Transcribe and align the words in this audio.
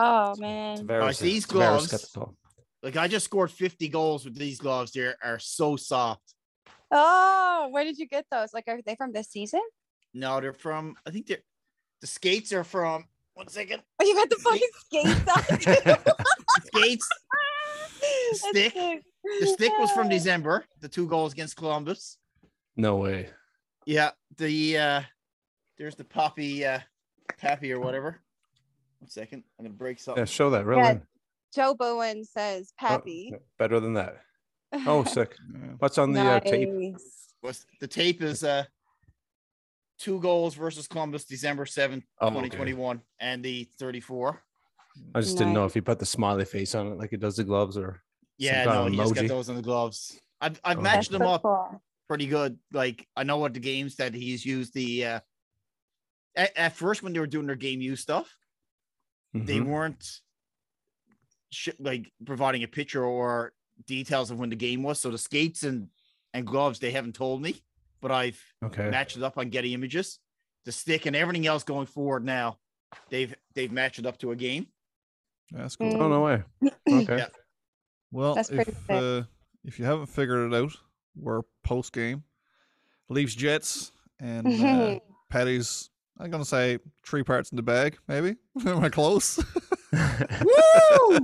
Oh 0.00 0.34
man. 0.38 0.86
Tavares, 0.86 1.20
these 1.20 1.44
gloves- 1.46 2.12
got. 2.14 2.30
Like 2.82 2.96
I 2.96 3.08
just 3.08 3.24
scored 3.24 3.50
50 3.50 3.88
goals 3.88 4.24
with 4.24 4.36
these 4.36 4.58
gloves. 4.58 4.92
They 4.92 5.12
are 5.22 5.38
so 5.40 5.74
soft. 5.76 6.22
Oh, 6.92 7.68
where 7.72 7.82
did 7.84 7.98
you 7.98 8.06
get 8.06 8.24
those? 8.30 8.54
Like, 8.54 8.64
are 8.68 8.80
they 8.86 8.94
from 8.94 9.12
this 9.12 9.28
season? 9.28 9.60
No, 10.14 10.40
they're 10.40 10.52
from. 10.52 10.94
I 11.06 11.10
think 11.10 11.26
they're 11.26 11.42
the 12.00 12.06
skates 12.06 12.52
are 12.52 12.62
from. 12.64 13.04
One 13.34 13.48
second. 13.48 13.82
Oh, 14.00 14.04
you 14.04 14.14
got 14.14 14.30
the 14.30 14.36
fucking 14.36 14.68
skates 14.84 15.96
on. 16.06 16.06
Skates. 16.66 17.08
Stick. 18.32 18.74
The 18.74 19.46
stick 19.46 19.72
was 19.78 19.90
from 19.90 20.08
December. 20.08 20.64
The 20.80 20.88
two 20.88 21.08
goals 21.08 21.32
against 21.32 21.56
Columbus. 21.56 22.18
No 22.76 22.96
way. 22.96 23.30
Yeah. 23.86 24.10
The 24.36 24.78
uh 24.78 25.02
there's 25.78 25.96
the 25.96 26.04
poppy 26.04 26.64
uh 26.64 26.80
pappy 27.38 27.72
or 27.72 27.80
whatever. 27.80 28.20
One 29.00 29.08
second. 29.10 29.44
I'm 29.58 29.64
gonna 29.66 29.74
break 29.74 29.98
something. 30.00 30.20
Yeah, 30.20 30.24
show 30.26 30.50
that. 30.50 30.64
Really. 30.64 30.82
Yeah, 30.82 30.98
Joe 31.54 31.74
Bowen 31.74 32.24
says 32.24 32.72
Pappy. 32.78 33.32
better 33.58 33.80
than 33.80 33.94
that. 33.94 34.18
Oh, 34.86 35.02
sick. 35.04 35.34
What's 35.78 35.96
on 35.96 36.12
the 36.12 36.20
uh, 36.20 36.40
tape? 36.40 36.68
Nice. 36.68 37.32
Was 37.42 37.64
the 37.80 37.86
tape 37.86 38.20
is 38.22 38.44
uh 38.44 38.64
two 39.98 40.20
goals 40.20 40.54
versus 40.54 40.86
Columbus 40.86 41.24
December 41.24 41.64
7th, 41.64 42.02
Oh, 42.20 42.26
okay. 42.26 42.34
2021, 42.50 43.00
and 43.20 43.42
the 43.42 43.66
34. 43.78 44.42
I 45.14 45.20
just 45.20 45.38
didn't 45.38 45.54
know 45.54 45.64
if 45.64 45.72
he 45.74 45.80
put 45.80 45.98
the 45.98 46.04
smiley 46.06 46.44
face 46.44 46.74
on 46.74 46.88
it 46.88 46.98
like 46.98 47.12
it 47.14 47.20
does 47.20 47.36
the 47.36 47.44
gloves 47.44 47.78
or. 47.78 48.02
Yeah, 48.36 48.64
kind 48.64 48.76
no, 48.76 48.86
of 48.86 48.92
he 48.92 48.96
just 48.98 49.14
got 49.14 49.28
those 49.28 49.48
on 49.48 49.56
the 49.56 49.62
gloves. 49.62 50.20
I've 50.40 50.60
I've 50.62 50.78
Oh. 50.78 50.82
matched 50.82 51.10
That's 51.10 51.18
them 51.20 51.26
so 51.28 51.32
up 51.32 51.42
cool. 51.42 51.82
pretty 52.08 52.26
good. 52.26 52.58
Like 52.72 53.06
I 53.16 53.22
know 53.24 53.38
what 53.38 53.54
the 53.54 53.60
games 53.60 53.96
that 53.96 54.12
he's 54.12 54.44
used 54.44 54.74
the 54.74 55.04
uh 55.06 55.20
at, 56.36 56.56
at 56.58 56.76
first 56.76 57.02
when 57.02 57.12
they 57.14 57.20
were 57.20 57.26
doing 57.26 57.46
their 57.46 57.56
game 57.56 57.80
use 57.80 58.00
stuff, 58.00 58.36
they 59.46 59.58
Mhm. 59.58 59.66
weren't 59.66 60.20
sh- 61.50 61.68
like 61.78 62.12
providing 62.24 62.62
a 62.62 62.68
picture 62.68 63.04
or 63.04 63.52
details 63.86 64.30
of 64.30 64.38
when 64.38 64.50
the 64.50 64.56
game 64.56 64.82
was. 64.82 64.98
So 65.00 65.10
the 65.10 65.18
skates 65.18 65.62
and 65.62 65.88
and 66.34 66.46
gloves 66.46 66.78
they 66.78 66.90
haven't 66.90 67.14
told 67.14 67.40
me, 67.40 67.62
but 68.00 68.10
I've 68.10 68.42
Okay. 68.62 68.90
matched 68.90 69.16
it 69.16 69.22
up 69.22 69.38
on 69.38 69.48
Getty 69.50 69.72
Images. 69.74 70.18
The 70.64 70.72
stick 70.72 71.06
and 71.06 71.16
everything 71.16 71.46
else 71.46 71.64
going 71.64 71.86
forward 71.86 72.24
now, 72.24 72.58
they've 73.08 73.34
they've 73.54 73.72
matched 73.72 73.98
it 73.98 74.06
up 74.06 74.18
to 74.18 74.30
a 74.32 74.36
game. 74.36 74.66
That's 75.50 75.76
cool. 75.76 75.92
Mm. 75.92 76.00
Oh 76.00 76.08
no 76.08 76.24
way. 76.24 76.42
Okay. 77.02 77.18
Yeah. 77.18 77.28
Well, 78.10 78.34
That's 78.34 78.48
pretty 78.50 78.70
if 78.72 78.90
uh, 78.90 79.22
if 79.64 79.78
you 79.78 79.84
haven't 79.84 80.06
figured 80.06 80.52
it 80.52 80.56
out, 80.56 80.72
we're 81.16 81.42
post 81.64 81.92
game. 81.92 82.24
Leafs 83.10 83.34
Jets 83.34 83.92
and 84.20 84.46
uh, 84.46 84.98
Patty's. 85.30 85.90
I'm 86.20 86.30
gonna 86.30 86.44
say 86.44 86.78
three 87.06 87.22
parts 87.22 87.50
in 87.50 87.56
the 87.56 87.62
bag, 87.62 87.96
maybe. 88.08 88.36
Am 88.66 88.82
I 88.84 88.88
close? 88.88 89.38
Woo! 89.92 91.18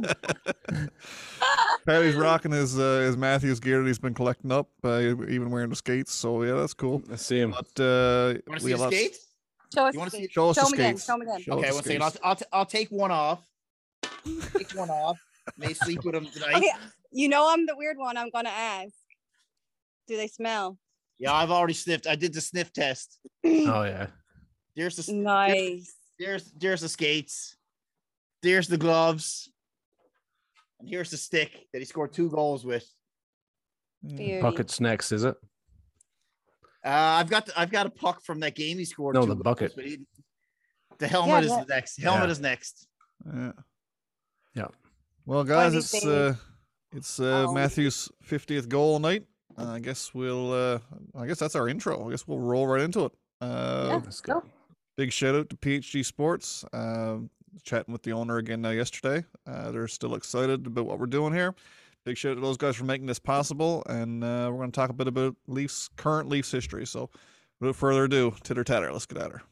Patty's 1.87 2.15
rocking 2.15 2.53
his 2.53 2.79
uh, 2.79 3.01
his 3.01 3.17
Matthews 3.17 3.61
gear 3.61 3.81
that 3.83 3.87
he's 3.87 3.99
been 3.99 4.15
collecting 4.15 4.51
up, 4.53 4.69
uh, 4.85 4.99
even 5.01 5.51
wearing 5.51 5.69
the 5.71 5.77
skates. 5.77 6.13
So 6.15 6.43
yeah, 6.43 6.55
that's 6.55 6.75
cool. 6.75 7.03
Let's 7.09 7.27
see 7.27 7.41
him. 7.41 7.51
But 7.51 7.83
uh, 7.83 8.35
You 8.37 8.43
want 8.47 8.47
to 8.47 8.53
we 8.53 8.61
see 8.61 8.73
the 8.73 8.77
got 8.79 8.93
skates? 8.93 9.27
Show 9.75 9.85
us. 9.87 9.95
You 9.95 10.05
the 10.05 10.11
see- 10.11 10.17
skates. 10.19 10.33
Show 10.33 10.49
us 10.51 10.57
the 10.57 10.61
Show 10.63 10.67
'em 10.69 10.73
again. 10.75 10.97
skates. 10.97 11.05
Show 11.07 11.15
'em 11.15 11.21
again. 11.23 11.41
Show 11.43 11.53
Okay, 11.59 11.69
us 11.69 11.75
one 11.75 11.83
the 11.83 11.89
second. 11.89 12.03
I'll, 12.03 12.11
skates. 12.11 12.25
I'll, 12.25 12.37
t- 12.37 12.45
I'll 12.53 12.67
take 12.67 12.89
one 12.91 13.11
off. 13.11 13.47
Take 14.57 14.71
one 14.75 14.91
off. 14.91 15.19
May 15.59 15.75
sleep 15.75 16.05
with 16.05 16.15
him 16.15 16.27
tonight. 16.27 16.55
Okay, 16.57 16.71
you 17.13 17.29
know 17.29 17.53
I'm 17.53 17.67
the 17.67 17.77
weird 17.77 17.99
one. 17.99 18.17
I'm 18.17 18.31
gonna 18.31 18.49
ask. 18.49 18.95
Do 20.09 20.17
they 20.17 20.29
smell? 20.29 20.79
Yeah, 21.19 21.33
I've 21.35 21.51
already 21.51 21.75
sniffed. 21.75 22.07
I 22.07 22.15
did 22.17 22.33
the 22.33 22.41
sniff 22.41 22.73
test. 22.73 23.19
Oh 23.45 23.83
yeah. 23.85 24.07
There's 24.77 24.97
the 24.97 25.13
Nice. 25.13 25.95
there's 26.19 26.51
there's 26.53 26.81
the 26.81 26.89
skates. 26.89 27.57
There's 28.43 28.69
the 28.69 28.77
gloves. 28.79 29.51
And 30.81 30.89
here's 30.89 31.11
the 31.11 31.17
stick 31.17 31.67
that 31.73 31.79
he 31.79 31.85
scored 31.85 32.13
two 32.13 32.29
goals 32.31 32.65
with. 32.65 32.87
Yeah. 34.03 34.17
Beauty. 34.17 34.41
Bucket's 34.43 34.81
next, 34.81 35.13
is 35.13 35.25
it? 35.25 35.37
Uh, 36.85 36.89
I've 36.91 37.31
got 37.31 37.47
the, 37.47 37.59
I've 37.59 37.71
got 37.71 37.87
a 37.87 37.91
puck 37.91 38.23
from 38.23 38.41
that 38.41 38.55
game 38.55 38.77
he 38.79 38.85
scored. 38.85 39.15
No, 39.15 39.23
two 39.23 39.29
the 39.29 39.35
goals, 39.37 39.43
bucket. 39.45 39.73
but 39.77 39.87
he- 39.87 40.05
the 40.99 41.09
helmet 41.09 41.45
is 41.45 41.51
that- 41.51 41.67
the 41.67 41.75
next. 41.75 42.01
Helmet 42.01 42.27
Yeah. 42.27 42.31
is 42.33 42.41
next. 42.41 42.87
Yeah. 43.33 43.53
Yeah. 44.55 44.67
Well, 45.27 45.43
guys, 45.45 45.75
it's 45.75 46.05
uh, 46.05 46.35
it's 46.93 47.19
uh, 47.19 47.47
Oh. 47.49 47.53
Matthew's 47.55 48.11
50th 48.29 48.69
goal 48.69 48.99
night. 48.99 49.27
Uh, 49.57 49.71
I 49.71 49.79
guess 49.81 50.13
we'll. 50.13 50.53
Uh, 50.53 50.79
I 51.17 51.27
guess 51.27 51.39
that's 51.39 51.55
our 51.57 51.69
intro. 51.69 52.07
I 52.07 52.11
guess 52.11 52.27
we'll 52.29 52.39
roll 52.41 52.67
right 52.67 52.83
into 52.83 53.07
it. 53.07 53.13
Uh, 53.41 53.87
Yeah. 53.89 53.95
Let's 54.05 54.21
go. 54.21 54.43
Big 54.97 55.13
shout 55.13 55.35
out 55.35 55.51
to 55.51 55.57
PHG 55.57 56.05
Sports. 56.05 56.65
Um, 56.73 57.31
chatting 57.63 57.93
with 57.93 58.03
the 58.03 58.13
owner 58.13 58.39
again 58.39 58.63
now 58.63 58.71
yesterday. 58.71 59.25
Uh, 59.47 59.71
they're 59.71 59.89
still 59.89 60.15
excited 60.15 60.67
about 60.67 60.87
what 60.87 60.99
we're 60.99 61.07
doing 61.07 61.33
here. 61.33 61.55
Big 62.05 62.17
shout 62.17 62.33
out 62.33 62.35
to 62.37 62.41
those 62.41 62.57
guys 62.57 62.77
for 62.77 62.85
making 62.85 63.07
this 63.07 63.19
possible. 63.19 63.83
And 63.87 64.23
uh, 64.23 64.49
we're 64.51 64.59
going 64.59 64.73
to 64.73 64.77
talk 64.77 64.91
a 64.91 64.95
bit 64.95 65.09
about 65.09 65.37
Leafs 65.47 65.89
current 65.97 66.29
Leafs 66.29 66.51
history. 66.51 66.87
So, 66.87 67.11
without 67.61 67.77
further 67.77 68.05
ado, 68.05 68.35
titter 68.43 68.65
tatter. 68.65 68.93
Let's 68.93 69.07
get 69.07 69.19
at 69.19 69.33
her. 69.33 69.43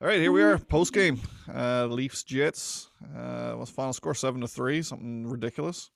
All 0.00 0.08
right, 0.08 0.18
here 0.18 0.32
we 0.32 0.42
are, 0.42 0.58
post 0.58 0.94
game. 0.94 1.20
Uh, 1.52 1.86
Leafs 1.86 2.22
Jets. 2.22 2.88
Uh, 3.14 3.54
was 3.56 3.68
final 3.68 3.92
score 3.92 4.14
seven 4.14 4.40
to 4.40 4.48
three, 4.48 4.82
something 4.82 5.26
ridiculous. 5.26 5.90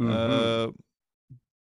Mhm. 0.00 0.10
Uh, 0.68 0.72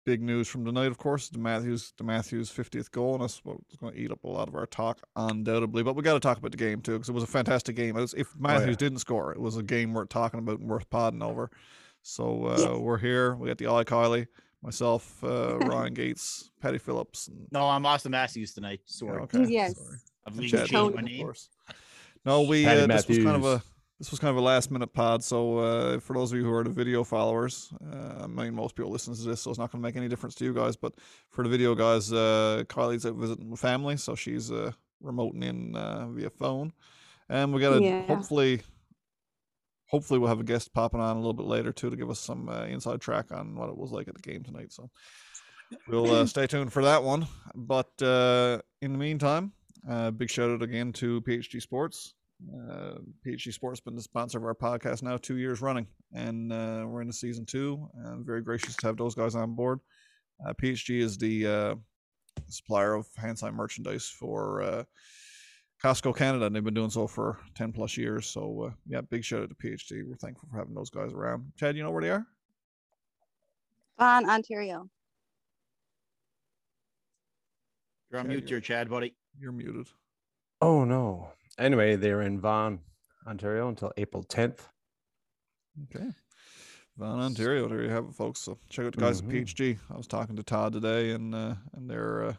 big 0.04 0.22
news 0.22 0.47
from 0.47 0.65
tonight, 0.65 0.87
of 0.87 0.99
course, 0.99 1.28
the 1.28 1.38
Matthews, 1.38 1.93
the 1.99 2.04
Matthews 2.04 2.50
50th 2.50 2.93
goal, 2.93 3.15
and 3.15 3.22
that's 3.25 3.44
what's 3.44 3.77
going 3.77 3.94
to 3.94 3.99
eat 4.00 4.12
up 4.12 4.22
a 4.22 4.28
lot 4.28 4.47
of 4.47 4.54
our 4.54 4.66
talk, 4.66 5.00
undoubtedly. 5.16 5.82
But 5.82 5.97
we 5.97 6.03
got 6.03 6.15
to 6.15 6.21
talk 6.21 6.38
about 6.38 6.53
the 6.53 6.56
game 6.56 6.81
too, 6.82 6.93
because 6.93 7.09
it 7.09 7.12
was 7.15 7.25
a 7.25 7.28
fantastic 7.28 7.75
game. 7.75 7.97
Was, 7.97 8.15
if 8.15 8.33
Matthews 8.38 8.71
yeah. 8.71 8.77
didn't 8.77 8.98
score, 8.98 9.33
it 9.33 9.41
was 9.41 9.56
a 9.56 9.62
game 9.65 9.93
worth 9.93 10.09
talking 10.09 10.38
about 10.38 10.60
and 10.60 10.69
worth 10.69 10.88
podding 10.88 11.22
over. 11.22 11.50
So 12.03 12.47
uh, 12.47 12.56
Yes. 12.59 12.78
we're 12.78 12.98
here. 12.98 13.34
We 13.34 13.48
got 13.48 13.59
the 13.59 13.66
Ollie 13.66 13.84
Kylie, 13.84 14.28
myself, 14.62 15.22
uh, 15.25 15.59
Ryan 15.62 15.94
Gates, 15.94 16.53
Patty 16.60 16.78
Phillips. 16.78 17.27
And, 17.27 17.48
No, 17.50 17.69
I'm 17.69 17.83
Auston 17.83 18.10
Matthews 18.10 18.53
tonight. 18.54 18.83
yeah, 18.87 18.93
Sorry, 18.93 19.22
okay, 19.22 19.44
Yes. 19.48 19.75
sorry. 19.77 19.97
I've 20.27 20.35
The 20.37 20.43
legally 20.43 20.67
changed 20.67 20.95
my 20.95 21.01
of 21.01 21.05
name. 21.07 21.21
course. 21.23 21.49
No, 22.25 22.43
we 22.43 22.67
uh, 22.67 22.87
this 22.87 23.07
was 23.09 23.19
kind 23.19 23.37
of 23.37 23.45
a 23.45 23.63
this 23.99 24.11
was 24.11 24.21
kind 24.21 24.31
of 24.31 24.37
a 24.37 24.41
last 24.41 24.71
minute 24.71 24.93
pod. 24.93 25.23
So 25.25 25.59
uh, 25.59 26.01
for 26.01 26.15
those 26.15 26.33
of 26.33 26.39
you 26.39 26.45
who 26.45 26.53
are 26.53 26.65
the 26.65 26.71
video 26.71 27.05
followers, 27.05 27.73
uh, 27.93 28.25
I 28.25 28.27
mean 28.27 28.55
most 28.55 28.75
people 28.75 28.91
listen 28.91 29.15
to 29.15 29.23
this, 29.23 29.41
so 29.43 29.51
it's 29.51 29.59
not 29.59 29.71
going 29.71 29.81
to 29.81 29.87
make 29.87 29.97
any 29.97 30.09
difference 30.09 30.35
to 30.37 30.45
you 30.45 30.53
guys. 30.53 30.77
But 30.77 30.95
for 31.31 31.45
the 31.45 31.49
video 31.51 31.75
guys, 31.75 32.13
uh, 32.13 32.65
Kylie's 32.69 33.07
out 33.07 33.15
visiting 33.15 33.51
the 33.51 33.57
family, 33.57 33.97
so 33.97 34.15
she's 34.15 34.51
uh, 34.51 34.73
remoting 35.03 35.45
in 35.45 35.77
uh, 35.77 36.09
via 36.09 36.31
phone, 36.31 36.73
and 37.29 37.55
we 37.55 37.61
got 37.61 37.79
to 37.79 37.83
Yeah. 37.83 38.03
hopefully. 38.07 38.63
Hopefully, 39.89 40.19
we'll 40.19 40.29
have 40.29 40.41
a 40.41 40.45
guest 40.45 40.75
popping 40.75 41.01
on 41.01 41.15
a 41.15 41.21
little 41.21 41.33
bit 41.33 41.47
later 41.47 41.71
too 41.73 41.91
to 41.91 41.97
give 41.97 42.11
us 42.11 42.19
some 42.19 42.49
uh, 42.49 42.65
inside 42.65 43.01
track 43.01 43.31
on 43.31 43.55
what 43.55 43.69
it 43.69 43.77
was 43.77 43.93
like 43.93 44.09
at 44.09 44.17
the 44.17 44.21
game 44.21 44.43
tonight. 44.43 44.73
So 44.73 44.91
we'll 45.87 46.11
uh, 46.11 46.27
stay 46.27 46.49
tuned 46.49 46.73
for 46.73 46.83
that 46.83 47.05
one. 47.05 47.29
But 47.55 48.03
uh, 48.03 48.63
in 48.83 48.91
the 48.91 48.99
meantime, 48.99 49.53
uh, 49.89 50.11
big 50.11 50.31
shout 50.31 50.51
out 50.51 50.63
again 50.63 50.93
to 50.95 51.21
PHG 51.23 51.61
Sports. 51.63 52.15
Uh, 52.53 52.97
PHG 53.27 53.53
Sports 53.53 53.81
been 53.81 53.95
the 53.97 54.03
sponsor 54.03 54.39
of 54.39 54.45
our 54.45 54.55
podcast 54.55 55.03
now 55.03 55.17
two 55.17 55.37
years 55.39 55.61
running, 55.63 55.87
and 56.13 56.53
uh, 56.53 56.85
we're 56.87 57.01
in 57.01 57.07
the 57.07 57.13
season 57.13 57.47
two. 57.47 57.89
I'm 58.05 58.25
very 58.25 58.43
gracious 58.43 58.77
to 58.77 58.87
have 58.87 58.97
those 58.97 59.15
guys 59.15 59.35
on 59.35 59.55
board. 59.55 59.81
Uh, 60.47 60.53
PHG 60.53 61.01
is 61.01 61.16
the 61.16 61.47
uh, 61.47 61.75
supplier 62.49 62.95
of 62.95 63.07
hand 63.16 63.39
sign 63.39 63.55
merchandise 63.55 64.07
for 64.07 64.60
uh, 64.63 64.84
Costco 65.83 66.15
Canada, 66.16 66.45
and 66.47 66.55
they've 66.55 66.65
been 66.65 66.75
doing 66.75 66.91
so 66.91 67.07
for 67.07 67.39
10 67.55 67.72
plus 67.72 67.97
years. 67.97 68.27
So, 68.27 68.66
uh, 68.69 68.75
yeah, 68.87 69.01
big 69.01 69.25
shout 69.25 69.43
out 69.43 69.49
to 69.49 69.55
PHG. 69.55 70.07
We're 70.07 70.16
thankful 70.16 70.49
for 70.51 70.59
having 70.59 70.75
those 70.75 70.91
guys 70.91 71.13
around. 71.15 71.53
Chad, 71.57 71.77
you 71.77 71.83
know 71.83 71.91
where 71.91 72.03
they 72.03 72.10
are? 72.10 72.27
Vaughan, 73.99 74.28
Ontario. 74.28 74.91
You're 78.10 78.21
on 78.21 78.27
Chad, 78.27 78.28
mute 78.28 78.41
you're- 78.41 78.49
here, 78.51 78.60
Chad, 78.60 78.91
buddy. 78.91 79.15
You're 79.41 79.53
muted. 79.53 79.88
Oh 80.60 80.84
no. 80.84 81.30
Anyway, 81.59 81.97
they're 81.97 82.22
in 82.22 82.41
Vaughan, 82.41 82.80
Ontario 83.27 83.68
until 83.68 83.92
April 83.97 84.22
10th. 84.24 84.60
Okay. 85.84 86.06
Vaughan, 86.97 87.21
Ontario. 87.21 87.68
There 87.68 87.83
you 87.83 87.91
have 87.91 88.06
it, 88.06 88.15
folks. 88.15 88.41
So 88.41 88.59
check 88.71 88.86
out 88.86 88.94
the 88.94 89.00
guys 89.00 89.21
Mhm. 89.21 89.27
at 89.27 89.30
PHG. 89.47 89.78
I 89.92 89.97
was 89.97 90.06
talking 90.06 90.36
to 90.36 90.42
Todd 90.42 90.72
today, 90.72 91.10
and 91.12 91.34
uh, 91.34 91.54
and 91.74 91.88
they're 91.91 92.24
uh, 92.24 92.34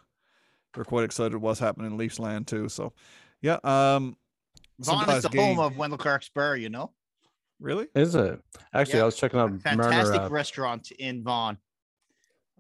they're 0.74 0.84
quite 0.86 1.04
excited 1.06 1.34
about 1.34 1.42
what's 1.42 1.60
happening 1.60 1.92
in 1.92 1.98
Leafs 1.98 2.20
land 2.20 2.48
too. 2.48 2.70
So, 2.70 2.94
yeah. 3.42 3.60
Um, 3.64 4.18
some 4.82 5.00
Vaughan 5.00 5.16
is 5.18 5.24
the 5.24 5.30
game- 5.30 5.56
home 5.56 5.60
of 5.66 5.78
Wendel 5.78 5.98
Clark 5.98 6.24
Spur, 6.24 6.56
you 6.56 6.70
know? 6.70 6.94
Really? 7.60 7.88
Is 7.96 8.14
it? 8.14 8.40
Actually, 8.74 8.98
Yeah. 8.98 9.02
I 9.04 9.06
was 9.06 9.16
checking 9.18 9.40
out 9.40 9.50
Marner. 9.50 9.60
Fantastic 9.84 10.22
Uh, 10.22 10.30
restaurant 10.30 10.92
in 10.92 11.24
Vaughan. 11.24 11.58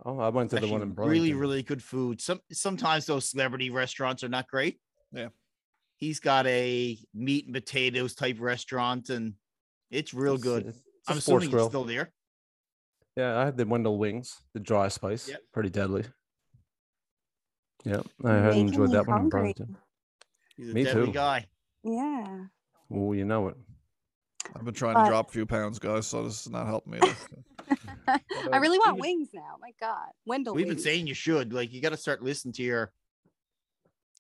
Oh, 0.05 0.19
I 0.19 0.29
went 0.29 0.51
to 0.51 0.59
the 0.59 0.67
one 0.67 0.81
in 0.81 0.91
Brooklyn. 0.91 1.11
really, 1.11 1.33
really 1.33 1.63
good 1.63 1.81
food. 1.83 2.21
Some 2.21 2.39
sometimes 2.51 3.05
those 3.07 3.29
celebrity 3.29 3.69
restaurants 3.69 4.23
are 4.23 4.29
not 4.29 4.47
great. 4.47 4.79
Yeah. 5.11 5.29
He's 5.95 6.19
got 6.19 6.45
a 6.45 6.97
meat 7.13 7.45
and 7.45 7.53
potatoes 7.55 8.13
type 8.13 8.37
restaurant, 8.39 9.09
and 9.09 9.33
it's 9.89 10.13
real 10.13 10.35
It's- 10.35 10.43
good. 10.43 10.61
it's- 10.67 10.75
it's 10.77 11.09
a 11.09 11.11
I'm 11.13 11.19
sports 11.19 11.43
assuming 11.45 11.49
grill. 11.51 11.65
it's 11.65 11.71
still 11.71 11.83
there. 11.85 12.11
Yeah, 13.15 13.39
I 13.39 13.45
had 13.45 13.57
the 13.57 13.65
Wendel 13.65 13.97
wings, 13.97 14.39
the 14.53 14.59
dry 14.59 14.89
spice. 14.89 15.27
Yep. 15.29 15.41
Pretty 15.51 15.69
deadly. 15.69 16.03
Yeah, 17.85 18.01
I 18.23 18.33
had 18.33 18.55
enjoyed 18.55 18.89
me 18.89 18.95
that 18.95 19.07
one 19.07 19.15
in 19.15 19.21
hungry. 19.23 19.29
Burlington. 19.39 19.77
He's 20.55 20.69
a 20.69 20.73
Me 20.73 20.83
deadly 20.83 21.05
too. 21.07 21.11
guy. 21.13 21.47
Yeah. 21.83 22.45
Oh, 22.91 23.13
you 23.13 23.25
know 23.25 23.47
it. 23.47 23.57
I've 24.55 24.65
been 24.65 24.73
trying 24.73 24.93
But- 24.95 25.03
to 25.05 25.09
drop 25.09 25.29
a 25.29 25.31
few 25.31 25.45
pounds, 25.45 25.79
guys, 25.79 26.07
so 26.07 26.23
this 26.23 26.45
is 26.45 26.51
not 26.51 26.67
helping 26.67 26.93
me. 26.93 26.99
either. 27.03 27.15
I 28.53 28.57
really 28.57 28.79
want 28.79 28.99
wings 28.99 29.29
now. 29.33 29.55
My 29.61 29.71
God. 29.79 30.07
Wendel 30.25 30.53
We've 30.55 30.67
been 30.67 30.79
saying 30.79 31.07
you 31.07 31.13
should. 31.13 31.51
Like 31.53 31.73
you 31.73 31.81
got 31.81 31.89
to 31.89 31.97
start 31.97 32.23
listening 32.23 32.53
to 32.53 32.63
your 32.63 32.91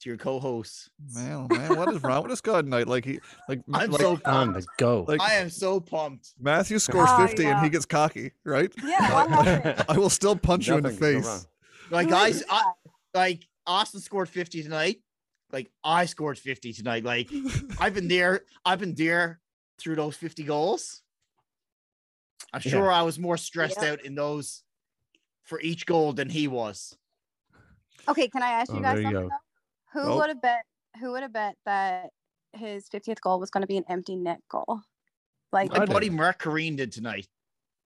to 0.01 0.09
your 0.09 0.17
co-hosts. 0.17 0.89
man, 1.15 1.47
oh, 1.49 1.55
man, 1.55 1.75
what 1.75 1.91
is 1.91 2.03
wrong 2.03 2.21
with 2.21 2.29
this 2.29 2.41
guy 2.41 2.61
tonight? 2.61 2.87
Like 2.87 3.03
he, 3.03 3.19
like, 3.49 3.61
I'm 3.73 3.89
like 3.89 3.99
so 4.01 4.11
On 4.11 4.19
pumped. 4.53 4.59
the 4.61 4.67
go. 4.77 5.05
Like- 5.07 5.21
I 5.21 5.35
am 5.35 5.49
so 5.49 5.79
pumped. 5.79 6.33
Matthew 6.39 6.77
scores 6.79 7.09
Oh, 7.11 7.25
50 7.25 7.45
and 7.45 7.63
he 7.63 7.69
gets 7.69 7.85
cocky, 7.85 8.31
right? 8.43 8.71
Yeah. 8.83 9.11
What 9.13 9.29
happened? 9.47 9.85
I 9.89 9.97
will 9.97 10.09
still 10.11 10.35
punch 10.35 10.67
you 10.67 10.75
in 10.77 10.83
the 10.83 10.89
Nothing 10.91 11.13
can 11.13 11.21
go 11.21 11.27
face. 11.29 11.47
Like 11.89 12.09
guys, 12.09 12.43
I, 12.49 12.63
like 13.15 13.47
Auston 13.67 14.01
scored 14.01 14.29
50 14.29 14.61
tonight. 14.63 14.97
Like 15.51 15.71
I 15.83 16.05
scored 16.05 16.37
50 16.37 16.73
tonight. 16.73 17.03
Like 17.05 17.31
I've 17.79 17.93
been 17.95 18.07
there. 18.09 18.41
I've 18.65 18.79
been 18.79 18.93
there 18.93 19.39
through 19.77 19.95
those 19.95 20.15
50 20.17 20.43
goals. 20.43 21.01
I'm 22.53 22.61
Yeah. 22.63 22.71
sure 22.71 22.91
I 22.91 23.01
was 23.01 23.19
more 23.19 23.37
stressed 23.37 23.81
Yep. 23.81 23.99
out 23.99 24.05
in 24.05 24.15
those 24.15 24.63
for 25.43 25.59
each 25.61 25.85
goal 25.85 26.13
than 26.13 26.29
he 26.29 26.47
was. 26.47 26.97
Okay, 28.07 28.27
can 28.29 28.41
I 28.43 28.51
ask 28.51 28.71
you 28.71 28.79
Oh, 28.79 28.81
guys 28.81 28.95
there 28.95 29.01
you 29.01 29.11
something? 29.11 29.29
though? 29.29 29.99
Who 30.01 30.07
Oh. 30.11 30.17
would 30.17 30.29
have 30.29 30.41
bet? 30.41 30.65
Who 30.99 31.11
would 31.11 31.23
have 31.23 31.33
bet 31.33 31.57
that 31.65 32.11
his 32.53 32.87
50th 32.89 33.21
goal 33.21 33.39
was 33.39 33.49
going 33.49 33.61
to 33.61 33.67
be 33.67 33.77
an 33.77 33.85
empty 33.87 34.15
net 34.15 34.41
goal? 34.49 34.81
Like 35.51 35.71
My 35.71 35.83
I 35.83 35.85
buddy. 35.85 36.09
Mark 36.09 36.41
Kareen 36.41 36.75
did 36.77 36.91
tonight. 36.91 37.27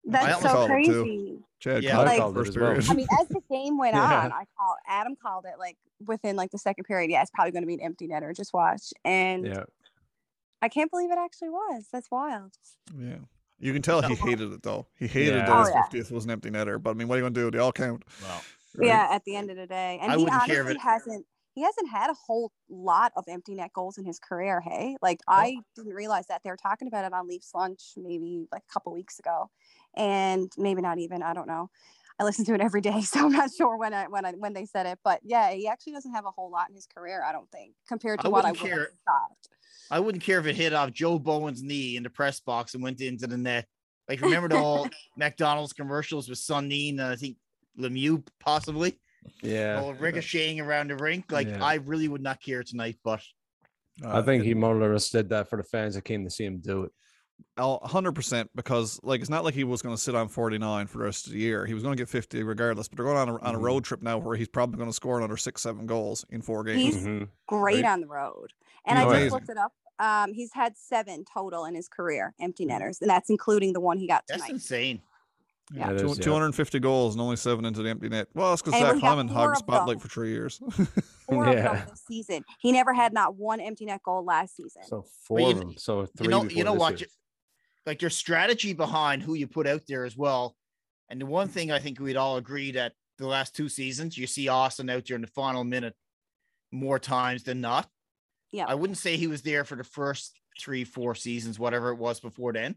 that's 0.05 0.25
almost 0.35 0.41
so 0.43 0.53
called 0.53 0.71
it 0.71 0.85
too. 0.85 1.03
crazy. 1.03 1.43
Chad 1.59 1.83
Yeah, 1.83 1.95
called 1.95 2.07
I 2.07 2.17
called 2.17 2.35
it 2.35 2.39
first 2.39 2.49
as 2.49 2.55
period. 2.55 2.89
I 2.89 2.93
mean, 2.93 3.07
as 3.19 3.27
the 3.27 3.41
game 3.51 3.77
went 3.77 3.95
Yeah. 3.95 4.23
on, 4.25 4.31
I 4.31 4.45
called 4.57 4.77
Adam 4.87 5.15
called 5.17 5.45
it 5.45 5.59
like 5.59 5.77
within 6.05 6.35
like 6.37 6.51
the 6.51 6.57
second 6.57 6.85
period. 6.85 7.11
Yeah, 7.11 7.21
it's 7.21 7.31
probably 7.31 7.51
going 7.51 7.63
to 7.63 7.67
be 7.67 7.73
an 7.73 7.81
empty 7.81 8.07
netter. 8.07 8.35
Just 8.35 8.53
watch, 8.53 8.93
and 9.03 9.45
Yeah. 9.45 9.65
I 10.61 10.69
can't 10.69 10.91
believe 10.91 11.11
it 11.11 11.17
actually 11.17 11.49
was. 11.49 11.87
That's 11.91 12.09
wild. 12.11 12.53
Yeah. 12.97 13.17
You 13.59 13.73
can 13.73 13.81
tell 13.81 14.01
he 14.01 14.15
hated 14.15 14.53
it 14.53 14.63
though. 14.63 14.87
He 14.97 15.07
hated 15.07 15.35
Yeah. 15.35 15.45
that 15.45 15.49
Oh, 15.49 15.59
his 15.63 15.69
yeah. 15.73 15.83
50th 16.01 16.11
was 16.11 16.25
an 16.25 16.31
empty 16.31 16.49
netter. 16.49 16.81
But 16.81 16.91
I 16.91 16.93
mean, 16.93 17.07
what 17.07 17.15
are 17.15 17.17
you 17.17 17.23
gonna 17.25 17.33
do? 17.35 17.51
They 17.51 17.57
all 17.59 17.71
count. 17.73 18.03
Well, 18.21 18.41
right? 18.75 18.87
Yeah, 18.87 19.07
at 19.11 19.23
the 19.25 19.35
end 19.35 19.49
of 19.49 19.57
the 19.57 19.67
day, 19.67 19.99
and 20.01 20.11
I 20.11 20.17
he 20.17 20.23
wouldn't 20.23 20.43
care 20.43 20.55
if 20.55 20.59
honestly 20.67 20.75
it- 20.75 20.81
hasn't. 20.81 21.25
He 21.55 21.63
hasn't 21.63 21.89
had 21.89 22.09
a 22.09 22.13
whole 22.13 22.53
lot 22.69 23.11
of 23.17 23.25
empty 23.27 23.53
net 23.55 23.73
goals 23.73 23.97
in 23.97 24.05
his 24.05 24.17
career. 24.17 24.61
Hey, 24.61 24.95
like 25.01 25.19
I 25.27 25.57
didn't 25.75 25.93
realize 25.93 26.27
that 26.27 26.41
they 26.43 26.49
were 26.51 26.55
talking 26.55 26.87
about 26.87 27.03
it 27.03 27.11
on 27.11 27.27
Leafs 27.27 27.51
lunch 27.53 27.81
maybe 27.97 28.47
like 28.51 28.61
a 28.69 28.71
couple 28.73 28.93
weeks 28.93 29.19
ago, 29.19 29.49
and 29.95 30.49
maybe 30.57 30.81
not 30.81 30.99
even. 30.99 31.21
I 31.21 31.33
don't 31.33 31.47
know. 31.47 31.69
I 32.19 32.23
listen 32.25 32.43
to 32.45 32.53
it 32.53 32.61
every 32.61 32.81
day, 32.81 33.01
so 33.01 33.25
I'm 33.25 33.31
not 33.31 33.49
sure 33.55 33.77
when 33.77 33.93
I 33.93 34.07
when 34.07 34.25
I 34.25 34.31
when 34.33 34.53
they 34.53 34.65
said 34.65 34.85
it. 34.85 34.99
But 35.03 35.21
yeah, 35.23 35.51
he 35.51 35.67
actually 35.67 35.93
doesn't 35.93 36.13
have 36.13 36.25
a 36.25 36.31
whole 36.31 36.51
lot 36.51 36.69
in 36.69 36.75
his 36.75 36.85
career. 36.85 37.23
I 37.25 37.31
don't 37.31 37.49
think 37.51 37.73
compared 37.87 38.19
to 38.21 38.27
I 38.27 38.29
what 38.29 38.45
I 38.45 38.51
wouldn't 38.51 38.63
would 38.63 38.69
have 38.71 38.79
care. 38.79 38.89
thought. 39.05 39.37
I 39.91 39.99
wouldn't 39.99 40.23
care 40.23 40.39
if 40.39 40.45
it 40.45 40.55
hit 40.55 40.73
off 40.73 40.91
Joe 40.91 41.17
Bowen's 41.17 41.63
knee 41.63 41.95
in 41.95 42.03
the 42.03 42.09
press 42.09 42.39
box 42.39 42.73
and 42.75 42.83
went 42.83 43.01
into 43.01 43.25
the 43.25 43.37
net. 43.37 43.65
Like 44.07 44.21
remember 44.21 44.49
the 44.49 44.57
old 44.57 44.93
McDonald's 45.17 45.73
commercials 45.73 46.29
with 46.29 46.37
Sundin, 46.39 46.99
uh, 46.99 47.09
I 47.11 47.15
think 47.15 47.37
Lemieux 47.79 48.23
possibly, 48.39 48.99
Yeah. 49.41 49.79
all 49.81 49.93
ricocheting 49.95 50.59
around 50.59 50.89
the 50.91 50.95
rink. 50.95 51.31
Like 51.31 51.47
Yeah. 51.47 51.63
I 51.63 51.75
really 51.75 52.07
would 52.07 52.21
not 52.21 52.41
care 52.41 52.61
tonight, 52.63 52.97
but 53.03 53.21
I 54.03 54.19
Uh, 54.19 54.21
think 54.23 54.43
he 54.43 54.53
more 54.53 54.79
or 54.79 54.93
less 54.93 55.09
did 55.09 55.29
that 55.29 55.49
for 55.49 55.57
the 55.57 55.63
fans 55.63 55.95
that 55.95 56.03
came 56.05 56.23
to 56.23 56.29
see 56.29 56.45
him 56.45 56.59
do 56.59 56.83
it. 56.83 56.91
A 57.57 57.87
hundred 57.87 58.13
percent 58.13 58.49
because 58.55 58.99
like 59.03 59.21
it's 59.21 59.29
not 59.29 59.43
like 59.43 59.53
he 59.53 59.63
was 59.63 59.81
going 59.81 59.95
to 59.95 60.01
sit 60.01 60.15
on 60.15 60.27
49 60.29 60.87
for 60.87 60.97
the 60.99 61.03
rest 61.03 61.27
of 61.27 61.33
the 61.33 61.39
year. 61.39 61.65
He 61.65 61.73
was 61.73 61.83
going 61.83 61.95
to 61.95 62.01
get 62.01 62.09
50 62.09 62.43
regardless. 62.43 62.87
But 62.87 62.97
they're 62.97 63.05
going 63.05 63.17
on 63.17 63.29
a, 63.29 63.37
on 63.39 63.55
a 63.55 63.57
Mhm. 63.59 63.61
road 63.63 63.83
trip 63.83 64.01
now 64.01 64.17
where 64.17 64.35
he's 64.35 64.47
probably 64.47 64.77
going 64.77 64.89
to 64.89 64.93
score 64.93 65.17
another 65.17 65.37
six, 65.37 65.61
seven 65.61 65.85
goals 65.85 66.25
in 66.29 66.41
four 66.41 66.63
games. 66.63 66.81
He's 66.95 67.05
Mhm. 67.05 67.29
great 67.47 67.83
Right. 67.83 67.91
on 67.91 68.01
the 68.01 68.07
road. 68.07 68.53
And 68.85 68.97
He's 68.97 69.05
I 69.05 69.09
just 69.09 69.15
amazing. 69.17 69.31
looked 69.31 69.49
it 69.49 69.57
up. 69.57 69.73
Um, 69.99 70.33
he's 70.33 70.53
had 70.53 70.77
seven 70.77 71.25
total 71.31 71.65
in 71.65 71.75
his 71.75 71.89
career, 71.89 72.33
empty 72.39 72.65
netters, 72.65 72.99
and 73.01 73.09
that's 73.09 73.29
including 73.29 73.73
the 73.73 73.81
one 73.81 73.97
he 73.97 74.07
got 74.07 74.25
tonight. 74.27 74.39
that's 74.39 74.51
insane. 74.51 75.01
Yeah. 75.71 75.91
It 75.91 75.99
Two- 75.99 76.11
is, 76.11 76.17
yeah. 76.17 76.23
250 76.23 76.79
goals 76.79 77.13
and 77.13 77.21
only 77.21 77.35
seven 77.35 77.63
into 77.65 77.83
the 77.83 77.89
empty 77.89 78.09
net. 78.09 78.27
Well, 78.33 78.49
that's 78.51 78.61
because 78.63 78.73
And 78.79 78.85
Zach 78.87 78.95
we 78.95 79.01
got 79.01 79.07
Hyman 79.09 79.27
hogged 79.27 79.55
the 79.55 79.59
spotlight 79.59 80.01
for 80.01 80.07
three 80.07 80.29
years. 80.31 80.59
Four 81.29 81.47
of 81.47 81.55
them 81.57 81.85
this 81.89 82.01
season. 82.07 82.43
He 82.59 82.71
never 82.71 82.91
had 82.93 83.13
not 83.13 83.35
one 83.35 83.59
empty 83.59 83.85
net 83.85 84.01
goal 84.01 84.23
last 84.25 84.55
season. 84.55 84.81
So 84.87 85.05
four 85.27 85.41
you 85.41 85.47
of 85.49 85.59
them. 85.59 85.77
So 85.77 86.07
three. 86.07 86.23
You 86.25 86.29
know, 86.31 86.41
before 86.43 86.57
you 86.57 86.63
know 86.63 86.73
this 86.73 86.79
what? 86.79 86.99
year. 87.01 87.09
Like 87.85 88.01
your 88.01 88.11
strategy 88.11 88.73
behind 88.73 89.23
who 89.23 89.33
you 89.33 89.47
put 89.47 89.67
out 89.67 89.81
there 89.87 90.05
as 90.05 90.15
well. 90.17 90.55
And 91.09 91.19
the 91.19 91.25
one 91.25 91.47
thing 91.47 91.71
I 91.71 91.79
think 91.79 91.99
we'd 91.99 92.17
all 92.17 92.37
agree 92.37 92.71
that 92.73 92.93
the 93.17 93.25
last 93.27 93.55
two 93.55 93.67
seasons, 93.69 94.17
you 94.17 94.27
see 94.27 94.45
Auston 94.45 94.91
out 94.91 95.05
there 95.07 95.15
in 95.15 95.21
the 95.21 95.27
final 95.27 95.63
minute 95.63 95.95
more 96.71 96.99
times 96.99 97.43
than 97.43 97.61
not. 97.61 97.89
Yeah. 98.51 98.65
I 98.67 98.75
wouldn't 98.75 98.97
say 98.97 99.17
he 99.17 99.27
was 99.27 99.41
there 99.41 99.63
for 99.63 99.75
the 99.75 99.83
first 99.83 100.39
three, 100.61 100.83
four 100.83 101.15
seasons, 101.15 101.57
whatever 101.57 101.89
it 101.89 101.95
was 101.97 102.19
before 102.19 102.53
then. 102.53 102.75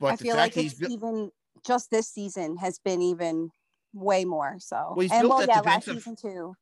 But 0.00 0.12
I 0.12 0.16
the 0.16 0.24
feel 0.24 0.34
fact 0.36 0.56
like 0.56 0.62
he's 0.64 0.72
it's 0.72 0.80
built- 0.80 0.92
even 0.92 1.30
just 1.66 1.90
this 1.90 2.08
season 2.08 2.56
has 2.56 2.78
been 2.78 3.02
even 3.02 3.50
way 3.92 4.24
more 4.24 4.56
so. 4.58 4.92
Well, 4.96 5.00
he's 5.00 5.12
and 5.12 5.22
built 5.22 5.30
well, 5.30 5.38
that 5.40 5.48
yeah, 5.48 5.60
last 5.60 5.84
defensive- 5.84 6.02
season 6.02 6.16
too. 6.16 6.54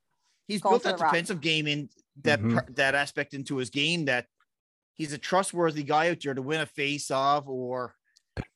he's 0.49 0.61
going 0.61 0.73
built 0.73 0.83
for 0.83 0.89
that 0.89 0.99
the 0.99 1.05
rock. 1.05 1.13
defensive 1.13 1.41
game 1.41 1.67
in 1.69 1.89
that 2.23 2.41
Mhm. 2.41 2.55
par- 2.55 2.67
that 2.71 2.95
aspect 2.97 3.35
into 3.35 3.57
his 3.57 3.71
game 3.71 4.07
that 4.07 4.27
he's 4.95 5.13
a 5.13 5.19
trustworthy 5.19 5.83
guy 5.83 6.11
out 6.11 6.19
there 6.23 6.35
to 6.35 6.43
win 6.43 6.61
a 6.61 6.67
face 6.67 7.11
off 7.11 7.45
or 7.47 7.95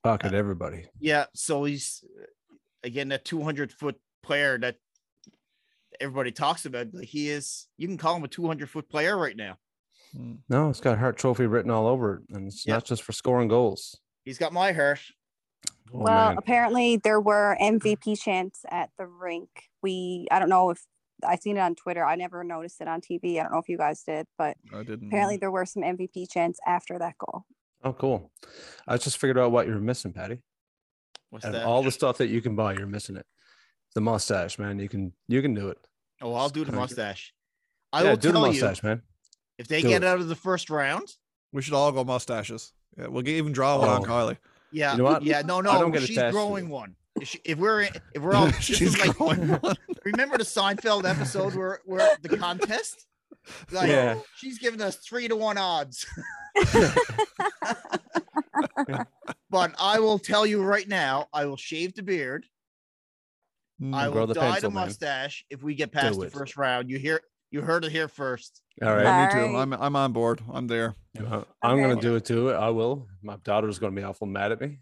Pocket 0.03 0.35
everybody. 0.35 0.87
yeah. 1.01 1.27
So 1.35 1.65
he's 1.65 2.05
uh, 2.21 2.25
again 2.83 3.09
that 3.09 3.25
200 3.25 3.73
foot 3.73 3.97
player 4.23 4.59
that 4.59 4.77
everybody 6.01 6.33
talks 6.33 6.65
about. 6.67 6.89
Like 6.95 7.09
he 7.09 7.29
is, 7.29 7.67
you 7.79 7.87
can 7.89 7.97
call 7.99 8.17
him 8.17 8.25
a 8.25 8.29
200 8.29 8.69
foot 8.71 8.89
player 8.89 9.17
right 9.17 9.37
now. 9.37 9.57
Hmm. 10.17 10.35
No, 10.49 10.71
it's 10.71 10.81
got 10.81 10.99
Hart 10.99 11.17
Trophy 11.17 11.47
written 11.47 11.71
all 11.71 11.87
over 11.87 12.17
it, 12.17 12.35
and 12.37 12.47
it's 12.49 12.67
Yep. 12.67 12.75
not 12.75 12.85
just 12.85 13.03
for 13.03 13.13
scoring 13.13 13.49
goals. 13.49 13.99
He's 14.25 14.39
got 14.39 14.53
my 14.53 14.73
heart. 14.73 15.01
Oh, 15.93 15.99
well, 15.99 16.29
man. 16.31 16.39
apparently 16.39 16.97
there 16.97 17.21
were 17.21 17.57
MVP 17.61 18.21
chants 18.21 18.61
at 18.71 18.91
the 18.99 19.07
rink. 19.07 19.49
We 19.83 20.27
I 20.31 20.39
don't 20.39 20.49
know 20.49 20.71
if 20.71 20.81
I 21.27 21.37
seen 21.37 21.57
it 21.57 21.61
on 21.61 21.75
Twitter. 21.75 22.05
I 22.05 22.17
never 22.17 22.45
noticed 22.45 22.81
it 22.81 22.89
on 22.89 23.01
TV. 23.01 23.39
I 23.39 23.43
don't 23.45 23.53
know 23.53 23.59
if 23.59 23.69
you 23.69 23.79
guys 23.79 24.03
did, 24.03 24.27
but 24.39 24.57
I 24.73 24.83
didn't. 24.83 25.09
apparently 25.09 25.37
there 25.37 25.51
were 25.51 25.67
some 25.67 25.83
MVP 25.83 26.31
chants 26.31 26.59
after 26.67 26.99
that 26.99 27.15
goal. 27.19 27.45
Oh, 27.83 27.93
cool. 27.93 28.31
I 28.89 28.97
just 28.97 29.19
figured 29.19 29.39
out 29.39 29.53
what 29.53 29.67
you're 29.67 29.79
missing, 29.79 30.13
Patty. 30.13 30.41
What's 31.31 31.45
Out 31.45 31.55
of 31.55 31.61
that? 31.61 31.67
all 31.67 31.83
the 31.83 31.91
stuff 31.91 32.19
that 32.19 32.29
you 32.29 32.41
can 32.41 32.55
buy, 32.57 32.75
you're 32.75 32.87
missing 32.87 33.17
it. 33.17 33.27
The 33.95 34.01
mustache, 34.01 34.59
man. 34.59 34.79
You 34.79 34.89
can 34.89 35.13
you 35.29 35.43
can 35.43 35.55
do 35.55 35.69
it. 35.69 35.79
oh, 36.23 36.35
I'll 36.35 36.49
do 36.49 36.61
the 36.61 36.67
kinda- 36.67 36.81
mustache. 36.81 37.33
I 37.93 38.03
yeah, 38.03 38.11
will 38.11 38.17
do 38.17 38.29
the 38.29 38.33
tell 38.39 38.47
mustache, 38.49 38.83
you 38.83 38.89
man. 38.89 39.03
if 39.59 39.69
they 39.69 39.83
Do 39.83 39.89
get 39.89 40.03
it. 40.03 40.07
out 40.07 40.19
of 40.21 40.29
the 40.29 40.35
first 40.37 40.69
round. 40.71 41.09
we 41.53 41.63
should 41.63 41.75
all 41.75 41.93
go 41.93 42.03
mustaches. 42.05 42.73
Yeah, 42.99 43.07
we'll 43.09 43.23
get, 43.23 43.33
even 43.37 43.53
draw 43.53 43.79
one 43.79 43.89
on 43.89 44.01
Oh. 44.03 44.05
Kylie. 44.05 44.39
Yeah, 44.73 44.93
You 44.93 44.99
know 44.99 45.05
what? 45.05 45.23
yeah, 45.23 45.43
no, 45.43 45.59
I 45.59 45.63
don't 45.63 45.75
no, 45.81 45.91
get 45.91 46.03
she's 46.03 46.17
attached 46.17 46.29
to 46.29 46.33
growing 46.33 46.67
it. 46.67 46.71
one. 46.71 46.97
If, 47.45 47.59
we're 47.59 47.83
if 47.83 48.21
we're 48.21 48.35
all 48.35 48.51
She's 48.61 48.99
like 48.99 49.17
growing 49.17 49.49
one. 49.49 49.77
remember 50.05 50.37
the 50.39 50.45
Seinfeld 50.45 51.09
episode 51.09 51.55
where 51.55 51.81
where 51.85 52.17
the 52.23 52.37
contest? 52.37 53.07
Like, 53.71 53.89
Yeah. 53.89 54.19
she's 54.37 54.59
giving 54.59 54.81
us 54.81 54.97
three 54.97 55.29
to 55.29 55.37
one 55.37 55.59
odds. 55.59 56.07
but 59.51 59.75
I 59.79 59.99
will 60.01 60.19
tell 60.19 60.47
you 60.47 60.63
right 60.63 60.89
now, 60.89 61.27
I 61.33 61.45
will 61.47 61.57
shave 61.57 61.95
the 61.95 62.03
beard. 62.03 62.47
Mm. 63.81 63.95
I 63.95 64.09
will 64.09 64.27
the 64.27 64.35
dye 64.35 64.53
pencil, 64.53 64.71
the 64.71 64.75
man. 64.75 64.87
mustache 64.87 65.45
if 65.51 65.63
we 65.63 65.75
get 65.75 65.93
past 65.93 66.19
the 66.19 66.27
it. 66.27 66.33
first 66.33 66.57
round. 66.57 66.89
You 66.91 66.99
hear 66.99 67.21
you 67.51 67.61
heard 67.61 67.85
it 67.85 67.93
here 67.93 68.09
first. 68.09 68.63
All 68.83 68.95
right. 68.95 69.03
Yeah, 69.03 69.27
me 69.27 69.33
too. 69.33 69.39
Alright. 69.55 69.63
I'm 69.63 69.73
I'm 69.75 69.97
on 69.97 70.13
board. 70.13 70.41
I'm 70.53 70.67
there. 70.67 70.95
Uh, 71.19 71.43
I'm 71.63 71.81
gonna 71.81 72.01
do 72.01 72.17
it 72.17 72.25
too. 72.25 72.51
I 72.53 72.71
will. 72.71 73.07
My 73.23 73.37
daughter's 73.45 73.79
gonna 73.79 73.95
be 73.95 74.03
awful 74.03 74.27
mad 74.27 74.53
at 74.53 74.61
me. 74.61 74.79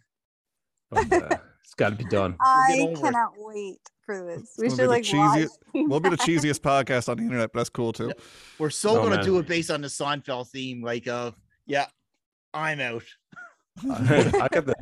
But, 0.90 1.12
uh, 1.12 1.36
it's 1.64 1.74
got 1.74 1.90
to 1.90 1.96
be 1.96 2.04
done. 2.04 2.36
I 2.40 2.78
over 2.82 2.92
it. 2.92 3.00
cannot 3.00 3.32
wait 3.36 3.78
for 4.04 4.24
this. 4.26 4.54
We 4.58 4.68
should 4.70 4.78
the 4.80 4.86
like 4.88 5.04
watch. 5.12 5.12
cheesiest- 5.12 5.58
We'll 5.74 6.00
be 6.00 6.10
the 6.10 6.16
cheesiest 6.18 6.60
podcast 6.60 7.08
on 7.08 7.16
the 7.18 7.22
internet, 7.24 7.50
but 7.52 7.60
that's 7.60 7.70
cool 7.70 7.92
too. 7.92 8.12
We're 8.58 8.70
so 8.70 8.90
Oh, 8.98 9.02
gonna 9.04 9.16
man. 9.16 9.24
do 9.24 9.38
it 9.38 9.46
based 9.46 9.70
on 9.70 9.80
the 9.82 9.88
Seinfeld 9.88 10.48
theme, 10.50 10.82
like 10.82 11.06
of 11.08 11.34
yeah, 11.66 11.86
I'm 12.52 12.80
out. 12.80 13.04
I 13.90 14.48
got 14.50 14.66
the 14.66 14.74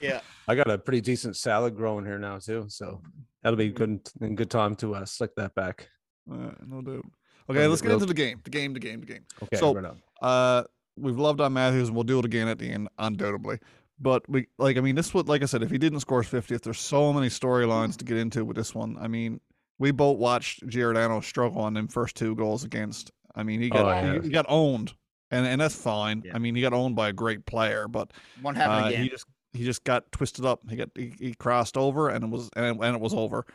Yeah. 0.00 0.20
I 0.48 0.54
got 0.54 0.68
a 0.70 0.76
pretty 0.78 1.00
decent 1.00 1.36
salad 1.36 1.76
growing 1.76 2.04
here 2.04 2.18
now 2.18 2.38
too, 2.38 2.66
so 2.68 3.00
that'll 3.42 3.56
be 3.56 3.70
good 3.70 4.00
in 4.20 4.34
good 4.34 4.50
time 4.50 4.74
to 4.76 4.94
uh, 4.96 5.04
slick 5.06 5.34
that 5.36 5.54
back. 5.54 5.88
Uh, 6.30 6.50
no 6.66 6.82
doubt. 6.82 7.04
Okay, 7.48 7.60
From 7.62 7.70
let's 7.70 7.80
the 7.82 7.88
get 7.88 7.94
into 7.94 8.06
the 8.06 8.14
game. 8.14 8.40
The 8.42 8.50
game. 8.50 8.72
The 8.74 8.80
game. 8.80 9.00
The 9.00 9.06
game. 9.06 9.24
Okay, 9.42 9.56
So- 9.56 9.74
right. 9.74 9.92
Uh, 10.22 10.64
we've 10.96 11.18
loved 11.18 11.40
on 11.40 11.52
Matthews, 11.52 11.88
and 11.88 11.96
we'll 11.96 12.04
do 12.04 12.18
it 12.18 12.24
again 12.24 12.48
at 12.48 12.58
the 12.58 12.70
end, 12.70 12.88
undoubtedly. 12.98 13.58
But 13.98 14.28
we 14.28 14.46
like 14.58 14.76
I 14.76 14.80
mean 14.80 14.94
this 14.94 15.14
would 15.14 15.28
like 15.28 15.42
I 15.42 15.46
said 15.46 15.62
if 15.62 15.70
he 15.70 15.78
didn't 15.78 16.00
score 16.00 16.22
his 16.22 16.30
50th 16.32 16.62
there's 16.62 16.80
so 16.80 17.12
many 17.12 17.28
storylines 17.28 17.96
to 17.98 18.04
get 18.04 18.16
into 18.16 18.44
with 18.44 18.56
this 18.56 18.74
one. 18.74 18.96
I 19.00 19.08
mean 19.08 19.40
we 19.78 19.90
both 19.90 20.18
watched 20.18 20.66
Giordano 20.68 21.20
struggle 21.20 21.60
on 21.62 21.74
them 21.74 21.88
first 21.88 22.16
two 22.16 22.34
goals 22.36 22.64
against. 22.64 23.10
I 23.34 23.42
mean 23.42 23.60
he 23.60 23.70
got 23.70 23.84
Oh, 23.86 23.88
yeah. 23.90 24.14
he, 24.20 24.26
he 24.26 24.28
got 24.30 24.46
owned 24.48 24.94
and 25.30 25.46
and 25.46 25.60
that's 25.60 25.74
fine. 25.76 26.22
Yeah. 26.24 26.32
I 26.34 26.38
mean 26.38 26.54
he 26.54 26.60
got 26.62 26.72
owned 26.72 26.96
by 26.96 27.08
a 27.08 27.12
great 27.12 27.46
player, 27.46 27.88
but 27.88 28.12
Won't 28.42 28.56
happen 28.56 28.84
uh, 28.84 28.88
again. 28.88 29.02
he 29.04 29.08
just 29.08 29.26
he 29.52 29.64
just 29.64 29.84
got 29.84 30.10
twisted 30.10 30.44
up. 30.44 30.60
He 30.68 30.76
got 30.76 30.90
he, 30.96 31.12
he 31.18 31.34
crossed 31.34 31.76
over 31.76 32.08
and 32.08 32.24
it 32.24 32.30
was 32.30 32.50
and 32.56 32.64
it, 32.66 32.84
and 32.84 32.96
it 32.96 33.00
was 33.00 33.14
over. 33.14 33.46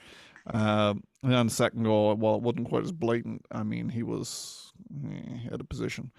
Um, 0.47 1.03
and 1.21 1.35
on 1.35 1.47
the 1.47 1.53
second 1.53 1.83
goal, 1.83 2.15
well, 2.15 2.35
it 2.35 2.41
wasn't 2.41 2.69
quite 2.69 2.83
as 2.83 2.91
blatant. 2.91 3.45
I 3.51 3.63
mean, 3.63 3.89
he 3.89 4.01
was 4.03 4.71
eh, 5.11 5.37
he 5.43 5.49
had 5.49 5.59
a 5.59 5.63
position, 5.65 6.11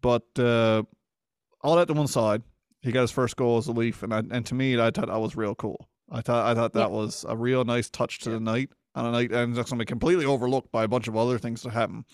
but 0.00 0.22
uh, 0.38 0.84
all 1.62 1.76
that 1.76 1.88
to 1.88 1.92
one 1.94 2.06
side. 2.06 2.42
He 2.84 2.92
got 2.92 3.00
his 3.00 3.10
first 3.10 3.36
goal 3.36 3.56
as 3.56 3.66
a 3.66 3.72
Leaf, 3.72 4.02
and 4.02 4.12
I, 4.12 4.18
and 4.30 4.44
to 4.46 4.54
me, 4.54 4.78
I 4.78 4.90
thought 4.90 5.08
that 5.08 5.18
was 5.20 5.36
real 5.36 5.54
cool. 5.54 5.88
I 6.10 6.20
thought 6.20 6.44
I 6.46 6.54
thought 6.54 6.74
that 6.74 6.90
Yeah. 6.90 6.96
was 6.96 7.24
a 7.28 7.36
real 7.36 7.64
nice 7.64 7.88
touch 7.88 8.18
to 8.20 8.30
the 8.30 8.38
night 8.40 8.70
on 8.94 9.06
a 9.06 9.10
night, 9.10 9.32
and 9.32 9.56
that's 9.56 9.70
going 9.70 9.78
to 9.78 9.84
be 9.84 9.86
completely 9.88 10.26
overlooked 10.26 10.70
by 10.70 10.84
a 10.84 10.88
bunch 10.88 11.08
of 11.08 11.16
other 11.16 11.38
things 11.38 11.62
to 11.62 11.70
happen. 11.70 12.04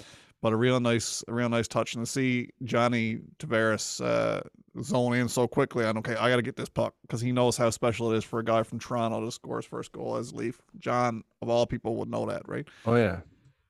But 0.43 0.53
a 0.53 0.57
real 0.57 0.79
nice, 0.81 1.23
a 1.29 1.35
real 1.35 1.49
nice 1.51 1.67
touch, 1.69 1.95
and 1.97 2.07
to 2.07 2.11
see 2.11 2.51
Johnny 2.63 3.19
Tavares 3.41 4.01
uh, 4.03 4.41
zone 4.83 5.15
in 5.15 5.29
so 5.29 5.47
quickly 5.49 5.85
on 5.85 5.99
okay, 5.99 6.15
I 6.15 6.31
got 6.31 6.37
to 6.37 6.43
get 6.43 6.57
this 6.57 6.69
puck 6.71 6.95
because 7.03 7.21
he 7.21 7.33
knows 7.33 7.57
how 7.57 7.69
special 7.71 8.13
it 8.13 8.17
is 8.19 8.25
for 8.25 8.39
a 8.39 8.45
guy 8.45 8.63
from 8.63 8.79
Toronto 8.79 9.23
to 9.25 9.31
score 9.33 9.57
his 9.57 9.67
first 9.67 9.91
goal 9.93 10.17
as 10.17 10.31
a 10.31 10.37
Leaf. 10.37 10.63
John, 10.79 11.25
of 11.43 11.49
all 11.51 11.67
people, 11.67 11.97
would 11.97 12.09
know 12.09 12.27
that, 12.27 12.49
right? 12.49 12.67
Oh 12.87 12.95
yeah. 12.95 13.21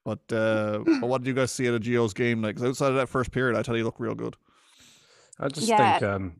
But 0.05 0.21
uh, 0.33 0.81
but 1.01 1.09
what 1.09 1.23
did 1.23 1.29
you 1.29 1.35
guys 1.35 1.51
see 1.51 1.67
at 1.67 1.75
a 1.75 1.81
Geo's 1.81 2.13
game 2.13 2.43
night? 2.43 2.57
Because 2.57 2.69
outside 2.69 2.91
of 2.91 2.97
that 2.97 3.09
first 3.09 3.33
period, 3.33 3.57
I 3.59 3.63
tell 3.63 3.75
you, 3.75 3.81
he 3.81 3.85
looked 3.85 4.01
real 4.01 4.15
good. 4.15 4.37
I 5.41 5.49
just 5.49 5.67
Yeah. 5.67 5.99
think 5.99 6.03
um 6.03 6.35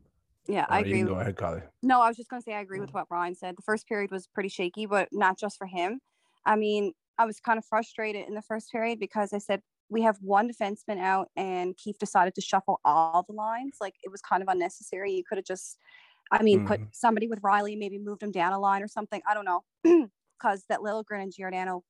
Yeah, 0.47 0.65
I 0.69 0.79
agree. 0.79 1.03
go 1.03 1.15
ahead, 1.15 1.35
Carly. 1.37 1.61
No, 1.83 2.01
I 2.01 2.07
was 2.07 2.17
just 2.17 2.29
going 2.29 2.41
to 2.41 2.43
say 2.43 2.53
I 2.53 2.61
agree 2.61 2.79
with 2.79 2.93
what 2.93 3.07
Brian 3.07 3.35
said. 3.35 3.55
The 3.57 3.61
first 3.61 3.87
period 3.87 4.11
was 4.11 4.27
pretty 4.27 4.49
shaky, 4.49 4.85
but 4.85 5.09
not 5.11 5.37
just 5.37 5.57
for 5.57 5.67
him. 5.67 5.99
I 6.45 6.55
mean, 6.55 6.93
I 7.17 7.25
was 7.25 7.39
kind 7.39 7.57
of 7.59 7.65
frustrated 7.65 8.27
in 8.27 8.33
the 8.33 8.41
first 8.41 8.71
period 8.71 8.99
because 8.99 9.33
I 9.33 9.37
said 9.37 9.61
we 9.89 10.01
have 10.01 10.17
one 10.21 10.49
defenseman 10.51 10.97
out 10.99 11.29
and 11.35 11.77
Keefe 11.77 11.99
decided 11.99 12.33
to 12.35 12.41
shuffle 12.41 12.79
all 12.83 13.23
the 13.27 13.33
lines. 13.33 13.77
Like 13.79 13.95
it 14.03 14.09
was 14.09 14.21
kind 14.21 14.41
of 14.41 14.49
unnecessary. 14.49 15.11
You 15.13 15.23
could 15.23 15.37
have 15.37 15.45
just, 15.45 15.77
I 16.31 16.41
mean, 16.41 16.65
put 16.65 16.79
somebody 16.91 17.27
with 17.27 17.41
Rielly, 17.41 17.77
maybe 17.77 17.99
moved 17.99 18.23
him 18.23 18.31
down 18.31 18.53
a 18.53 18.59
line 18.59 18.81
or 18.81 18.87
something. 18.87 19.21
I 19.27 19.33
don't 19.33 19.45
know. 19.45 19.63
Because 20.41 20.65
that 20.69 20.79
Liljegren 20.79 21.21
and 21.21 21.31
Giordano, 21.31 21.83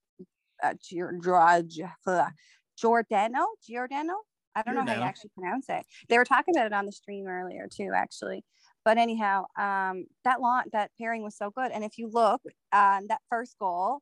uh, 0.62 0.74
Gior- 0.74 1.18
Gior- 1.22 1.66
Gior- 2.06 2.32
Giordano, 2.78 3.48
Giordano, 3.66 4.16
I 4.56 4.62
don't 4.64 4.76
know 4.76 4.86
how 4.86 4.94
you 4.94 5.04
actually 5.04 5.32
pronounce 5.38 5.68
it. 5.70 5.86
They 6.10 6.18
were 6.18 6.26
talking 6.26 6.56
about 6.56 6.68
it 6.68 6.74
on 6.74 6.86
the 6.86 6.92
stream 6.92 7.28
earlier 7.28 7.68
too, 7.72 7.92
actually. 7.96 8.44
But 8.84 8.98
anyhow, 8.98 9.46
um, 9.58 10.06
that 10.24 10.42
launch, 10.42 10.70
that 10.74 10.92
pairing 11.00 11.24
was 11.24 11.38
so 11.38 11.52
good. 11.52 11.72
And 11.72 11.84
if 11.84 11.98
you 11.98 12.10
look, 12.12 12.42
um, 12.72 13.08
that 13.08 13.22
first 13.30 13.58
goal, 13.60 14.02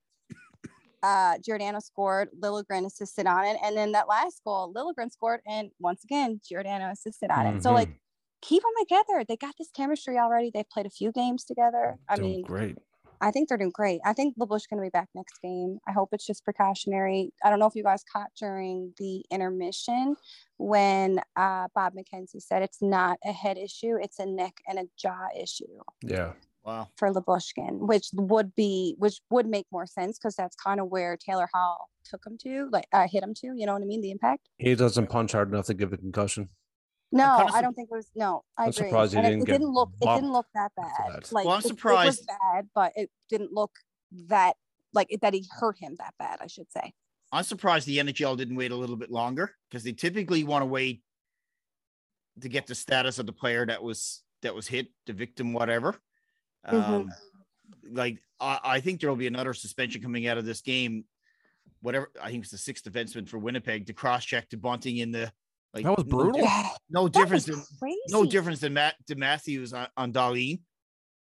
uh, 1.01 1.37
Giordano 1.45 1.79
scored, 1.79 2.29
Liljegren 2.39 2.85
assisted 2.85 3.25
on 3.25 3.45
it, 3.45 3.57
and 3.63 3.75
then 3.77 3.93
that 3.93 4.07
last 4.09 4.41
goal, 4.43 4.73
Liljegren 4.73 5.11
scored, 5.11 5.39
and 5.47 5.71
once 5.79 6.03
again, 6.03 6.41
Giordano 6.47 6.89
assisted 6.91 7.31
on 7.31 7.45
it. 7.45 7.61
So 7.61 7.71
like, 7.73 7.89
Mhm. 7.89 7.99
keep 8.41 8.63
them 8.63 8.71
together. 8.79 9.23
They 9.27 9.37
got 9.37 9.55
this 9.57 9.71
chemistry 9.71 10.17
already. 10.17 10.51
They've 10.53 10.69
played 10.69 10.85
a 10.85 10.89
few 10.89 11.11
games 11.11 11.45
together. 11.45 11.99
I 12.09 12.15
Doing 12.15 12.23
mean, 12.23 12.43
great. 12.43 12.77
I 13.21 13.31
think 13.31 13.49
they're 13.49 13.57
doing 13.57 13.71
great. 13.73 13.99
I 14.05 14.13
think 14.13 14.37
LaBush 14.37 14.69
going 14.69 14.77
to 14.77 14.81
be 14.81 14.89
back 14.89 15.09
next 15.13 15.39
game. 15.41 15.79
I 15.87 15.91
hope 15.91 16.09
it's 16.13 16.25
just 16.25 16.43
precautionary. 16.43 17.31
I 17.43 17.49
don't 17.49 17.59
know 17.59 17.67
if 17.67 17.75
you 17.75 17.83
guys 17.83 18.03
caught 18.11 18.29
during 18.39 18.93
the 18.97 19.23
intermission 19.31 20.15
when 20.57 21.19
uh, 21.35 21.67
Bob 21.75 21.93
McKenzie 21.93 22.41
said 22.41 22.61
it's 22.61 22.81
not 22.81 23.17
a 23.25 23.31
head 23.31 23.57
issue, 23.57 23.97
it's 24.01 24.19
a 24.19 24.25
neck 24.25 24.55
and 24.67 24.79
a 24.79 24.83
jaw 24.97 25.27
issue 25.37 25.65
Yeah. 26.01 26.33
wow. 26.63 26.87
for 26.97 27.11
Lyubushkin, 27.13 27.79
which 27.87 28.09
would 28.13 28.55
be 28.55 28.95
which 28.97 29.21
would 29.29 29.47
make 29.47 29.67
more 29.71 29.85
sense 29.85 30.17
because 30.17 30.35
that's 30.35 30.55
kind 30.55 30.79
of 30.79 30.87
where 30.87 31.17
Taylor 31.17 31.49
Hall 31.53 31.89
took 32.03 32.25
him 32.25 32.37
to, 32.43 32.69
like 32.71 32.85
uh, 32.93 33.07
hit 33.07 33.23
him 33.23 33.33
to. 33.35 33.53
You 33.55 33.65
know 33.65 33.73
what 33.73 33.81
I 33.81 33.85
mean? 33.85 34.01
The 34.01 34.11
impact. 34.11 34.49
He 34.57 34.75
doesn't 34.75 35.07
punch 35.07 35.31
hard 35.33 35.49
enough 35.49 35.65
to 35.67 35.73
give 35.73 35.93
a 35.93 35.97
concussion. 35.97 36.49
No, 37.11 37.37
kinda 37.37 37.53
I 37.53 37.61
don't 37.61 37.73
think 37.73 37.89
it 37.91 37.95
was. 37.95 38.09
No, 38.15 38.43
I 38.57 38.63
I'm 38.63 38.69
agree. 38.69 38.85
surprised 38.87 39.13
he 39.13 39.19
it- 39.19 39.23
didn't 39.23 39.41
it, 39.41 39.45
get 39.45 39.51
didn't 39.53 39.69
look. 39.73 39.91
It 40.01 40.05
didn't 40.05 40.31
look 40.31 40.45
that 40.53 40.71
bad. 40.75 40.91
that. 41.13 41.31
Like 41.31 41.45
Well, 41.45 41.55
I'm 41.55 41.59
it- 41.61 41.71
It, 41.71 41.83
was 41.83 42.21
bad, 42.21 42.69
but 42.75 42.93
it 42.95 43.09
didn't 43.29 43.51
look 43.51 43.71
that 44.27 44.55
like 44.93 45.07
it, 45.09 45.21
that 45.21 45.33
he 45.33 45.45
hurt 45.49 45.77
him 45.79 45.95
that 45.99 46.13
bad. 46.19 46.37
I 46.41 46.47
should 46.47 46.71
say. 46.71 46.93
I'm 47.31 47.43
surprised 47.43 47.87
the 47.87 47.97
NHL 47.99 48.35
didn't 48.37 48.55
wait 48.55 48.71
a 48.71 48.75
little 48.75 48.95
bit 48.95 49.11
longer 49.11 49.55
because 49.69 49.83
they 49.83 49.91
typically 49.91 50.43
want 50.43 50.61
to 50.63 50.65
wait 50.67 51.03
to 52.41 52.49
get 52.49 52.67
the 52.67 52.75
status 52.75 53.19
of 53.19 53.25
the 53.25 53.33
player 53.33 53.65
that 53.65 53.83
was 53.83 54.23
that 54.41 54.55
was 54.55 54.67
hit, 54.67 54.87
the 55.05 55.13
victim, 55.13 55.53
whatever. 55.53 55.95
Mhm. 56.67 56.73
Um, 56.73 57.11
like 57.91 58.19
I, 58.39 58.59
I 58.63 58.79
think 58.81 58.99
there 59.01 59.09
will 59.09 59.17
be 59.17 59.27
another 59.27 59.53
suspension 59.53 60.01
coming 60.01 60.27
out 60.27 60.37
of 60.37 60.45
this 60.45 60.61
game. 60.61 61.05
Whatever 61.81 62.11
I 62.21 62.29
think 62.31 62.43
it's 62.43 62.51
the 62.51 62.57
sixth 62.57 62.83
defenseman 62.83 63.27
for 63.27 63.37
Winnipeg 63.39 63.87
to 63.87 63.93
cross 63.93 64.25
check 64.25 64.49
to 64.49 64.57
Bunting 64.57 64.97
in 64.97 65.11
the 65.11 65.31
like 65.73 65.83
That 65.83 65.95
was 65.97 66.03
brutal. 66.05 66.33
di- 66.33 66.39
Yeah, 66.43 66.69
No 66.89 67.07
difference 67.07 67.47
was 67.47 67.67
than 67.81 67.95
no 68.09 68.25
difference 68.25 68.59
than 68.59 68.73
Matt 68.73 68.95
to 69.07 69.15
Matthews 69.15 69.73
on, 69.73 69.87
on 69.97 70.11
Dahlin. 70.13 70.59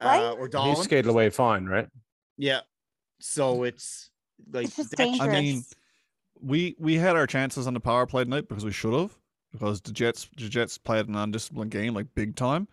Uh, 0.00 0.04
Right? 0.06 0.20
or 0.38 0.46
He 0.46 0.52
Dahlin. 0.52 0.76
skated 0.82 1.10
away 1.10 1.30
fine, 1.30 1.66
right? 1.66 1.88
Yeah. 2.38 2.60
So 3.20 3.64
it's 3.64 4.10
like 4.52 4.66
It's 4.66 4.76
just 4.76 4.96
dangerous. 4.96 5.20
I 5.28 5.40
mean, 5.40 5.62
we 6.40 6.74
we 6.78 6.94
had 6.94 7.16
our 7.16 7.26
chances 7.26 7.66
on 7.66 7.74
the 7.74 7.80
power 7.80 8.06
play 8.06 8.24
tonight 8.24 8.48
because 8.48 8.64
we 8.64 8.72
should 8.72 8.94
have 8.94 9.14
because 9.52 9.80
the 9.82 9.92
Jets 9.92 10.28
the 10.38 10.48
Jets 10.48 10.78
played 10.78 11.06
an 11.08 11.16
undisciplined 11.16 11.70
game 11.70 11.92
like 11.94 12.06
big 12.14 12.34
time. 12.36 12.66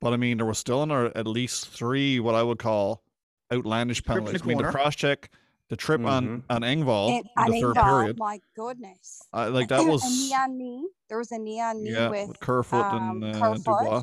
But 0.00 0.12
I 0.12 0.16
mean, 0.18 0.36
there 0.36 0.44
was 0.46 0.58
still 0.58 0.82
in 0.82 0.90
our 0.90 1.06
at 1.16 1.26
least 1.26 1.68
three 1.68 2.20
what 2.20 2.34
I 2.34 2.42
would 2.42 2.58
call 2.58 3.02
outlandish 3.50 4.04
penalties. 4.04 4.42
the 4.42 4.44
I 4.44 4.48
mean, 4.48 4.58
the 4.58 4.64
cross 4.70 4.94
check, 4.94 5.30
the 5.70 5.76
trip 5.76 6.04
on 6.04 6.42
on 6.50 6.60
Engvall 6.62 7.08
and, 7.10 7.18
in 7.18 7.24
the 7.36 7.42
and 7.58 7.62
third 7.62 7.76
Engvall, 7.76 7.84
period. 8.00 8.18
my 8.18 8.40
goodness. 8.56 9.22
I, 9.32 9.46
like 9.46 9.68
that 9.68 9.84
was 9.84 10.04
a 10.04 10.08
knee 10.08 10.34
on 10.34 10.58
knee. 10.58 10.88
There 11.08 11.18
was 11.18 11.32
a 11.32 11.38
knee 11.38 11.60
on 11.60 11.82
knee 11.82 11.92
yeah 11.92 12.08
with. 12.08 12.28
with 12.28 12.40
Kerfoot 12.40 12.84
um, 12.84 13.22
and 13.22 13.36
uh, 13.36 13.38
Kerfoot. 13.40 13.64
Dubois. 13.64 13.96
Uh, 13.98 14.02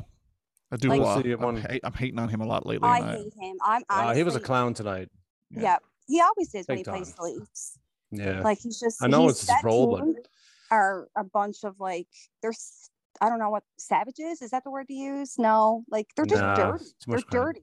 Like- 0.72 0.80
Dubois. 0.80 0.98
Was 1.16 1.24
he 1.24 1.32
I'm, 1.32 1.40
one- 1.40 1.56
hate, 1.56 1.80
I'm 1.84 1.92
hating 1.92 2.18
on 2.18 2.28
him 2.28 2.40
a 2.40 2.46
lot 2.46 2.66
lately. 2.66 2.88
I 2.88 2.98
and 2.98 3.06
I- 3.06 3.16
hate 3.16 3.34
him. 3.40 3.56
I'm. 3.64 3.82
Uh, 3.88 4.14
he 4.14 4.22
was 4.22 4.36
a 4.36 4.40
clown 4.40 4.74
tonight. 4.74 5.08
Yeah. 5.50 5.60
Yeah, 5.62 5.76
he 6.08 6.20
always 6.20 6.54
is 6.54 6.66
when 6.66 6.78
Big 6.78 6.86
he 6.86 6.90
plays 6.90 7.08
time. 7.12 7.14
the 7.18 7.22
Leafs. 7.40 7.78
Yeah. 8.10 8.40
Like 8.42 8.58
he's 8.60 8.80
just. 8.80 9.02
I 9.02 9.06
know 9.06 9.28
it's 9.28 9.40
his 9.48 9.64
role, 9.64 9.96
but- 9.98 10.26
Are 10.70 11.08
a 11.16 11.24
bunch 11.24 11.64
of 11.64 11.78
like 11.78 12.08
there's 12.40 12.88
I 13.20 13.28
don't 13.28 13.38
know 13.38 13.50
what 13.50 13.62
savages 13.76 14.40
is 14.42 14.50
that 14.50 14.64
the 14.64 14.70
word 14.70 14.88
to 14.88 14.94
use? 14.94 15.38
No, 15.38 15.84
like 15.90 16.06
they're 16.16 16.24
just 16.26 16.40
Nah, 16.40 16.54
dirty. 16.54 16.84
They're 17.06 17.18
crime. 17.20 17.44
dirty. 17.44 17.62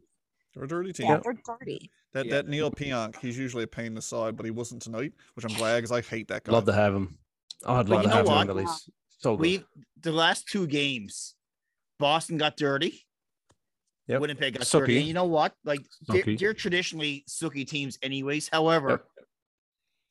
They're 0.53 0.63
a 0.63 0.67
dirty 0.67 0.93
team. 0.93 1.07
Yeah, 1.07 1.19
they're 1.23 1.33
dirty. 1.59 1.89
That 2.13 2.25
Yeah. 2.25 2.35
that 2.35 2.47
Neal 2.47 2.71
Pionk, 2.71 3.17
he's 3.19 3.37
usually 3.37 3.63
a 3.63 3.67
pain 3.67 3.87
in 3.87 3.93
the 3.95 4.01
side, 4.01 4.35
but 4.35 4.45
he 4.45 4.51
wasn't 4.51 4.81
tonight, 4.81 5.13
which 5.35 5.45
I'm 5.45 5.53
glad 5.53 5.77
because 5.77 5.91
I 5.91 6.01
hate 6.01 6.27
that 6.29 6.43
guy. 6.43 6.51
Love 6.53 6.65
to 6.65 6.73
have 6.73 6.93
him. 6.93 7.17
I'd 7.65 7.87
love 7.89 8.03
to 8.03 8.09
have 8.09 8.25
him 8.25 8.31
what? 8.33 8.41
in 8.41 8.47
the 8.47 8.53
least. 8.55 8.89
So 9.19 9.35
good. 9.35 9.41
we 9.41 9.63
the 10.01 10.11
last 10.11 10.47
two 10.47 10.65
games, 10.65 11.35
Boston 11.99 12.37
got 12.37 12.57
dirty. 12.57 13.05
Yep. 14.07 14.21
Winnipeg 14.21 14.53
got 14.55 14.63
Sucky. 14.63 14.79
dirty. 14.79 14.97
And 14.99 15.07
you 15.07 15.13
know 15.13 15.25
what? 15.25 15.53
Like 15.63 15.81
they're, 16.07 16.23
they're 16.37 16.53
traditionally 16.55 17.25
sucky 17.29 17.67
teams, 17.67 17.99
anyways. 18.01 18.49
However, 18.51 18.89
Yep. 18.89 19.05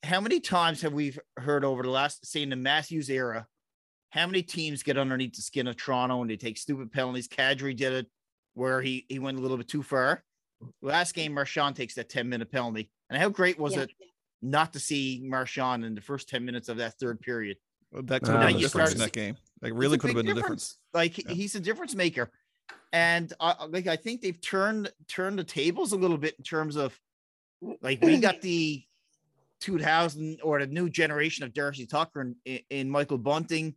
how 0.03 0.21
many 0.21 0.39
times 0.39 0.81
have 0.83 0.93
we 0.93 1.17
heard 1.37 1.65
over 1.65 1.83
the 1.83 1.89
last, 1.89 2.25
say, 2.25 2.41
in 2.43 2.49
the 2.49 2.55
Matthews 2.55 3.09
era, 3.09 3.45
how 4.11 4.25
many 4.25 4.41
teams 4.41 4.83
get 4.83 4.97
underneath 4.97 5.33
the 5.35 5.41
skin 5.41 5.67
of 5.67 5.75
Toronto 5.75 6.21
and 6.21 6.29
they 6.29 6.37
take 6.37 6.57
stupid 6.57 6.93
penalties? 6.93 7.27
Kadri 7.27 7.75
did 7.75 7.91
it 7.91 8.07
where 8.53 8.81
he 8.81 9.05
he 9.09 9.19
went 9.19 9.37
a 9.37 9.41
little 9.41 9.57
bit 9.57 9.67
too 9.67 9.83
far. 9.83 10.23
Last 10.81 11.13
game, 11.15 11.33
Marchand 11.33 11.75
takes 11.75 11.95
that 11.95 12.09
10 12.09 12.27
minute 12.27 12.51
penalty. 12.51 12.89
And 13.09 13.21
how 13.21 13.29
great 13.29 13.57
was 13.59 13.75
Yeah. 13.75 13.83
it 13.83 13.91
not 14.41 14.73
to 14.73 14.79
see 14.79 15.21
Marchand 15.23 15.85
in 15.85 15.95
the 15.95 16.01
first 16.01 16.29
10 16.29 16.43
minutes 16.45 16.69
of 16.69 16.77
that 16.77 16.99
third 16.99 17.19
period? 17.21 17.57
That 17.91 18.21
could 18.21 18.35
have 18.35 18.47
been 18.47 18.55
the 18.55 18.59
difference 18.61 18.91
in 18.93 18.99
that 18.99 19.13
game. 19.13 19.35
Like 19.61 19.73
really 19.75 19.97
could 19.97 20.09
have 20.09 20.15
big 20.15 20.25
been 20.25 20.35
the 20.35 20.41
difference. 20.41 20.77
Like 20.93 21.17
Yeah. 21.17 21.31
he's 21.31 21.55
a 21.55 21.59
difference 21.59 21.95
maker, 21.95 22.31
and 22.93 23.33
uh, 23.39 23.67
like 23.69 23.87
I 23.87 23.95
think 23.95 24.21
they've 24.21 24.39
turned 24.39 24.91
turned 25.07 25.39
the 25.39 25.43
tables 25.43 25.91
a 25.91 25.97
little 25.97 26.17
bit 26.17 26.35
in 26.37 26.43
terms 26.43 26.75
of 26.75 26.97
like 27.81 28.01
we 28.01 28.19
got 28.19 28.41
the 28.41 28.83
2000 29.61 30.39
or 30.43 30.59
the 30.59 30.67
new 30.67 30.89
generation 30.89 31.43
of 31.43 31.53
Darcy 31.53 31.85
Tucker 31.85 32.21
and 32.21 32.35
in, 32.45 32.59
in 32.69 32.89
Michael 32.89 33.17
Bunting. 33.17 33.75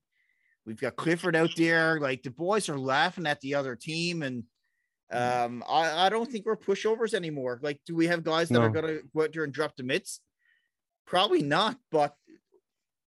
We've 0.65 0.81
got 0.81 0.95
Clifford 0.97 1.35
out 1.35 1.51
there. 1.57 1.99
Like 1.99 2.23
the 2.23 2.31
boys 2.31 2.69
are 2.69 2.79
laughing 2.79 3.27
at 3.27 3.41
the 3.41 3.55
other 3.55 3.75
team, 3.75 4.23
and 4.23 4.45
um, 5.13 5.63
I, 5.69 6.07
I 6.07 6.09
don't 6.09 6.31
think 6.31 6.47
we're 6.47 6.57
pushovers 6.57 7.15
anymore. 7.15 7.61
Like, 7.63 7.81
do 7.87 7.95
we 7.95 8.07
have 8.07 8.25
guys 8.25 8.49
that 8.49 8.63
are 8.63 8.71
gonna 8.71 8.99
go 9.15 9.23
out 9.23 9.33
there 9.33 9.45
and 9.45 9.53
drop 9.53 9.77
the 9.77 9.83
mitts? 9.83 10.21
Probably 11.07 11.43
not, 11.43 11.77
but 11.91 12.15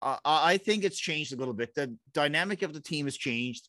I, 0.02 0.18
I 0.24 0.52
I 0.52 0.58
think 0.58 0.84
it's 0.84 0.98
changed 0.98 1.32
a 1.32 1.36
little 1.36 1.54
bit. 1.54 1.74
The 1.74 1.96
dynamic 2.12 2.62
of 2.62 2.74
the 2.74 2.80
team 2.80 3.06
has 3.06 3.16
changed. 3.16 3.68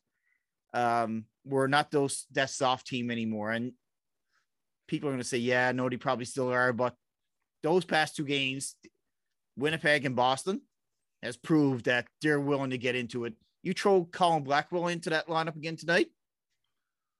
Um, 0.73 1.25
we're 1.45 1.67
not 1.67 1.91
those 1.91 2.25
that 2.31 2.49
soft 2.49 2.87
team 2.87 3.11
anymore, 3.11 3.51
and 3.51 3.73
people 4.87 5.09
are 5.09 5.11
going 5.11 5.21
to 5.21 5.27
say, 5.27 5.37
"Yeah, 5.37 5.71
no, 5.71 5.87
they 5.89 5.97
probably 5.97 6.25
still 6.25 6.51
are." 6.51 6.73
But 6.73 6.95
those 7.63 7.85
past 7.85 8.15
two 8.15 8.25
games, 8.25 8.75
Winnipeg 9.55 10.05
and 10.05 10.15
Boston, 10.15 10.61
has 11.23 11.37
proved 11.37 11.85
that 11.85 12.07
they're 12.21 12.39
willing 12.39 12.71
to 12.71 12.77
get 12.77 12.95
into 12.95 13.25
it. 13.25 13.33
You 13.63 13.73
throw 13.73 14.05
Colin 14.05 14.43
Blackwell 14.43 14.87
into 14.87 15.09
that 15.11 15.27
lineup 15.27 15.55
again 15.55 15.75
tonight, 15.75 16.07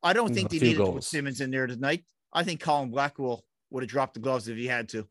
I 0.05 0.13
don't 0.13 0.29
Mm, 0.31 0.35
think 0.35 0.49
they 0.51 0.59
few 0.59 0.67
needed 0.69 0.85
to 0.85 0.91
put. 0.93 1.03
Simmonds 1.03 1.41
in 1.41 1.49
there 1.51 1.65
tonight. 1.67 2.03
I 2.31 2.43
think 2.43 2.59
Colin 2.61 2.91
Blackwell 2.91 3.43
would 3.71 3.81
have 3.83 3.89
dropped 3.89 4.13
the 4.13 4.19
gloves 4.19 4.47
if 4.47 4.55
he 4.55 4.67
had 4.67 4.87
to. 4.89 5.07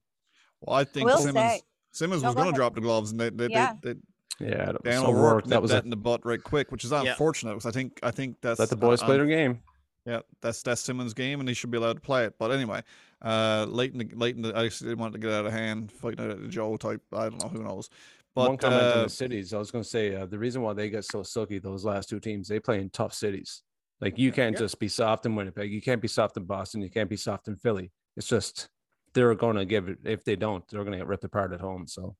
Well, 0.60 0.76
I 0.76 0.84
think 0.84 1.06
will 1.06 1.18
Simmonds 1.18 1.54
say- 1.54 1.62
Simmonds 1.92 2.22
No, 2.22 2.28
was 2.28 2.36
going 2.36 2.48
to 2.48 2.54
drop 2.54 2.74
the 2.74 2.80
gloves, 2.80 3.10
and 3.10 3.20
they 3.20 3.30
they, 3.30 3.48
Yeah. 3.48 3.74
they, 3.82 3.94
they 3.94 4.00
Yeah, 4.46 4.66
that 4.66 4.84
was 4.84 4.92
Dan 4.92 5.00
so 5.02 5.06
O'Rourke 5.08 5.22
O'Rourke, 5.24 5.44
that 5.46 5.62
was 5.62 5.70
that 5.72 5.82
a, 5.82 5.84
in 5.84 5.90
the 5.90 5.96
butt 5.96 6.24
right 6.24 6.42
quick, 6.42 6.70
which 6.72 6.84
is 6.84 6.90
Yeah. 6.92 7.00
unfortunate 7.10 7.54
because 7.54 7.66
I 7.66 7.70
think 7.72 7.98
I 8.02 8.10
think 8.12 8.36
that's 8.40 8.58
let 8.60 8.70
the 8.70 8.76
boys 8.76 9.02
uh, 9.02 9.06
play 9.06 9.14
um, 9.14 9.26
their 9.26 9.36
game. 9.36 9.62
Yeah, 10.06 10.20
that's 10.40 10.62
that's 10.62 10.80
Simmonds' 10.80 11.14
game, 11.14 11.40
and 11.40 11.48
he 11.48 11.54
should 11.54 11.70
be 11.70 11.78
allowed 11.78 11.94
to 11.94 12.00
play 12.00 12.24
it. 12.24 12.34
But 12.38 12.50
anyway, 12.52 12.82
uh, 13.22 13.66
late 13.68 13.92
in 13.92 13.98
the 13.98 14.08
late 14.16 14.36
in 14.36 14.42
the, 14.42 14.56
I 14.56 14.68
just 14.68 14.82
didn't 14.82 14.98
want 14.98 15.12
to 15.14 15.18
get 15.18 15.30
out 15.32 15.46
of 15.46 15.52
hand, 15.52 15.90
fighting 15.90 16.24
out 16.24 16.30
at 16.30 16.40
the 16.42 16.48
Joe 16.48 16.76
type. 16.76 17.00
I 17.12 17.28
don't 17.30 17.38
know 17.42 17.48
who 17.48 17.62
knows. 17.64 17.88
But 18.34 18.48
One 18.48 18.56
comment 18.58 18.90
on 18.92 18.98
uh, 18.98 19.02
the 19.04 19.08
cities, 19.10 19.54
I 19.54 19.58
was 19.58 19.70
going 19.70 19.84
to 19.84 19.88
say 19.88 20.14
uh, 20.14 20.26
the 20.26 20.38
reason 20.38 20.60
why 20.62 20.72
they 20.72 20.90
get 20.90 21.04
so 21.04 21.22
silky, 21.22 21.58
those 21.60 21.84
last 21.84 22.08
two 22.08 22.18
teams, 22.20 22.48
they 22.48 22.58
play 22.60 22.80
in 22.80 22.90
tough 22.90 23.14
cities. 23.14 23.62
Like 24.04 24.18
you 24.18 24.32
can't 24.32 24.54
Yeah. 24.54 24.60
just 24.60 24.78
be 24.78 24.88
soft 24.88 25.24
in 25.24 25.34
Winnipeg, 25.34 25.72
you 25.72 25.80
can't 25.80 26.02
be 26.02 26.08
soft 26.08 26.36
in 26.36 26.44
Boston, 26.44 26.82
you 26.82 26.90
can't 26.90 27.08
be 27.08 27.16
soft 27.16 27.48
in 27.48 27.56
Philly. 27.56 27.90
It's 28.16 28.28
just 28.28 28.68
they're 29.14 29.34
going 29.34 29.56
to 29.56 29.64
give 29.64 29.88
it. 29.88 29.98
If 30.04 30.24
they 30.24 30.36
don't, 30.36 30.62
they're 30.68 30.82
going 30.84 30.92
to 30.92 30.98
get 30.98 31.06
ripped 31.06 31.24
apart 31.24 31.52
at 31.52 31.60
home. 31.60 31.86
So, 31.86 32.14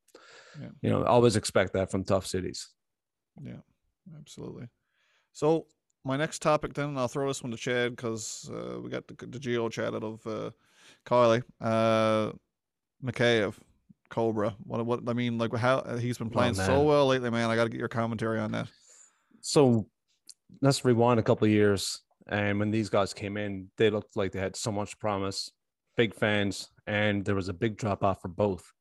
Yeah. 0.58 0.68
you 0.80 0.88
know, 0.88 1.04
always 1.04 1.36
expect 1.36 1.74
that 1.74 1.90
from 1.90 2.04
tough 2.04 2.26
cities. 2.26 2.70
Yeah, 3.42 3.60
absolutely. 4.18 4.68
So 5.32 5.66
my 6.04 6.16
next 6.16 6.40
topic, 6.40 6.72
then, 6.72 6.90
and 6.90 6.98
I'll 6.98 7.08
throw 7.08 7.28
this 7.28 7.42
one 7.42 7.50
to 7.50 7.58
Chad 7.58 7.96
because 7.96 8.48
uh, 8.50 8.80
we 8.80 8.88
got 8.88 9.06
the, 9.06 9.26
the 9.26 9.38
geo 9.38 9.68
chat 9.68 9.94
out 9.94 10.04
of 10.04 10.26
uh, 10.26 10.50
Kylie, 11.04 11.42
uh, 11.60 12.32
Mikheyev, 13.04 13.56
Cobra. 14.08 14.56
What 14.64 14.86
what 14.86 15.00
I 15.06 15.12
mean, 15.12 15.36
like 15.36 15.54
how 15.54 15.96
he's 15.98 16.16
been 16.16 16.30
playing 16.30 16.54
so 16.54 16.82
well 16.84 17.08
lately, 17.08 17.28
man. 17.30 17.50
I 17.50 17.56
got 17.56 17.64
to 17.64 17.70
get 17.70 17.78
your 17.80 17.88
commentary 17.88 18.38
on 18.38 18.52
that. 18.52 18.68
So 19.42 19.86
let's 20.60 20.84
rewind 20.84 21.20
a 21.20 21.22
couple 21.22 21.46
years. 21.48 22.00
And 22.28 22.58
when 22.58 22.70
these 22.70 22.88
guys 22.88 23.12
came 23.12 23.36
in, 23.36 23.68
they 23.76 23.90
looked 23.90 24.16
like 24.16 24.32
they 24.32 24.40
had 24.40 24.56
so 24.56 24.72
much 24.72 24.98
promise, 24.98 25.50
big 25.96 26.14
fans, 26.14 26.68
and 26.86 27.24
there 27.24 27.34
was 27.34 27.48
a 27.48 27.54
big 27.54 27.76
drop 27.76 28.02
off 28.02 28.22
for 28.22 28.28
both. 28.28 28.72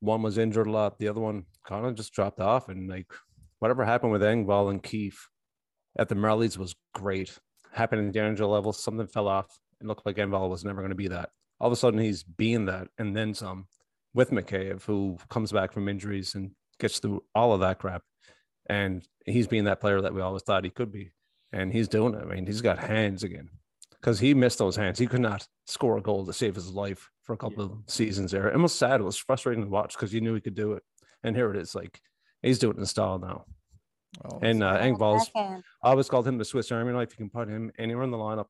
One 0.00 0.22
was 0.22 0.38
injured 0.38 0.66
a 0.66 0.70
lot, 0.70 0.98
the 0.98 1.08
other 1.08 1.20
one 1.20 1.44
kind 1.66 1.86
of 1.86 1.94
just 1.94 2.12
dropped 2.12 2.40
off. 2.40 2.68
And 2.68 2.88
like 2.88 3.10
whatever 3.58 3.84
happened 3.84 4.12
with 4.12 4.22
Engvall 4.22 4.70
and 4.70 4.82
Keefe 4.82 5.28
at 5.98 6.08
the 6.08 6.14
Marlies 6.14 6.58
was 6.58 6.76
great. 6.94 7.38
Happened 7.72 8.02
in 8.02 8.12
the 8.12 8.20
Angel 8.20 8.48
level, 8.48 8.72
something 8.72 9.06
fell 9.06 9.28
off. 9.28 9.46
It 9.80 9.86
looked 9.86 10.06
like 10.06 10.16
Engvall 10.16 10.50
was 10.50 10.64
never 10.64 10.80
going 10.80 10.90
to 10.90 10.96
be 10.96 11.08
that. 11.08 11.30
All 11.60 11.68
of 11.68 11.72
a 11.72 11.76
sudden, 11.76 12.00
he's 12.00 12.22
being 12.22 12.66
that 12.66 12.88
and 12.98 13.16
then 13.16 13.34
some 13.34 13.66
with 14.14 14.30
Mikheyev, 14.30 14.84
who 14.84 15.16
comes 15.28 15.52
back 15.52 15.72
from 15.72 15.88
injuries 15.88 16.34
and 16.34 16.52
gets 16.78 16.98
through 16.98 17.24
all 17.34 17.52
of 17.52 17.60
that 17.60 17.78
crap 17.78 18.02
and 18.68 19.06
he's 19.24 19.46
being 19.46 19.64
that 19.64 19.80
player 19.80 20.00
that 20.00 20.14
we 20.14 20.20
always 20.20 20.42
thought 20.42 20.64
he 20.64 20.70
could 20.70 20.92
be, 20.92 21.12
and 21.52 21.72
he's 21.72 21.88
doing 21.88 22.14
it. 22.14 22.22
I 22.22 22.34
mean, 22.34 22.46
he's 22.46 22.60
got 22.60 22.78
hands 22.78 23.22
again 23.22 23.48
because 24.00 24.20
he 24.20 24.34
missed 24.34 24.58
those 24.58 24.76
hands. 24.76 24.98
He 24.98 25.06
could 25.06 25.20
not 25.20 25.46
score 25.66 25.98
a 25.98 26.02
goal 26.02 26.24
to 26.26 26.32
save 26.32 26.54
his 26.54 26.70
life 26.70 27.10
for 27.22 27.32
a 27.32 27.38
couple 27.38 27.64
of 27.64 27.72
seasons 27.86 28.30
there. 28.30 28.48
It 28.48 28.58
was 28.58 28.74
sad. 28.74 29.00
It 29.00 29.04
was 29.04 29.16
frustrating 29.16 29.64
to 29.64 29.70
watch 29.70 29.94
because 29.94 30.12
you 30.14 30.20
knew 30.20 30.34
he 30.34 30.40
could 30.40 30.54
do 30.54 30.72
it, 30.72 30.82
and 31.22 31.36
here 31.36 31.50
it 31.50 31.56
is. 31.60 31.74
Like 31.74 32.00
he's 32.42 32.58
doing 32.58 32.76
it 32.76 32.80
in 32.80 32.86
style 32.86 33.18
now. 33.18 33.44
Well, 34.22 34.40
And 34.42 34.62
uh, 34.62 34.78
Engvall's, 34.78 35.30
I 35.34 35.60
always 35.82 36.08
called 36.08 36.26
him 36.26 36.38
the 36.38 36.44
Swiss 36.44 36.72
Army 36.72 36.92
knife. 36.92 37.10
You 37.10 37.16
can 37.16 37.30
put 37.30 37.48
him 37.48 37.70
anywhere 37.78 38.04
in 38.04 38.10
the 38.10 38.16
lineup. 38.16 38.46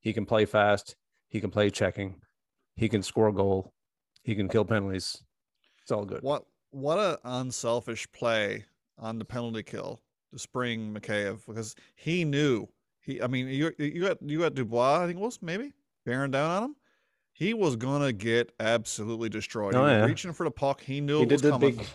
He 0.00 0.12
can 0.12 0.24
play 0.24 0.44
fast. 0.44 0.94
He 1.28 1.40
can 1.40 1.50
play 1.50 1.68
checking. 1.70 2.20
He 2.76 2.88
can 2.88 3.02
score 3.02 3.28
a 3.28 3.32
goal. 3.32 3.74
He 4.22 4.34
can 4.34 4.48
kill 4.48 4.64
penalties. 4.64 5.22
It's 5.82 5.90
all 5.90 6.04
good. 6.04 6.22
What 6.22 6.44
what 6.70 6.98
a 6.98 7.18
unselfish 7.24 8.10
play 8.12 8.64
on 9.00 9.18
the 9.18 9.24
penalty 9.24 9.62
kill 9.62 10.00
to 10.32 10.38
spring 10.38 10.94
Mikheyev 10.94 11.44
because 11.46 11.74
he 11.96 12.24
knew 12.24 12.68
he. 13.00 13.20
I 13.20 13.26
mean, 13.26 13.48
you 13.48 13.72
you 13.78 14.02
got 14.02 14.18
you 14.22 14.38
got 14.38 14.54
Dubois. 14.54 15.02
I 15.02 15.06
think 15.06 15.18
it 15.18 15.22
was 15.22 15.40
maybe 15.42 15.72
bearing 16.06 16.30
down 16.30 16.50
on 16.50 16.62
him. 16.64 16.76
He 17.32 17.54
was 17.54 17.76
gonna 17.76 18.12
get 18.12 18.52
absolutely 18.60 19.28
destroyed. 19.28 19.74
Oh, 19.74 19.86
yeah. 19.86 20.04
reaching 20.04 20.32
for 20.32 20.44
the 20.44 20.50
puck. 20.50 20.82
He 20.82 21.00
knew 21.00 21.18
He 21.18 21.22
it 21.24 21.32
was 21.32 21.42
coming. 21.42 21.76
big. 21.76 21.86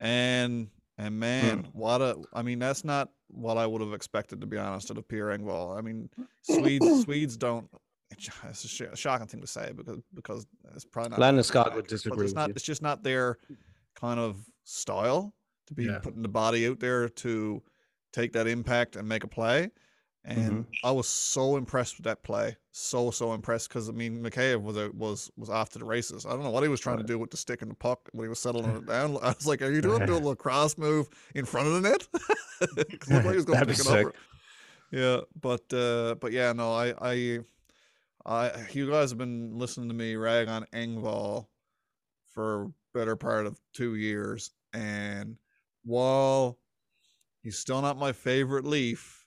And 0.00 0.68
and 0.98 1.18
man, 1.18 1.64
hmm. 1.64 1.78
what 1.78 2.00
a! 2.00 2.16
I 2.32 2.42
mean, 2.42 2.58
that's 2.58 2.84
not 2.84 3.10
what 3.28 3.56
I 3.56 3.66
would 3.66 3.80
have 3.80 3.94
expected 3.94 4.40
to 4.42 4.46
be 4.46 4.58
honest. 4.58 4.90
Out 4.90 4.98
of 4.98 5.08
Pierre 5.08 5.36
Engvall. 5.36 5.76
I 5.76 5.80
mean, 5.80 6.08
Swedes 6.42 7.02
Swedes 7.04 7.36
don't. 7.36 7.68
It's 8.10 8.64
a 8.64 8.68
sh- 8.68 8.82
shocking 8.94 9.26
thing 9.26 9.40
to 9.40 9.46
say 9.46 9.72
because 9.74 9.98
because 10.14 10.46
it's 10.74 10.84
probably 10.84 11.16
not. 11.16 11.20
Landeskog 11.20 11.74
would 11.74 11.86
disagree 11.88 12.26
It's 12.26 12.34
not. 12.34 12.50
It's 12.50 12.62
just 12.62 12.82
not 12.82 13.02
their 13.02 13.38
kind 13.96 14.20
of 14.20 14.36
style 14.64 15.34
to 15.66 15.74
be 15.74 15.86
Yeah. 15.86 15.98
putting 15.98 16.22
the 16.22 16.28
body 16.28 16.66
out 16.68 16.80
there 16.80 17.08
to 17.08 17.62
take 18.12 18.32
that 18.32 18.46
impact 18.46 18.96
and 18.96 19.08
make 19.08 19.24
a 19.24 19.28
play. 19.28 19.70
And 20.26 20.38
Mm-hmm. 20.38 20.72
I 20.82 20.90
was 20.90 21.06
so 21.06 21.56
impressed 21.56 21.98
with 21.98 22.04
that 22.04 22.22
play, 22.22 22.56
so 22.70 23.10
so 23.10 23.34
impressed 23.34 23.68
because 23.68 23.90
I 23.90 23.92
mean 23.92 24.22
Mikheyev 24.22 24.62
was 24.62 24.78
out, 24.78 24.94
was 24.94 25.30
was 25.36 25.50
off 25.50 25.68
to 25.70 25.78
the 25.78 25.84
races. 25.84 26.24
I 26.24 26.30
don't 26.30 26.42
know 26.44 26.50
what 26.50 26.62
he 26.62 26.70
was 26.70 26.80
trying 26.80 26.96
to 26.96 27.04
do 27.04 27.18
with 27.18 27.30
the 27.30 27.36
stick 27.36 27.60
and 27.60 27.70
the 27.70 27.74
puck 27.74 28.08
when 28.12 28.24
he 28.24 28.28
was 28.30 28.38
settling 28.38 28.74
it 28.74 28.86
down. 28.86 29.18
I 29.22 29.28
was 29.28 29.46
like, 29.46 29.60
"Are 29.60 29.70
you 29.70 29.82
doing 29.82 30.06
do 30.06 30.14
a 30.14 30.16
little 30.18 30.34
cross 30.34 30.78
move 30.78 31.08
in 31.34 31.44
front 31.44 31.66
of 31.68 31.74
the 31.74 31.80
net?" 31.82 32.08
'Cause 32.98 33.10
it 33.10 33.12
looked 33.12 33.26
like 33.26 33.32
he 33.34 33.36
was 33.36 33.44
going 33.44 33.58
to 33.58 33.66
pick 33.66 33.78
it 33.80 33.86
up. 33.86 33.98
Yeah, 34.90 35.20
but 35.40 35.72
uh, 35.72 36.14
but 36.16 36.32
yeah, 36.32 36.52
no, 36.52 36.72
I 36.72 36.94
I 37.00 37.40
I 38.26 38.66
you 38.72 38.90
guys 38.90 39.10
have 39.10 39.18
been 39.18 39.58
listening 39.58 39.88
to 39.88 39.94
me 39.94 40.16
rag 40.16 40.48
on 40.48 40.64
Engvall 40.72 41.48
for 42.32 42.72
better 42.94 43.16
part 43.16 43.46
of 43.46 43.60
two 43.72 43.96
years, 43.96 44.52
and 44.72 45.36
while 45.84 46.58
he's 47.42 47.58
still 47.58 47.80
not 47.82 47.98
my 47.98 48.12
favorite 48.12 48.64
Leaf, 48.64 49.26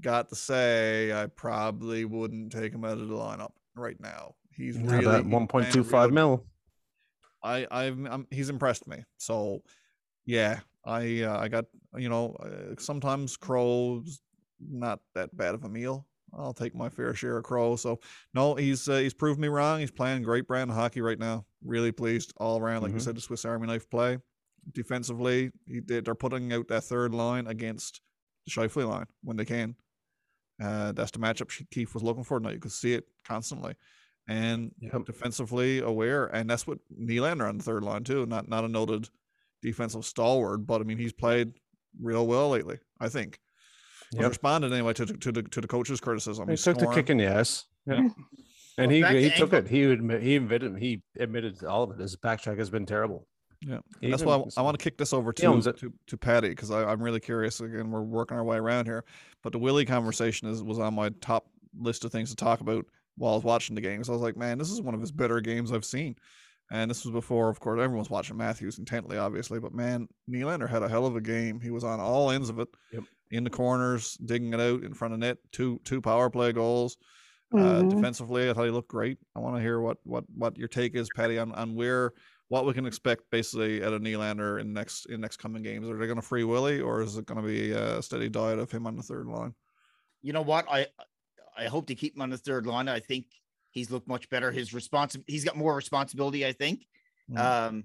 got 0.00 0.28
to 0.30 0.34
say 0.36 1.12
I 1.12 1.26
probably 1.26 2.04
wouldn't 2.04 2.52
take 2.52 2.72
him 2.74 2.84
out 2.84 2.98
of 2.98 3.08
the 3.08 3.14
lineup 3.14 3.52
right 3.74 4.00
now. 4.00 4.34
He's 4.54 4.76
Yeah, 4.76 4.90
really 4.90 5.04
that 5.06 5.24
1.25 5.24 6.10
mil. 6.12 6.44
I 7.42 7.66
I've 7.70 7.98
I'm, 8.06 8.26
he's 8.30 8.50
impressed 8.50 8.86
me. 8.86 9.04
So 9.18 9.62
yeah, 10.24 10.60
I 10.84 11.22
uh, 11.22 11.38
I 11.38 11.48
got 11.48 11.64
you 11.96 12.08
know 12.08 12.36
uh, 12.36 12.74
sometimes 12.78 13.36
crows 13.36 14.20
not 14.60 15.00
that 15.14 15.36
bad 15.36 15.54
of 15.54 15.64
a 15.64 15.68
meal. 15.68 16.06
I'll 16.34 16.54
take 16.54 16.74
my 16.74 16.88
fair 16.88 17.14
share 17.14 17.36
of 17.38 17.44
crow. 17.44 17.76
So 17.76 18.00
no, 18.32 18.54
he's 18.54 18.88
uh, 18.88 18.98
he's 18.98 19.14
proved 19.14 19.40
me 19.40 19.48
wrong. 19.48 19.80
He's 19.80 19.90
playing 19.90 20.22
great 20.22 20.46
brand 20.46 20.70
of 20.70 20.76
hockey 20.76 21.00
right 21.00 21.18
now. 21.18 21.44
Really 21.64 21.92
pleased 21.92 22.32
all 22.38 22.58
around. 22.60 22.82
Like 22.82 22.92
you 22.92 22.98
Mhm. 22.98 23.02
said, 23.02 23.16
the 23.16 23.20
Swiss 23.20 23.44
Army 23.44 23.66
knife 23.66 23.90
play. 23.90 24.18
Defensively, 24.70 25.50
they're 25.66 26.14
putting 26.14 26.52
out 26.52 26.68
that 26.68 26.84
third 26.84 27.12
line 27.14 27.46
against 27.48 28.00
the 28.46 28.52
Scheifele 28.52 28.88
line 28.88 29.06
when 29.24 29.36
they 29.36 29.44
can. 29.44 29.74
Uh, 30.62 30.92
that's 30.92 31.10
the 31.10 31.18
matchup 31.18 31.50
Keefe 31.70 31.94
was 31.94 32.02
looking 32.02 32.22
for. 32.22 32.38
Now 32.38 32.50
you 32.50 32.60
could 32.60 32.70
see 32.72 32.92
it 32.94 33.04
constantly, 33.26 33.74
and 34.28 34.72
Yep. 34.80 35.06
defensively 35.06 35.80
aware, 35.80 36.26
and 36.26 36.48
that's 36.48 36.66
what 36.66 36.78
Nylander 36.96 37.48
on 37.48 37.58
the 37.58 37.64
third 37.64 37.82
line 37.82 38.04
too. 38.04 38.24
Not 38.26 38.48
not 38.48 38.64
a 38.64 38.68
noted 38.68 39.08
defensive 39.62 40.04
stalwart, 40.04 40.66
but 40.66 40.80
I 40.80 40.84
mean 40.84 40.98
he's 40.98 41.12
played 41.12 41.52
real 42.00 42.26
well 42.26 42.50
lately. 42.50 42.78
I 43.00 43.08
think. 43.08 43.40
He's 44.12 44.20
Yep. 44.20 44.28
responded 44.28 44.72
anyway 44.72 44.92
to 44.92 45.06
the, 45.06 45.14
to 45.14 45.32
the 45.32 45.42
to 45.42 45.60
the 45.60 45.66
coach's 45.68 46.00
criticism. 46.00 46.46
He 46.46 46.52
He's 46.52 46.62
took 46.62 46.78
the 46.78 46.86
kick 46.86 47.10
in 47.10 47.16
the 47.16 47.26
ass. 47.26 47.64
Yeah. 47.86 48.02
Well, 48.02 48.14
And 48.78 48.92
he 48.92 49.02
he 49.02 49.30
took 49.30 49.52
it. 49.52 49.66
He 49.68 49.82
admit, 49.84 50.22
he 50.22 50.36
admitted 50.36 50.76
he 50.78 51.02
admitted 51.18 51.64
all 51.64 51.82
of 51.82 51.90
it. 51.90 51.98
His 52.00 52.14
back 52.16 52.40
check 52.40 52.58
has 52.58 52.70
been 52.70 52.86
terrible. 52.86 53.26
Yeah, 53.66 53.78
He 54.00 54.10
That's 54.10 54.24
why 54.24 54.42
I, 54.56 54.62
want 54.62 54.78
to 54.78 54.82
kick 54.82 54.98
this 54.98 55.12
over 55.12 55.32
he 55.36 55.42
to 55.42 55.72
to, 55.72 55.92
to 56.08 56.16
Patty 56.16 56.48
because 56.50 56.70
I'm 56.70 57.02
really 57.02 57.20
curious. 57.20 57.60
Again, 57.60 57.90
we're 57.90 58.02
working 58.02 58.36
our 58.36 58.44
way 58.44 58.56
around 58.56 58.86
here, 58.86 59.04
but 59.42 59.52
the 59.52 59.58
Willie 59.58 59.84
conversation 59.86 60.48
is 60.48 60.62
was 60.62 60.78
on 60.78 60.94
my 60.94 61.10
top 61.20 61.46
list 61.78 62.04
of 62.04 62.12
things 62.12 62.30
to 62.30 62.36
talk 62.36 62.60
about 62.60 62.84
while 63.16 63.32
I 63.32 63.36
was 63.36 63.44
watching 63.44 63.74
the 63.74 63.80
games. 63.80 64.08
I 64.08 64.12
was 64.12 64.20
like, 64.22 64.36
man, 64.36 64.58
this 64.58 64.70
is 64.70 64.80
one 64.82 64.94
of 64.94 65.00
his 65.00 65.12
better 65.12 65.40
games 65.40 65.70
I've 65.70 65.84
seen, 65.84 66.16
and 66.70 66.90
this 66.90 67.04
was 67.04 67.12
before, 67.12 67.48
of 67.48 67.60
course, 67.60 67.80
everyone's 67.80 68.10
watching 68.10 68.36
Matthews 68.36 68.78
intently, 68.78 69.16
obviously, 69.16 69.60
but 69.60 69.72
man, 69.74 70.08
Nylander 70.28 70.68
had 70.68 70.82
a 70.82 70.88
hell 70.88 71.06
of 71.06 71.14
a 71.14 71.20
game. 71.20 71.60
He 71.60 71.70
was 71.70 71.84
on 71.84 72.00
all 72.00 72.30
ends 72.30 72.48
of 72.48 72.58
it, 72.58 72.68
Yep. 72.92 73.04
in 73.30 73.44
the 73.44 73.50
corners, 73.50 74.16
digging 74.24 74.52
it 74.54 74.60
out 74.60 74.82
in 74.82 74.92
front 74.92 75.14
of 75.14 75.20
net, 75.20 75.38
two 75.52 75.80
two 75.84 76.00
power 76.00 76.30
play 76.30 76.52
goals. 76.52 76.96
Uh, 77.54 77.82
Mhm. 77.82 77.90
defensively, 77.90 78.48
I 78.48 78.54
thought 78.54 78.64
he 78.64 78.70
looked 78.70 78.88
great. 78.88 79.18
I 79.36 79.40
want 79.40 79.56
to 79.56 79.62
hear 79.62 79.78
what 79.80 79.98
what 80.04 80.24
what 80.34 80.56
your 80.56 80.68
take 80.68 80.94
is, 80.96 81.08
Patty, 81.14 81.38
on, 81.38 81.52
on 81.52 81.74
where 81.74 82.12
what 82.52 82.66
we 82.66 82.74
can 82.74 82.84
expect 82.84 83.22
basically 83.30 83.82
at 83.82 83.94
a 83.94 83.98
Nylander 83.98 84.60
in 84.60 84.74
next 84.74 85.06
in 85.06 85.22
next 85.22 85.38
coming 85.38 85.62
games. 85.62 85.88
Are 85.88 85.96
they 85.96 86.04
going 86.04 86.16
to 86.16 86.22
free 86.22 86.44
Willie, 86.44 86.82
or 86.82 87.00
is 87.00 87.16
it 87.16 87.24
going 87.24 87.40
to 87.40 87.46
be 87.46 87.70
a 87.70 88.02
steady 88.02 88.28
diet 88.28 88.58
of 88.58 88.70
him 88.70 88.86
on 88.86 88.94
the 88.94 89.02
third 89.02 89.26
line? 89.26 89.54
You 90.20 90.34
know 90.34 90.42
what? 90.42 90.66
I 90.70 90.86
I 91.56 91.64
hope 91.64 91.86
to 91.86 91.94
keep 91.94 92.14
him 92.14 92.20
on 92.20 92.28
the 92.28 92.36
third 92.36 92.66
line. 92.66 92.88
I 92.88 93.00
think 93.00 93.24
he's 93.70 93.90
looked 93.90 94.06
much 94.06 94.28
better. 94.28 94.52
His 94.52 94.74
response 94.74 95.16
he's 95.26 95.44
got 95.44 95.56
more 95.56 95.74
responsibility, 95.74 96.44
I 96.44 96.52
think. 96.52 96.84
Mm. 97.30 97.38
Um 97.38 97.84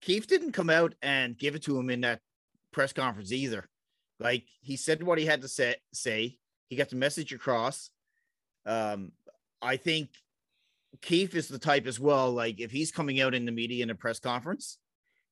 Keefe 0.00 0.26
didn't 0.26 0.50
come 0.50 0.68
out 0.68 0.96
and 1.00 1.38
give 1.38 1.54
it 1.54 1.62
to 1.62 1.78
him 1.78 1.88
in 1.88 2.00
that 2.00 2.18
press 2.72 2.92
conference 2.92 3.30
either. 3.30 3.68
Like 4.18 4.46
he 4.62 4.74
said 4.74 5.00
what 5.00 5.18
he 5.18 5.26
had 5.26 5.42
to 5.42 5.48
say 5.48 5.76
say. 5.92 6.38
He 6.66 6.74
got 6.74 6.88
the 6.88 6.96
message 6.96 7.32
across. 7.32 7.90
Um 8.66 9.12
I 9.62 9.76
think 9.76 10.10
Keefe 11.02 11.34
is 11.34 11.48
the 11.48 11.58
type 11.58 11.86
as 11.86 12.00
well. 12.00 12.32
Like 12.32 12.60
if 12.60 12.70
he's 12.70 12.90
coming 12.90 13.20
out 13.20 13.34
in 13.34 13.44
the 13.44 13.52
media 13.52 13.82
in 13.82 13.90
a 13.90 13.94
press 13.94 14.18
conference 14.18 14.78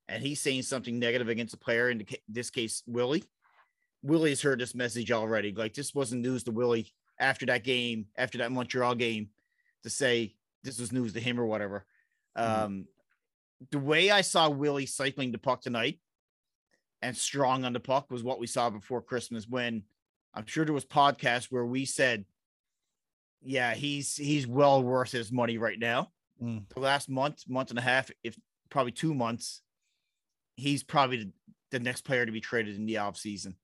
and 0.09 0.23
he's 0.23 0.41
saying 0.41 0.63
something 0.63 0.99
negative 0.99 1.29
against 1.29 1.55
a 1.55 1.59
player, 1.59 1.91
in 1.91 2.07
this 2.29 2.51
case, 2.51 2.83
Willie, 2.87 3.25
Willie 4.03 4.31
has 4.31 4.43
heard 4.43 4.61
this 4.61 4.75
message 4.75 5.11
already. 5.11 5.53
Like 5.53 5.75
this 5.75 5.95
wasn't 5.95 6.23
news 6.23 6.45
to 6.45 6.53
Willie 6.53 6.93
after 7.19 7.47
that 7.47 7.65
game, 7.65 8.07
after 8.17 8.39
that 8.39 8.53
Montreal 8.53 8.95
game, 8.95 9.31
to 9.83 9.91
say 9.91 10.35
this 10.63 10.79
was 10.79 10.93
news 10.93 11.13
to 11.15 11.21
him 11.21 11.41
or 11.41 11.47
whatever. 11.47 11.87
Mhm. 12.37 12.43
Um, 12.43 12.89
the 13.71 13.79
way 13.79 14.11
I 14.11 14.21
saw 14.21 14.49
Willie 14.49 14.87
cycling 14.87 15.33
the 15.33 15.39
puck 15.39 15.63
tonight 15.63 16.01
and 17.03 17.17
strong 17.17 17.65
on 17.65 17.73
the 17.73 17.81
puck 17.81 18.11
was 18.11 18.23
what 18.23 18.39
we 18.39 18.47
saw 18.47 18.69
before 18.69 19.01
Christmas 19.01 19.49
when 19.49 19.85
I'm 20.35 20.47
sure 20.47 20.65
there 20.65 20.75
was 20.75 20.85
podcasts 20.85 21.47
where 21.51 21.65
we 21.65 21.87
said, 21.87 22.27
yeah, 23.47 23.75
he's 23.75 24.17
he's 24.17 24.47
well 24.47 24.83
worth 24.83 25.13
his 25.13 25.31
money 25.31 25.57
right 25.59 25.79
now. 25.79 26.11
Mm. 26.43 26.69
The 26.69 26.81
last 26.81 27.09
month, 27.09 27.45
month 27.49 27.71
and 27.71 27.79
a 27.79 27.83
half, 27.83 28.11
if 28.23 28.37
probably 28.71 28.93
two 28.93 29.15
months, 29.15 29.63
he's 30.57 30.83
probably 30.83 31.25
the, 31.25 31.33
the 31.71 31.81
next 31.81 32.03
player 32.03 32.27
to 32.27 32.33
be 32.33 32.41
traded 32.41 32.77
in 32.77 32.87
the 32.87 32.99
off 32.99 33.17
season. 33.17 33.57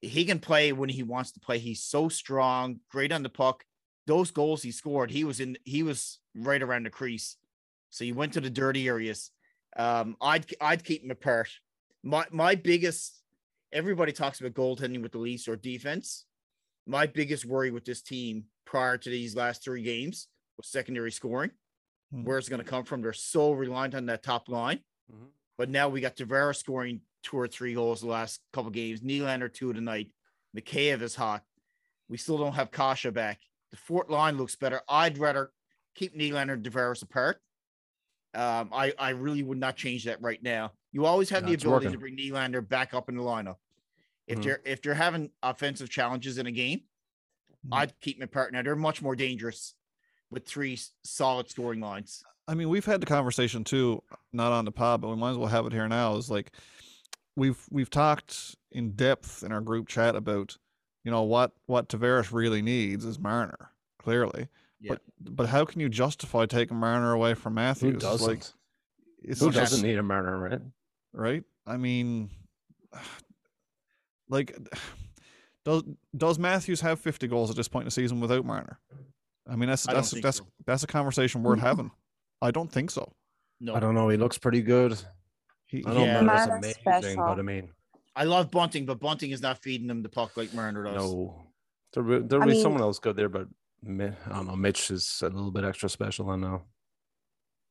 He 0.00 0.24
can 0.24 0.38
play 0.38 0.72
when 0.72 0.88
he 0.88 1.02
wants 1.02 1.32
to 1.32 1.40
play. 1.40 1.58
He's 1.58 1.82
so 1.82 2.08
strong, 2.08 2.80
great 2.90 3.12
on 3.12 3.22
the 3.22 3.28
puck. 3.28 3.64
Those 4.06 4.30
goals 4.30 4.62
he 4.62 4.72
scored, 4.72 5.10
he 5.10 5.24
was 5.24 5.40
in 5.40 5.58
he 5.64 5.82
was 5.82 6.18
right 6.34 6.62
around 6.62 6.86
the 6.86 6.90
crease. 6.90 7.36
So 7.90 8.04
he 8.04 8.12
went 8.12 8.32
to 8.34 8.40
the 8.40 8.50
dirty 8.50 8.88
areas. 8.88 9.30
Um, 9.76 10.16
I'd 10.20 10.46
I'd 10.60 10.84
keep 10.84 11.04
him 11.04 11.10
apart. 11.10 11.50
My 12.02 12.26
my 12.30 12.54
biggest 12.54 13.20
everybody 13.72 14.12
talks 14.12 14.40
about 14.40 14.54
goaltending 14.54 15.02
with 15.02 15.12
the 15.12 15.18
Leafs 15.18 15.48
or 15.48 15.56
defense. 15.56 16.24
My 16.86 17.06
biggest 17.06 17.44
worry 17.44 17.70
with 17.70 17.84
this 17.84 18.02
team 18.02 18.44
prior 18.72 18.96
to 18.96 19.10
these 19.10 19.36
last 19.36 19.62
three 19.62 19.82
games 19.82 20.28
was 20.56 20.66
secondary 20.66 21.12
scoring. 21.12 21.50
Hmm. 22.10 22.24
Where 22.24 22.38
it's 22.38 22.48
going 22.48 22.64
to 22.64 22.68
come 22.68 22.84
from? 22.84 23.02
They're 23.02 23.12
so 23.12 23.52
reliant 23.52 23.94
on 23.94 24.06
that 24.06 24.22
top 24.22 24.48
line. 24.48 24.80
Mhm. 25.12 25.28
But 25.58 25.68
now 25.68 25.90
we 25.90 26.00
got 26.00 26.16
Tavares 26.16 26.56
scoring 26.56 27.02
two 27.22 27.36
or 27.36 27.46
three 27.46 27.74
goals 27.74 28.00
the 28.00 28.06
last 28.06 28.40
couple 28.54 28.70
games. 28.70 29.02
Nylander 29.02 29.52
two 29.52 29.74
tonight. 29.74 30.10
Mikheyev 30.56 31.02
is 31.02 31.14
hot. 31.14 31.44
We 32.08 32.16
still 32.16 32.38
don't 32.38 32.54
have 32.54 32.70
Kase 32.70 33.10
back. 33.12 33.40
The 33.72 33.76
fourth 33.76 34.08
line 34.08 34.38
looks 34.38 34.56
better. 34.56 34.80
I'd 34.88 35.18
rather 35.18 35.52
keep 35.94 36.14
Nylander 36.16 36.54
and 36.54 36.64
Tavares 36.64 37.02
apart. 37.02 37.42
Um, 38.34 38.70
I 38.72 38.94
I 38.98 39.10
really 39.10 39.42
would 39.42 39.58
not 39.58 39.76
change 39.76 40.04
that 40.04 40.22
right 40.22 40.42
now. 40.42 40.72
You 40.92 41.04
always 41.04 41.28
have 41.28 41.42
Yeah, 41.42 41.50
the 41.50 41.54
ability 41.56 41.86
working. 41.86 41.92
to 41.92 41.98
bring 41.98 42.16
Nylander 42.16 42.66
back 42.66 42.94
up 42.94 43.10
in 43.10 43.16
the 43.16 43.22
lineup. 43.22 43.58
If 44.26 44.38
Mhm. 44.38 44.42
they're 44.44 44.62
if 44.64 44.80
they're 44.80 44.94
having 44.94 45.30
offensive 45.42 45.90
challenges 45.90 46.38
in 46.38 46.46
a 46.46 46.52
game. 46.52 46.84
I'd 47.70 47.92
keep 48.00 48.18
my 48.18 48.26
partner. 48.26 48.62
They're 48.62 48.74
much 48.76 49.02
more 49.02 49.14
dangerous 49.14 49.74
with 50.30 50.46
three 50.46 50.78
solid 51.04 51.48
scoring 51.50 51.80
lines. 51.80 52.24
I 52.48 52.54
mean, 52.54 52.68
we've 52.68 52.84
had 52.84 53.00
the 53.00 53.06
conversation 53.06 53.62
too, 53.62 54.02
not 54.32 54.50
on 54.52 54.64
the 54.64 54.72
pod, 54.72 55.00
but 55.00 55.08
we 55.08 55.16
might 55.16 55.30
as 55.30 55.38
well 55.38 55.48
have 55.48 55.66
it 55.66 55.72
here 55.72 55.88
now. 55.88 56.16
Is 56.16 56.30
like 56.30 56.50
we've 57.36 57.58
we've 57.70 57.90
talked 57.90 58.56
in 58.72 58.92
depth 58.92 59.44
in 59.44 59.52
our 59.52 59.60
group 59.60 59.86
chat 59.86 60.16
about, 60.16 60.56
you 61.04 61.10
know, 61.10 61.22
what 61.22 61.52
what 61.66 61.88
Tavares 61.88 62.32
really 62.32 62.62
needs 62.62 63.04
is 63.04 63.18
Marner, 63.18 63.70
clearly. 63.98 64.48
Yeah. 64.80 64.94
But 65.20 65.36
but 65.36 65.48
how 65.48 65.64
can 65.64 65.80
you 65.80 65.88
justify 65.88 66.46
taking 66.46 66.76
Marner 66.78 67.12
away 67.12 67.34
from 67.34 67.54
Matthews? 67.54 67.92
Who 67.94 67.98
doesn't? 68.00 68.26
Like, 68.28 68.42
it's 69.22 69.40
Who 69.40 69.52
just- 69.52 69.70
doesn't 69.72 69.86
need 69.86 69.98
a 69.98 70.02
Marner, 70.02 70.36
right? 70.38 70.60
right? 71.12 71.44
I 71.64 71.76
mean, 71.76 72.30
like, 74.28 74.56
does 75.64 75.82
does 76.16 76.38
Matthews 76.38 76.80
have 76.80 77.00
fifty 77.00 77.26
goals 77.28 77.50
at 77.50 77.56
this 77.56 77.68
point 77.68 77.82
in 77.82 77.86
the 77.86 77.90
season 77.92 78.20
without 78.20 78.44
Marner? 78.44 78.78
I 79.48 79.56
mean, 79.56 79.68
that's 79.68 79.88
I 79.88 79.94
that's 79.94 80.10
that's 80.20 80.38
so. 80.38 80.46
that's 80.66 80.82
a 80.82 80.86
conversation 80.86 81.42
worth 81.42 81.58
No. 81.58 81.64
having. 81.64 81.90
I 82.40 82.50
don't 82.50 82.70
think 82.70 82.90
so. 82.90 83.12
No, 83.60 83.74
I 83.74 83.80
don't 83.80 83.94
know. 83.94 84.08
He 84.08 84.16
looks 84.16 84.38
pretty 84.38 84.62
good. 84.62 84.98
He, 85.66 85.84
I 85.86 85.94
know 85.94 86.04
Yeah. 86.04 86.20
Marner's 86.22 86.48
Marner's 86.48 86.76
amazing, 86.86 87.10
special. 87.12 87.16
but 87.26 87.38
I 87.38 87.42
mean, 87.42 87.70
I 88.16 88.24
love 88.24 88.50
Bunting, 88.50 88.86
but 88.86 88.98
Bunting 89.00 89.30
is 89.30 89.40
not 89.40 89.62
feeding 89.62 89.86
them 89.86 90.02
the 90.02 90.08
puck 90.08 90.36
like 90.36 90.52
Marner 90.52 90.84
does. 90.84 90.94
no, 90.96 91.46
there 91.92 92.02
will 92.02 92.22
there'll 92.26 92.44
be 92.46 92.52
mean- 92.52 92.62
someone 92.62 92.82
else 92.82 92.98
good 92.98 93.16
there, 93.16 93.28
but 93.28 93.46
Mi- 93.84 94.06
I 94.26 94.28
don't 94.34 94.46
know. 94.46 94.56
Mitch 94.56 94.90
is 94.90 95.20
a 95.22 95.28
little 95.28 95.50
bit 95.50 95.64
extra 95.64 95.88
special. 95.88 96.30
I 96.30 96.36
know. 96.36 96.62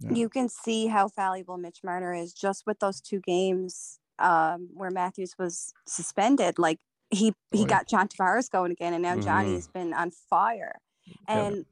Yeah. 0.02 0.14
You 0.14 0.30
can 0.30 0.50
see 0.50 0.88
how 0.88 1.08
valuable 1.10 1.58
Mitch 1.58 1.80
Marner 1.84 2.14
is 2.14 2.34
just 2.34 2.66
with 2.66 2.80
those 2.80 3.00
two 3.02 3.20
games 3.22 4.00
um, 4.20 4.70
where 4.74 4.90
Matthews 4.92 5.36
was 5.38 5.74
suspended. 5.88 6.58
Like 6.58 6.80
he 7.12 7.34
he 7.52 7.66
got 7.66 7.88
John 7.88 8.08
Tavares 8.08 8.50
going 8.50 8.72
again, 8.72 8.94
and 8.94 9.04
now 9.04 9.16
Mhm. 9.16 9.24
Johnny's 9.24 9.68
been 9.68 9.94
on 9.94 10.12
fire. 10.12 10.80
Yeah. 11.06 11.16
And 11.28 11.66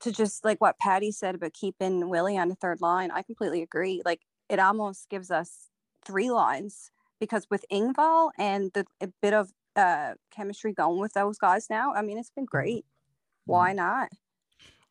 to 0.00 0.12
just 0.12 0.44
like 0.44 0.60
what 0.60 0.78
Patty 0.78 1.10
said 1.10 1.34
about 1.34 1.54
keeping 1.54 2.08
Willie 2.08 2.38
on 2.38 2.48
the 2.48 2.54
third 2.54 2.80
line, 2.80 3.10
I 3.10 3.22
completely 3.22 3.62
agree. 3.62 4.02
Like 4.04 4.20
it 4.48 4.58
almost 4.58 5.08
gives 5.08 5.30
us 5.30 5.70
three 6.04 6.30
lines 6.30 6.90
because 7.18 7.46
with 7.50 7.64
Engvall 7.72 8.30
and 8.38 8.70
the 8.74 8.86
a 9.00 9.08
bit 9.20 9.34
of 9.34 9.52
uh, 9.74 10.14
chemistry 10.30 10.72
going 10.72 11.00
with 11.00 11.14
those 11.14 11.38
guys 11.38 11.68
now, 11.70 11.94
I 11.94 12.02
mean, 12.02 12.18
it's 12.18 12.30
been 12.30 12.44
great. 12.44 12.84
Why 13.46 13.72
not? 13.72 14.10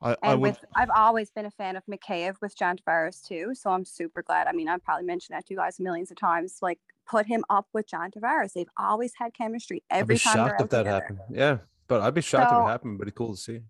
I, 0.02 0.12
And 0.12 0.18
I 0.24 0.36
would 0.36 0.42
with 0.42 0.66
I've 0.76 0.90
always 0.96 1.32
been 1.32 1.46
a 1.46 1.52
fan 1.52 1.76
of 1.76 1.84
Mikheyev 1.86 2.36
with 2.42 2.56
John 2.56 2.78
Tavares 2.78 3.26
too, 3.26 3.54
so 3.56 3.70
I'm 3.72 3.86
super 3.86 4.22
glad. 4.24 4.48
I 4.48 4.52
mean, 4.52 4.68
I've 4.70 4.84
probably 4.84 5.06
mentioned 5.06 5.36
that 5.36 5.46
to 5.48 5.54
you 5.54 5.58
guys 5.58 5.80
millions 5.80 6.12
of 6.12 6.18
times. 6.18 6.60
Like, 6.62 6.80
put 7.10 7.26
him 7.28 7.44
up 7.50 7.68
with 7.74 7.88
John 7.88 8.12
Tavares. 8.12 8.54
They've 8.54 8.70
always 8.78 9.14
had 9.18 9.34
chemistry 9.34 9.84
Every 9.90 10.16
I'd 10.16 10.18
be 10.18 10.20
time 10.20 10.34
shocked 10.34 10.62
if 10.62 10.70
that 10.70 10.80
together. 10.80 10.90
happened. 10.90 11.20
Yeah, 11.32 11.58
but 11.88 12.02
I'd 12.02 12.14
be 12.14 12.22
shocked 12.22 12.52
if 12.52 12.58
it 12.60 12.70
happened. 12.70 13.00
But 13.00 13.08
it's 13.08 13.18
cool 13.18 13.36
to 13.36 13.42
see. 13.42 13.62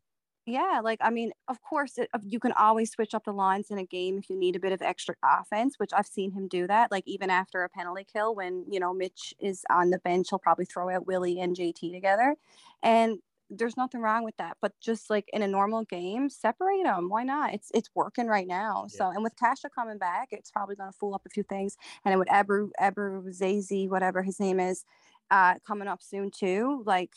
Yeah, 0.46 0.80
like 0.82 1.00
I 1.02 1.10
mean, 1.10 1.34
of 1.50 1.62
course, 1.62 1.98
it, 1.98 2.10
you 2.24 2.40
can 2.40 2.54
always 2.54 2.92
switch 2.92 3.14
up 3.14 3.26
the 3.26 3.34
lines 3.34 3.70
in 3.70 3.80
a 3.80 3.86
game 3.86 4.18
if 4.18 4.30
you 4.30 4.40
need 4.40 4.56
a 4.56 4.62
bit 4.62 4.72
of 4.72 4.82
extra 4.82 5.14
offense, 5.22 5.76
which 5.78 5.92
I've 5.94 6.08
seen 6.08 6.32
him 6.32 6.48
do 6.48 6.68
that. 6.68 6.90
Like 6.90 7.04
even 7.06 7.30
after 7.30 7.64
a 7.64 7.70
penalty 7.70 8.06
kill, 8.12 8.34
when 8.34 8.64
you 8.70 8.80
know 8.80 8.94
Mitch 8.94 9.34
is 9.40 9.66
on 9.70 9.90
the 9.90 10.00
bench, 10.00 10.28
he'll 10.30 10.40
probably 10.40 10.64
throw 10.64 10.90
out 10.90 11.06
Willie 11.06 11.42
and 11.42 11.54
JT 11.54 11.92
together, 11.94 12.38
and 12.82 13.18
there's 13.50 13.78
nothing 13.78 14.02
wrong 14.02 14.24
with 14.24 14.36
that. 14.38 14.58
But 14.62 14.74
just 14.82 15.10
like 15.10 15.26
in 15.34 15.42
a 15.42 15.48
normal 15.48 15.84
game, 15.86 16.30
separate 16.30 16.84
them. 16.84 17.10
Why 17.10 17.24
not? 17.24 17.54
It's 17.54 17.72
it's 17.74 17.90
working 17.96 18.28
right 18.28 18.48
now. 18.48 18.86
Yeah. 18.90 18.98
So 18.98 19.10
and 19.10 19.24
with 19.24 19.36
Kase 19.38 19.66
coming 19.74 19.98
back, 19.98 20.30
it's 20.32 20.52
probably 20.52 20.76
going 20.76 20.92
to 20.92 20.98
fool 20.98 21.14
up 21.14 21.24
a 21.26 21.30
few 21.30 21.44
things. 21.44 21.78
And 22.06 22.18
with 22.20 22.28
Ebru 22.28 22.70
Ebru 22.80 23.24
Zazy, 23.30 23.90
whatever 23.90 24.24
his 24.24 24.40
name 24.40 24.60
is, 24.60 24.84
uh, 25.32 25.56
coming 25.66 25.88
up 25.88 26.02
soon 26.02 26.32
too. 26.32 26.84
Like, 26.86 27.14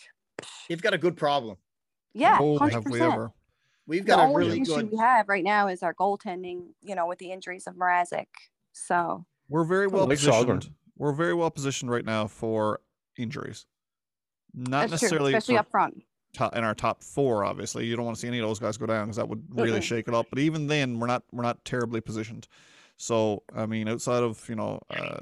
You've 0.69 0.83
got 0.83 0.95
a 0.95 0.99
good 0.99 1.17
problem. 1.17 1.57
yeah, 2.15 2.39
oh, 2.41 2.59
hundred 2.59 2.75
have 2.75 2.85
we 2.87 2.93
percent 2.93 3.13
ever? 3.13 3.33
We've 3.87 4.05
the 4.05 4.09
got 4.09 4.19
a 4.21 4.23
only 4.23 4.37
really 4.47 4.61
issue 4.61 4.77
good. 4.77 4.91
we 4.93 4.99
have 4.99 5.29
right 5.29 5.43
now 5.45 5.67
is 5.69 5.83
our 5.83 5.95
goaltending, 5.95 6.69
you 6.83 6.95
know, 6.95 7.07
with 7.07 7.19
the 7.19 7.33
injuries 7.33 7.67
of 7.67 7.75
Mrazek. 7.75 8.27
So 8.73 9.25
We're 9.49 9.65
very 9.65 9.89
well 9.89 10.07
like 10.07 10.19
positioned. 10.19 10.71
We're 10.97 11.13
very 11.13 11.35
well 11.35 11.51
positioned 11.51 11.91
right 11.91 12.05
now 12.05 12.27
for 12.29 12.81
injuries. 13.19 13.67
Not 14.55 14.71
that's 14.71 15.01
true, 15.01 15.09
necessarily 15.09 15.35
especially 15.35 15.55
for 15.55 15.61
up 15.61 15.71
front. 15.71 16.03
Top, 16.33 16.55
in 16.55 16.63
our 16.63 16.75
top 16.75 17.03
four. 17.03 17.45
Obviously, 17.45 17.87
you 17.87 17.97
don't 17.97 18.05
want 18.05 18.17
to 18.17 18.21
see 18.21 18.29
any 18.29 18.39
of 18.39 18.47
those 18.47 18.61
guys 18.61 18.77
go 18.77 18.87
down 18.87 19.07
because 19.07 19.17
that 19.17 19.29
would 19.29 19.43
really 19.51 19.81
shake 19.81 20.07
it 20.07 20.15
up. 20.15 20.27
But 20.31 20.39
even 20.39 20.69
then, 20.69 21.01
we're 21.01 21.09
not 21.09 21.25
we're 21.33 21.43
not 21.43 21.65
terribly 21.65 22.01
positioned. 22.01 22.47
So 22.97 23.43
I 23.55 23.67
mean, 23.67 23.89
outside 23.89 24.23
of 24.23 24.49
you 24.49 24.55
know, 24.55 24.81
uh, 24.91 25.19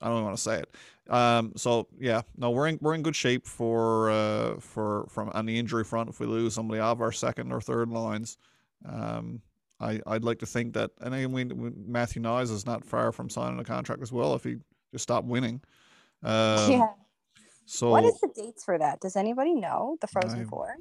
I 0.00 0.08
don't 0.08 0.22
want 0.22 0.36
to 0.36 0.42
say 0.42 0.60
it. 0.60 0.74
Um, 1.12 1.52
so 1.56 1.88
yeah, 1.98 2.22
no, 2.36 2.50
we're 2.50 2.68
in 2.68 2.78
we're 2.80 2.94
in 2.94 3.02
good 3.02 3.16
shape 3.16 3.46
for 3.46 4.10
uh, 4.10 4.60
for 4.60 5.06
from 5.10 5.30
on 5.30 5.46
the 5.46 5.58
injury 5.58 5.84
front. 5.84 6.08
If 6.08 6.20
we 6.20 6.26
lose 6.26 6.54
somebody 6.54 6.80
out 6.80 6.92
of 6.92 7.00
our 7.00 7.12
second 7.12 7.50
or 7.50 7.60
third 7.60 7.88
lines, 7.88 8.38
um, 8.84 9.40
I 9.80 10.00
I'd 10.06 10.24
like 10.24 10.38
to 10.40 10.46
think 10.46 10.74
that. 10.74 10.90
And 11.00 11.14
I 11.14 11.26
mean, 11.26 11.74
Matthew 11.86 12.22
Knies 12.22 12.52
is 12.52 12.66
not 12.66 12.84
far 12.84 13.10
from 13.10 13.30
signing 13.30 13.58
a 13.58 13.64
contract 13.64 14.02
as 14.02 14.12
well 14.12 14.34
if 14.34 14.44
he 14.44 14.56
just 14.92 15.02
stopped 15.02 15.26
winning. 15.26 15.60
Um, 16.22 16.70
yeah. 16.70 16.86
So 17.70 17.90
What 17.90 18.04
is 18.04 18.18
the 18.20 18.28
dates 18.34 18.64
for 18.64 18.78
that? 18.78 18.98
Does 19.00 19.14
anybody 19.14 19.54
know 19.54 19.98
the 20.00 20.06
Frozen 20.06 20.40
I- 20.40 20.44
Four? 20.44 20.76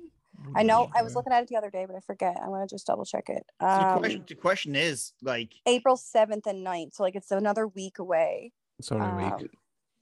I 0.55 0.63
know 0.63 0.89
I 0.95 1.01
was 1.01 1.15
looking 1.15 1.33
at 1.33 1.43
it 1.43 1.49
the 1.49 1.57
other 1.57 1.69
day, 1.69 1.85
but 1.85 1.95
I 1.95 1.99
forget. 1.99 2.37
I'm 2.41 2.49
gonna 2.49 2.67
just 2.67 2.87
double 2.87 3.03
check 3.03 3.27
it. 3.27 3.43
So 3.59 3.65
the, 3.67 3.87
Um, 3.89 3.99
question, 3.99 4.25
the 4.27 4.35
question 4.35 4.75
is 4.75 5.11
like, 5.21 5.53
April 5.65 5.97
seventh 5.97 6.45
and 6.47 6.63
9th. 6.65 6.93
So 6.93 7.03
like 7.03 7.15
it's 7.15 7.29
another 7.31 7.67
week 7.67 7.99
away. 7.99 8.53
It's 8.79 8.89
only 8.91 9.05
a 9.05 9.09
Um, 9.33 9.41
week. 9.41 9.51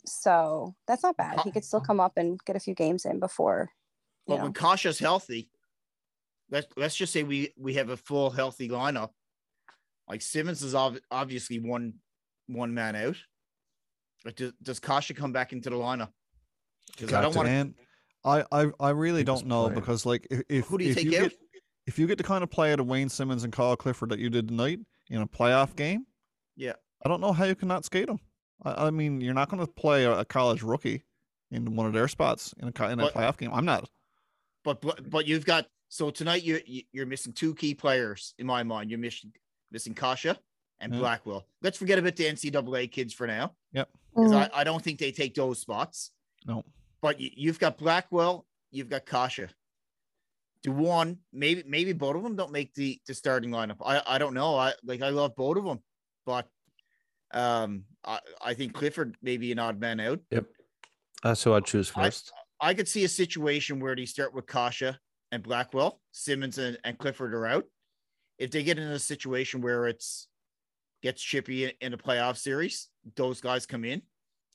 so 0.05 0.75
that's 0.85 1.01
not 1.01 1.17
bad. 1.17 1.39
He 1.39 1.51
could 1.51 1.65
still 1.65 1.81
come 1.81 1.99
up 1.99 2.17
and 2.17 2.39
get 2.45 2.55
a 2.55 2.59
few 2.59 2.75
games 2.75 3.05
in 3.05 3.19
before. 3.19 3.71
Know. 4.27 4.35
when 4.37 4.53
Kase's 4.53 4.99
healthy, 4.99 5.49
let's 6.51 6.67
let's 6.77 6.95
just 6.95 7.13
say 7.13 7.23
we 7.23 7.53
we 7.57 7.73
have 7.75 7.89
a 7.89 7.97
full 7.97 8.29
healthy 8.29 8.69
lineup. 8.69 9.11
Like 10.07 10.21
Simmonds 10.21 10.61
is 10.61 10.75
ob- 10.75 10.99
obviously 11.09 11.59
one 11.59 12.01
one 12.47 12.73
man 12.75 12.95
out. 12.95 13.17
Like 14.23 14.35
does, 14.35 14.53
does 14.61 14.79
Kase 14.79 15.11
come 15.15 15.31
back 15.31 15.51
into 15.53 15.69
the 15.71 15.77
lineup? 15.77 16.11
Because 16.97 17.13
I 17.13 17.21
don't 17.21 17.35
want 17.35 17.47
to. 17.47 17.73
I, 18.23 18.43
I, 18.51 18.71
I 18.79 18.89
really 18.89 19.23
don't 19.23 19.45
know 19.45 19.63
playing. 19.65 19.75
because 19.79 20.05
like 20.05 20.27
if 20.31 20.41
if, 20.49 20.65
Who 20.67 20.77
do 20.77 20.83
you 20.85 20.91
if 20.91 20.97
take 20.97 21.05
you 21.05 21.17
out? 21.19 21.29
get 21.29 21.37
if 21.85 21.99
you 21.99 22.07
get 22.07 22.17
the 22.17 22.23
kind 22.23 22.43
of 22.43 22.49
play 22.49 22.71
out 22.73 22.79
of 22.79 22.87
Wayne 22.87 23.09
Simmonds 23.09 23.43
and 23.43 23.53
Kyle 23.53 23.75
Clifford 23.75 24.09
that 24.09 24.19
you 24.19 24.29
did 24.29 24.47
tonight 24.47 24.79
in 25.09 25.21
a 25.21 25.27
playoff 25.27 25.75
game, 25.75 26.05
Yeah. 26.55 26.73
I 27.05 27.09
don't 27.09 27.21
know 27.21 27.31
how 27.31 27.45
you 27.45 27.53
cannot 27.55 27.85
skate 27.85 28.07
them. 28.07 28.19
I, 28.63 28.87
I 28.87 28.89
mean, 28.91 29.21
you're 29.21 29.35
not 29.35 29.49
going 29.49 29.63
to 29.63 29.71
play 29.71 30.05
a, 30.05 30.19
a 30.19 30.25
college 30.25 30.63
rookie 30.63 31.03
in 31.51 31.75
one 31.75 31.85
of 31.85 31.93
their 31.93 32.07
spots 32.07 32.53
in 32.57 32.63
a 32.75 32.89
in 32.89 32.99
a 32.99 33.03
But- 33.03 33.13
playoff 33.13 33.37
game. 33.37 33.51
I'm 33.53 33.65
not. 33.65 33.87
But 34.63 34.81
but 34.81 35.07
but 35.09 35.27
you've 35.27 35.45
got 35.45 35.67
so 35.89 36.09
tonight 36.09 36.41
you 36.43 36.59
you- 36.65 36.83
you're 36.91 37.05
missing 37.05 37.33
two 37.33 37.53
key 37.53 37.75
players 37.75 38.33
in 38.39 38.47
my 38.47 38.63
mind. 38.63 38.89
You're 38.89 38.97
missing 38.99 39.31
missing 39.71 39.93
Kase 39.93 40.35
and 40.79 40.91
Yeah. 40.93 40.99
Blackwell. 40.99 41.45
Let's 41.61 41.77
forget 41.77 41.99
about 41.99 42.15
the 42.15 42.25
NCAA 42.25 42.91
kids 42.91 43.13
for 43.13 43.27
now. 43.27 43.53
Yep. 43.73 43.89
because 44.15 44.31
I, 44.31 44.45
mm. 44.45 44.49
I 44.53 44.63
don't 44.63 44.81
think 44.83 44.97
they 44.97 45.11
take 45.11 45.35
those 45.35 45.59
spots. 45.59 46.09
No. 46.47 46.63
But 47.05 47.19
you, 47.19 47.29
you've 47.35 47.59
got 47.59 47.77
Blackwell, 47.77 48.47
you've 48.71 48.89
got 48.89 49.05
Kase. 49.05 49.53
do 50.63 50.71
one, 50.71 51.19
maybe 51.31 51.61
maybe 51.67 51.93
both 51.93 52.15
of 52.15 52.23
them 52.23 52.35
don't 52.35 52.51
make 52.51 52.73
the 52.73 52.99
the 53.05 53.13
starting 53.13 53.51
lineup. 53.51 53.77
I 53.85 54.01
I 54.07 54.17
don't 54.17 54.33
know. 54.33 54.55
I 54.55 54.73
like 54.83 55.03
I 55.03 55.09
love 55.09 55.35
both 55.35 55.57
of 55.57 55.65
them, 55.65 55.83
but 56.25 56.47
um 57.31 57.83
I, 58.03 58.19
I 58.43 58.53
think 58.55 58.73
Clifford 58.73 59.17
may 59.21 59.37
be 59.37 59.51
an 59.51 59.59
odd 59.59 59.79
man 59.79 59.99
out. 59.99 60.19
Yep. 60.31 60.45
That's 61.21 61.43
who 61.43 61.53
I'd 61.53 61.65
choose 61.65 61.91
I- 61.95 62.05
first. 62.05 62.33
I 62.59 62.73
could 62.73 62.87
see 62.87 63.03
a 63.03 63.07
situation 63.07 63.79
where 63.79 63.95
they 63.95 64.07
start 64.07 64.33
with 64.33 64.47
Kase 64.47 64.95
and 65.31 65.43
Blackwell, 65.43 66.01
Simmonds 66.11 66.57
and, 66.57 66.79
and 66.83 66.97
Clifford 66.97 67.35
are 67.35 67.45
out. 67.45 67.65
If 68.39 68.49
they 68.49 68.63
get 68.63 68.79
in 68.79 68.87
a 68.87 68.97
situation 68.97 69.61
where 69.61 69.85
it's 69.85 70.27
gets 71.03 71.21
chippy 71.21 71.65
in, 71.65 71.71
in 71.81 71.93
a 71.93 71.99
playoff 71.99 72.37
series, 72.37 72.87
those 73.15 73.41
guys 73.41 73.67
come 73.67 73.85
in. 73.85 74.01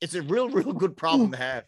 It's 0.00 0.16
a 0.16 0.22
real, 0.22 0.48
real 0.48 0.72
good 0.72 0.96
problem 0.96 1.30
to 1.30 1.36
have. 1.36 1.64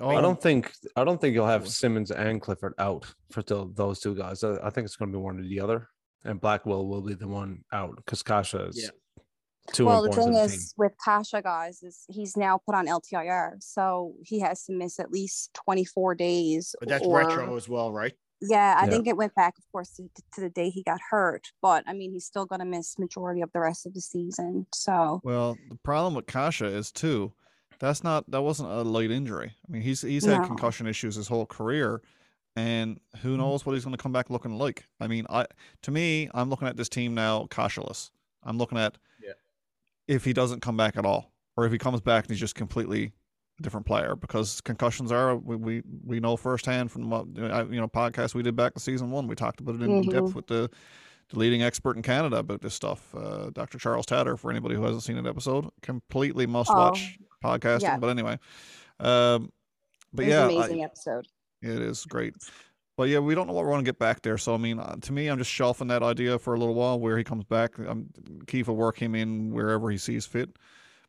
Oh, 0.00 0.10
I 0.10 0.20
don't 0.20 0.40
think 0.40 0.72
I 0.96 1.04
don't 1.04 1.20
think 1.20 1.34
you'll 1.34 1.46
have 1.46 1.66
Simmonds 1.68 2.10
and 2.10 2.40
Clifford 2.40 2.74
out 2.78 3.06
for 3.30 3.42
tho- 3.42 3.72
those 3.74 4.00
two 4.00 4.14
guys. 4.14 4.44
I, 4.44 4.56
I 4.62 4.70
think 4.70 4.84
it's 4.84 4.96
going 4.96 5.10
to 5.12 5.18
be 5.18 5.22
one 5.22 5.38
or 5.38 5.42
the 5.42 5.60
other, 5.60 5.88
and 6.24 6.40
Blackwell 6.40 6.86
will 6.86 7.00
be 7.02 7.14
the 7.14 7.26
one 7.28 7.62
out 7.72 7.96
because 7.96 8.22
Kase 8.22 8.54
is 8.54 8.82
Yeah. 8.82 9.22
too 9.72 9.86
well, 9.86 10.02
the 10.02 10.10
thing 10.10 10.26
to 10.26 10.32
the 10.32 10.46
team. 10.46 10.54
is 10.54 10.74
with 10.76 10.92
Kase 11.04 11.32
guys 11.42 11.82
is 11.82 12.04
he's 12.08 12.36
now 12.36 12.58
put 12.64 12.74
on 12.74 12.86
LTIR, 12.86 13.62
so 13.62 14.14
he 14.24 14.40
has 14.40 14.64
to 14.66 14.72
miss 14.72 15.00
at 15.00 15.10
least 15.10 15.54
24 15.64 16.14
days. 16.14 16.74
But 16.80 16.88
that's 16.90 17.06
or- 17.06 17.16
retro 17.18 17.56
as 17.56 17.68
well, 17.68 17.90
right? 17.92 18.12
Yeah, 18.40 18.76
I 18.78 18.84
Yeah. 18.84 18.90
think 18.90 19.08
it 19.08 19.16
went 19.16 19.34
back, 19.34 19.58
of 19.58 19.64
course, 19.72 19.90
to, 19.96 20.04
to 20.34 20.40
the 20.42 20.50
day 20.50 20.70
he 20.70 20.84
got 20.84 21.00
hurt. 21.10 21.48
But 21.60 21.82
I 21.88 21.92
mean, 21.92 22.12
he's 22.12 22.26
still 22.26 22.46
going 22.46 22.60
to 22.60 22.64
miss 22.66 22.96
majority 22.98 23.40
of 23.40 23.50
the 23.52 23.58
rest 23.58 23.84
of 23.84 23.94
the 23.94 24.00
season. 24.00 24.66
So 24.72 25.20
Well, 25.24 25.56
the 25.70 25.78
problem 25.82 26.14
with 26.14 26.26
Kasha 26.26 26.66
is 26.66 26.92
too, 26.92 27.32
that's 27.80 28.02
not 28.04 28.30
that 28.30 28.42
wasn't 28.42 28.70
a 28.70 28.82
light 28.82 29.10
injury. 29.10 29.54
I 29.68 29.72
mean, 29.72 29.82
he's 29.82 30.02
he's 30.02 30.24
had 30.24 30.40
No. 30.42 30.46
concussion 30.46 30.86
issues 30.86 31.14
his 31.16 31.28
whole 31.28 31.46
career, 31.46 32.02
and 32.56 32.98
who 33.22 33.36
knows 33.36 33.64
what 33.64 33.74
he's 33.74 33.84
going 33.84 33.96
to 33.96 34.02
come 34.02 34.12
back 34.12 34.30
looking 34.30 34.58
like. 34.58 34.84
I 35.00 35.06
mean, 35.06 35.26
I 35.30 35.46
to 35.82 35.90
me, 35.90 36.28
I'm 36.34 36.50
looking 36.50 36.68
at 36.68 36.76
this 36.76 36.88
team 36.88 37.14
now 37.14 37.46
Kase-less. 37.50 38.10
I'm 38.42 38.58
looking 38.58 38.78
at 38.78 38.98
Yeah. 39.22 39.32
if 40.06 40.24
he 40.24 40.32
doesn't 40.32 40.60
come 40.60 40.76
back 40.76 40.96
at 40.96 41.04
all, 41.04 41.32
or 41.56 41.66
if 41.66 41.72
he 41.72 41.78
comes 41.78 42.00
back 42.00 42.24
and 42.24 42.30
he's 42.30 42.40
just 42.40 42.54
completely 42.54 43.12
a 43.58 43.62
different 43.62 43.86
player 43.86 44.14
because 44.14 44.60
concussions 44.60 45.10
are 45.12 45.36
we 45.36 45.56
we, 45.56 45.82
we 46.04 46.20
know 46.20 46.36
firsthand 46.36 46.90
from 46.92 47.10
what 47.10 47.26
you 47.36 47.42
know 47.80 47.88
podcast 47.88 48.34
we 48.34 48.42
did 48.42 48.56
back 48.56 48.72
in 48.74 48.80
season 48.80 49.10
one. 49.10 49.26
We 49.26 49.34
talked 49.34 49.60
about 49.60 49.76
it 49.76 49.82
in 49.82 50.04
Mhm. 50.04 50.10
depth 50.10 50.34
with 50.34 50.46
the 50.46 50.70
the 51.30 51.38
leading 51.38 51.62
expert 51.62 51.94
in 51.94 52.02
Canada 52.02 52.38
about 52.38 52.62
this 52.62 52.72
stuff, 52.72 53.14
uh, 53.14 53.50
Dr. 53.50 53.78
Charles 53.78 54.06
Tator. 54.06 54.38
For 54.38 54.50
anybody 54.50 54.76
who 54.76 54.82
hasn't 54.84 55.02
seen 55.02 55.16
that 55.16 55.26
episode, 55.28 55.68
completely 55.82 56.46
must 56.46 56.70
watch 56.70 57.18
podcasting. 57.42 57.82
yeah. 57.82 57.98
But 57.98 58.08
anyway, 58.08 58.38
um, 59.00 59.52
but 60.12 60.26
yeah, 60.26 60.44
an 60.44 60.50
I- 60.50 60.52
amazing 60.54 60.82
episode. 60.84 61.26
it 61.62 61.80
is 61.80 62.04
great. 62.04 62.34
But 62.96 63.08
yeah, 63.10 63.20
we 63.20 63.36
don't 63.36 63.46
know 63.46 63.52
what 63.52 63.64
we're 63.64 63.70
going 63.70 63.84
to 63.84 63.88
get 63.88 64.00
back 64.00 64.22
there. 64.22 64.36
So 64.38 64.54
I 64.54 64.56
mean, 64.56 64.80
uh, 64.80 64.96
to 65.02 65.12
me, 65.12 65.28
I'm 65.28 65.38
just 65.38 65.50
shelving 65.52 65.86
that 65.88 66.02
idea 66.02 66.36
for 66.38 66.54
a 66.54 66.58
little 66.58 66.74
while. 66.74 66.98
Where 66.98 67.16
he 67.16 67.22
comes 67.22 67.44
back, 67.44 67.78
um, 67.78 68.08
Keefe 68.48 68.66
will 68.66 68.76
work 68.76 68.98
him 69.00 69.14
in 69.14 69.52
wherever 69.52 69.88
he 69.90 69.98
sees 69.98 70.26
fit. 70.26 70.50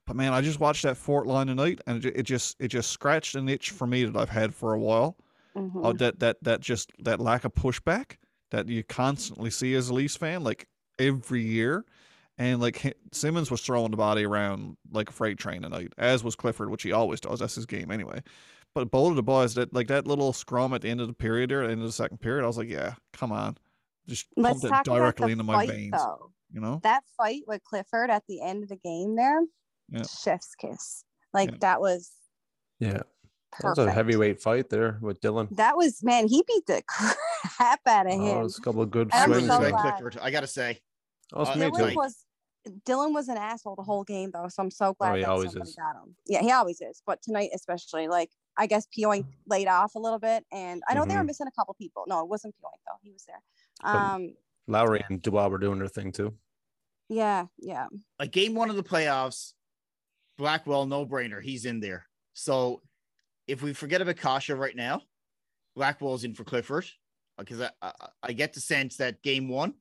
But 0.06 0.16
man, 0.16 0.32
I 0.34 0.42
just 0.42 0.60
watched 0.60 0.84
that 0.84 0.98
Fort 0.98 1.26
line 1.26 1.48
tonight, 1.48 1.82
and 1.88 2.06
it, 2.06 2.16
it 2.20 2.24
just 2.24 2.56
it 2.60 2.68
just 2.68 2.92
scratched 2.92 3.34
an 3.36 3.50
itch 3.50 3.72
for 3.72 3.88
me 3.88 4.04
that 4.06 4.16
I've 4.16 4.30
had 4.30 4.54
for 4.54 4.74
a 4.74 4.80
while. 4.80 5.18
Mhm. 5.56 5.72
Oh, 5.84 5.94
that 5.94 6.20
that 6.20 6.38
that 6.44 6.60
just 6.62 6.92
that 7.00 7.20
lack 7.20 7.44
of 7.44 7.56
pushback 7.56 8.18
that 8.52 8.68
you 8.68 8.84
constantly 8.84 9.50
see 9.50 9.74
as 9.74 9.90
a 9.90 9.94
Leafs 9.96 10.16
fan, 10.16 10.44
like 10.44 10.68
every 11.00 11.42
year. 11.42 11.86
And 12.40 12.60
like 12.62 12.98
Simmonds 13.12 13.52
was 13.52 13.62
throwing 13.62 13.92
the 13.92 13.98
body 13.98 14.24
around 14.26 14.78
like 14.92 15.10
a 15.10 15.14
freight 15.14 15.38
train 15.38 15.62
tonight, 15.62 15.92
as 15.98 16.24
was 16.24 16.36
Clifford, 16.36 16.70
which 16.72 16.84
he 16.84 16.92
always 16.94 17.20
does. 17.20 17.40
That's 17.40 17.56
his 17.56 17.66
game 17.66 17.92
anyway. 17.92 18.22
But 18.74 18.90
both 18.92 19.10
of 19.12 19.16
the 19.18 19.24
boys 19.24 19.56
that 19.56 19.74
like 19.74 19.88
that 19.90 20.08
little 20.08 20.32
scrum 20.32 20.74
at 20.74 20.82
the 20.82 20.90
end 20.90 21.02
of 21.02 21.08
the 21.08 21.14
period 21.14 21.50
there, 21.52 21.64
at 21.64 21.68
the 21.68 21.72
end 21.74 21.82
of 21.82 21.88
the 21.88 21.92
second 21.94 22.20
period, 22.22 22.44
I 22.44 22.48
was 22.48 22.58
like, 22.58 22.70
yeah, 22.70 22.94
come 23.14 23.32
on, 23.34 23.58
just 24.08 24.28
Let's 24.38 24.62
pump 24.62 24.66
it 24.66 24.70
talk 24.70 24.84
directly 24.86 25.28
the 25.28 25.32
into 25.34 25.44
my 25.44 25.54
fight, 25.66 25.70
veins. 25.70 25.92
though. 25.92 26.32
You 26.54 26.62
know? 26.62 26.80
That 26.84 27.04
fight 27.18 27.42
with 27.46 27.62
Clifford 27.64 28.10
at 28.10 28.24
the 28.28 28.42
end 28.42 28.64
of 28.64 28.70
the 28.70 28.78
game 28.78 29.16
there, 29.18 29.42
Yeah. 29.90 30.04
chef's 30.04 30.56
kiss. 30.56 31.04
Like 31.34 31.52
Yeah. 31.52 31.58
that 31.62 31.82
was 31.82 32.10
Yeah, 32.80 32.94
that 33.62 33.64
was 33.64 33.78
a 33.80 33.92
heavyweight 33.92 34.42
fight 34.42 34.70
there 34.70 34.98
with 35.02 35.20
Dylan. 35.20 35.54
That 35.58 35.76
was 35.76 36.02
man. 36.04 36.28
He 36.30 36.42
beat 36.48 36.66
the 36.68 36.82
crap 36.88 37.82
out 37.86 38.06
of 38.08 38.14
Oh, 38.14 38.16
him. 38.26 38.36
there's 38.40 38.58
a 38.58 38.62
couple 38.62 38.82
of 38.82 38.90
good 38.92 39.10
I'm 39.12 39.24
I 39.24 39.26
swings. 39.26 39.36
really 39.44 39.48
so 39.50 39.60
there. 39.60 39.72
like 39.72 39.82
glad. 39.82 40.00
Clifford. 40.00 40.20
I 40.22 40.32
gotta 40.32 40.48
say, 40.48 40.80
Oh, 41.34 41.42
Uh, 41.42 41.52
it 41.52 41.58
Dylan 41.58 41.76
too. 41.78 41.84
like- 41.84 41.96
was 41.98 42.26
Dylan 42.86 43.14
was 43.14 43.30
an 43.30 43.38
asshole 43.38 43.76
the 43.76 43.84
whole 43.84 44.04
game 44.04 44.32
though, 44.34 44.48
so 44.50 44.62
I'm 44.64 44.72
so 44.72 44.94
glad 44.94 45.12
Oh, 45.12 45.16
he 45.16 45.22
that 45.22 45.30
always 45.30 45.52
somebody 45.52 45.70
is. 45.70 45.76
got 45.76 45.96
him. 45.96 46.16
Yeah, 46.28 46.42
he 46.42 46.52
always 46.52 46.82
is, 46.82 47.02
but 47.06 47.22
tonight 47.22 47.50
especially, 47.56 48.08
like 48.08 48.30
I 48.58 48.68
guess 48.68 48.86
Pionk 48.88 49.26
laid 49.48 49.68
off 49.68 49.96
a 49.96 50.00
little 50.00 50.20
bit, 50.20 50.46
and 50.52 50.82
I 50.88 50.94
know 50.94 51.06
they 51.06 51.16
were 51.16 51.22
Mhm. 51.22 51.28
missing 51.28 51.48
a 51.48 51.52
couple 51.52 51.74
people. 51.76 52.04
No, 52.08 52.20
it 52.22 52.28
wasn't 52.28 52.56
Pionk 52.56 52.80
though; 52.86 52.98
he 53.02 53.12
was 53.12 53.24
there. 53.26 53.42
But- 53.82 53.96
Um, 53.96 54.36
Lowry 54.68 55.04
and 55.10 55.22
Dubois 55.22 55.48
were 55.48 55.58
doing 55.58 55.80
their 55.80 55.88
thing 55.88 56.12
too. 56.12 56.38
yeah, 57.08 57.48
yeah, 57.58 57.88
like 58.20 58.32
game 58.32 58.54
one 58.56 58.70
of 58.70 58.76
the 58.76 58.84
playoffs, 58.84 59.54
Blackwell, 60.38 60.86
no 60.86 61.06
brainer. 61.06 61.42
He's 61.42 61.66
in 61.66 61.80
there. 61.80 62.08
So 62.34 62.82
if 63.48 63.62
we 63.64 63.74
forget 63.74 64.02
about 64.02 64.18
Kase 64.18 64.50
right 64.50 64.76
now, 64.76 65.02
Blackwell's 65.76 66.24
in 66.24 66.36
for 66.36 66.44
Clifford 66.44 66.86
because 67.38 67.62
I, 67.62 67.72
I, 67.82 67.94
I 68.24 68.34
get 68.34 68.54
the 68.54 68.60
sense 68.62 68.98
that 68.98 69.22
game 69.24 69.48
one, 69.48 69.74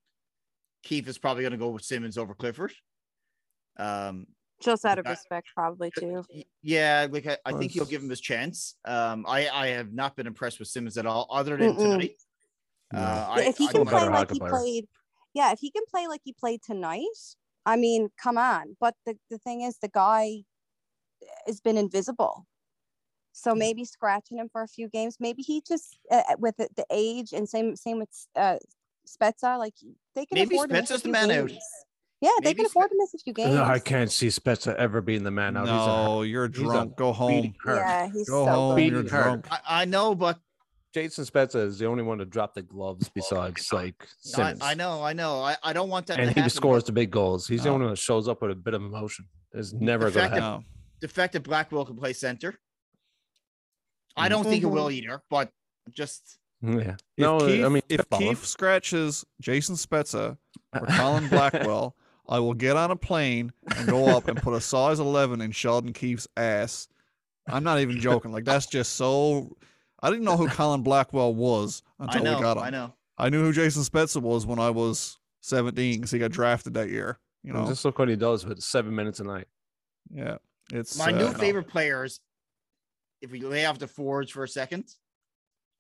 Keefe 0.83 1.09
is 1.09 1.19
probably 1.19 1.43
going 1.43 1.53
to 1.53 1.59
go 1.59 1.71
with 1.71 1.85
Simmonds 1.85 2.19
over 2.19 2.35
Clifford. 2.35 2.73
Um, 3.79 4.27
just 4.61 4.85
out 4.85 4.99
of 4.99 5.07
I- 5.07 5.11
respect, 5.11 5.49
probably 5.55 5.93
too. 5.97 6.25
yeah, 6.63 7.07
like 7.11 7.27
I, 7.27 7.37
I 7.45 7.53
think 7.53 7.73
he'll 7.73 7.85
give 7.85 8.03
him 8.03 8.11
his 8.11 8.21
chance. 8.21 8.75
Um, 8.85 9.25
I, 9.29 9.49
I 9.49 9.67
have 9.69 9.93
not 9.93 10.17
been 10.17 10.27
impressed 10.27 10.59
with 10.59 10.69
Simmonds 10.69 10.99
at 10.99 11.07
all, 11.07 11.29
other 11.31 11.57
than 11.57 11.75
Mm-mm. 11.75 11.79
tonight. 11.79 12.23
No. 12.93 13.01
Uh, 13.01 13.27
I, 13.31 13.41
if 13.43 13.59
he 13.59 13.69
can 13.69 13.87
play 13.87 14.09
like 14.09 14.31
he 14.31 14.39
player. 14.39 14.51
played, 14.51 14.89
yeah, 15.35 15.53
if 15.53 15.61
he 15.61 15.71
can 15.71 15.85
play 15.91 16.07
like 16.09 16.23
he 16.25 16.33
played 16.33 16.63
tonight, 16.63 17.05
I 17.67 17.77
mean, 17.77 18.09
come 18.21 18.39
on. 18.39 18.77
But 18.81 18.95
the, 19.07 19.17
the 19.31 19.39
thing 19.39 19.61
is, 19.61 19.79
the 19.79 19.89
guy 19.89 20.43
has 21.47 21.61
been 21.61 21.77
invisible. 21.77 22.47
So 23.33 23.55
maybe 23.55 23.85
scratching 23.85 24.39
him 24.39 24.49
for 24.51 24.63
a 24.63 24.67
few 24.67 24.89
games. 24.89 25.19
Maybe 25.21 25.43
he 25.43 25.63
just 25.67 25.99
uh, 26.11 26.23
with 26.39 26.57
the, 26.57 26.69
the 26.77 26.85
age 26.91 27.33
and 27.33 27.49
same 27.49 27.77
same 27.77 27.99
with 28.01 28.09
uh, 28.35 28.57
Spezza, 29.17 29.59
like 29.59 29.75
they 30.15 30.27
can 30.27 30.35
Maybe 30.37 30.55
afford 30.57 30.71
to 30.71 30.75
miss 30.81 30.91
a 30.91 30.95
Spezza's 30.95 31.03
the 31.03 31.05
few 31.05 31.13
man 31.13 31.31
out. 31.31 31.49
games. 31.49 31.65
Yeah, 32.21 32.31
they 32.43 32.49
Maybe 32.51 32.57
can 32.57 32.67
afford 32.67 32.91
to 32.91 32.97
miss 32.99 33.15
a 33.15 33.19
few 33.19 33.33
games. 33.33 33.55
No, 33.55 33.63
I 33.65 33.79
can't 33.79 34.11
see 34.11 34.27
Spezza 34.27 34.75
ever 34.75 35.01
being 35.01 35.23
the 35.23 35.31
man 35.31 35.57
out. 35.57 35.67
no, 35.67 36.23
you're 36.23 36.49
he's 36.49 36.59
a 36.59 36.63
drunk. 36.63 36.97
Go 36.97 37.13
home. 37.13 37.31
beating 37.33 37.55
heart. 37.65 37.77
Yeah, 37.79 38.07
he's 38.13 38.29
Go 38.29 38.45
so 38.45 38.51
home. 38.51 38.75
good. 38.77 38.85
You're 38.93 39.03
Beating 39.05 39.11
heart. 39.17 39.43
drunk. 39.43 39.49
I, 39.53 39.83
I 39.83 39.85
know, 39.85 40.15
but 40.17 40.39
Jason 40.93 41.25
Spezza 41.25 41.65
is 41.65 41.79
the 41.79 41.87
only 41.87 42.03
one 42.03 42.19
to 42.19 42.25
drop 42.25 42.55
the 42.55 42.63
gloves 42.63 43.09
besides 43.09 43.73
like 43.73 43.95
I, 44.03 44.07
Simmonds. 44.21 44.61
I 44.65 44.75
know, 44.75 45.03
I 45.03 45.13
know. 45.13 45.41
I, 45.43 45.57
I 45.63 45.73
don't 45.73 45.89
want 45.91 46.07
that. 46.09 46.17
to 46.17 46.23
and 46.23 46.31
he 46.31 46.41
happen, 46.41 46.51
scores 46.51 46.83
but 46.83 46.87
the 46.87 46.93
big 46.93 47.11
goals. 47.13 47.47
He's 47.47 47.63
the 47.63 47.69
only 47.69 47.85
one 47.85 47.93
that 47.93 47.99
shows 48.01 48.27
up 48.27 48.43
with 48.43 48.51
a 48.51 48.55
bit 48.57 48.75
of 48.75 48.83
emotion. 48.83 49.27
It's 49.53 49.73
never 49.73 50.11
The 50.11 50.19
going 50.19 50.31
to 50.31 50.35
fact 50.37 50.43
happen. 50.43 50.61
that- 50.61 50.67
No. 50.67 50.75
The 51.01 51.09
fact 51.09 51.35
that 51.35 51.45
Blackwell 51.45 51.85
can 51.85 51.95
play 51.95 52.13
center, 52.15 52.59
I 54.17 54.27
Mhm. 54.27 54.31
don't 54.31 54.45
think 54.45 54.65
it 54.65 54.67
Mhm. 54.67 54.73
will 54.73 54.91
either. 54.91 55.23
But 55.31 55.53
just 55.93 56.39
Yeah. 56.63 56.97
If 57.17 57.23
no, 57.23 57.39
Keefe, 57.41 57.65
I 57.65 57.69
mean, 57.69 57.83
if. 57.89 58.09
Keefe 58.11 58.45
scratches 58.45 59.25
Jason 59.41 59.77
Spezza 59.77 60.37
or 60.79 60.87
Colin 60.91 61.29
Blackwell, 61.29 61.95
I 62.29 62.41
will 62.41 62.55
get 62.55 62.77
on 62.77 62.91
a 62.91 62.97
plane 62.97 63.53
and 63.77 63.89
go 63.89 64.07
up 64.09 64.29
and 64.29 64.41
put 64.41 64.55
a 64.55 64.61
size 64.61 64.99
11 65.01 65.41
in 65.41 65.53
Sheldon 65.53 65.93
Keefe's 65.93 66.29
ass. 66.37 66.89
I'm 67.47 67.65
not 67.65 67.81
even 67.81 67.99
joking. 68.01 68.33
Like 68.33 68.45
that's 68.45 68.67
just 68.67 68.95
so. 68.95 69.57
I 70.01 70.11
didn't 70.11 70.25
know 70.25 70.37
who 70.37 70.49
Colin 70.49 70.83
Blackwell 70.83 71.35
was 71.35 71.83
I 71.99 72.05
until 72.05 72.23
know, 72.23 72.37
we 72.37 72.43
got 72.43 72.57
him. 72.57 72.63
I 72.63 72.71
know. 72.71 72.95
I 73.17 73.31
knew 73.31 73.43
who 73.43 73.53
Jason 73.53 73.83
Spezza 73.83 74.23
was 74.23 74.47
when 74.47 74.61
I 74.61 74.71
was 74.71 75.19
17 75.41 75.97
because 75.97 76.11
he 76.11 76.19
got 76.19 76.31
drafted 76.31 76.75
that 76.75 76.89
year. 76.89 77.19
You 77.43 77.53
know, 77.53 77.67
just 77.67 77.85
look 77.85 77.99
what 77.99 78.09
he 78.09 78.17
does 78.17 78.45
with 78.45 78.61
seven 78.61 78.95
minutes 78.95 79.21
a 79.21 79.25
night. 79.25 79.47
yeah, 80.13 80.37
it's 80.73 80.99
My 80.99 81.07
uh, 81.07 81.11
new 81.11 81.25
no. 81.25 81.33
favorite 81.33 81.69
players, 81.69 82.21
if 83.23 83.31
we 83.31 83.41
lay 83.41 83.65
off 83.65 83.79
the 83.79 83.87
forwards 83.89 84.31
for 84.31 84.45
a 84.45 84.49
second, 84.49 84.85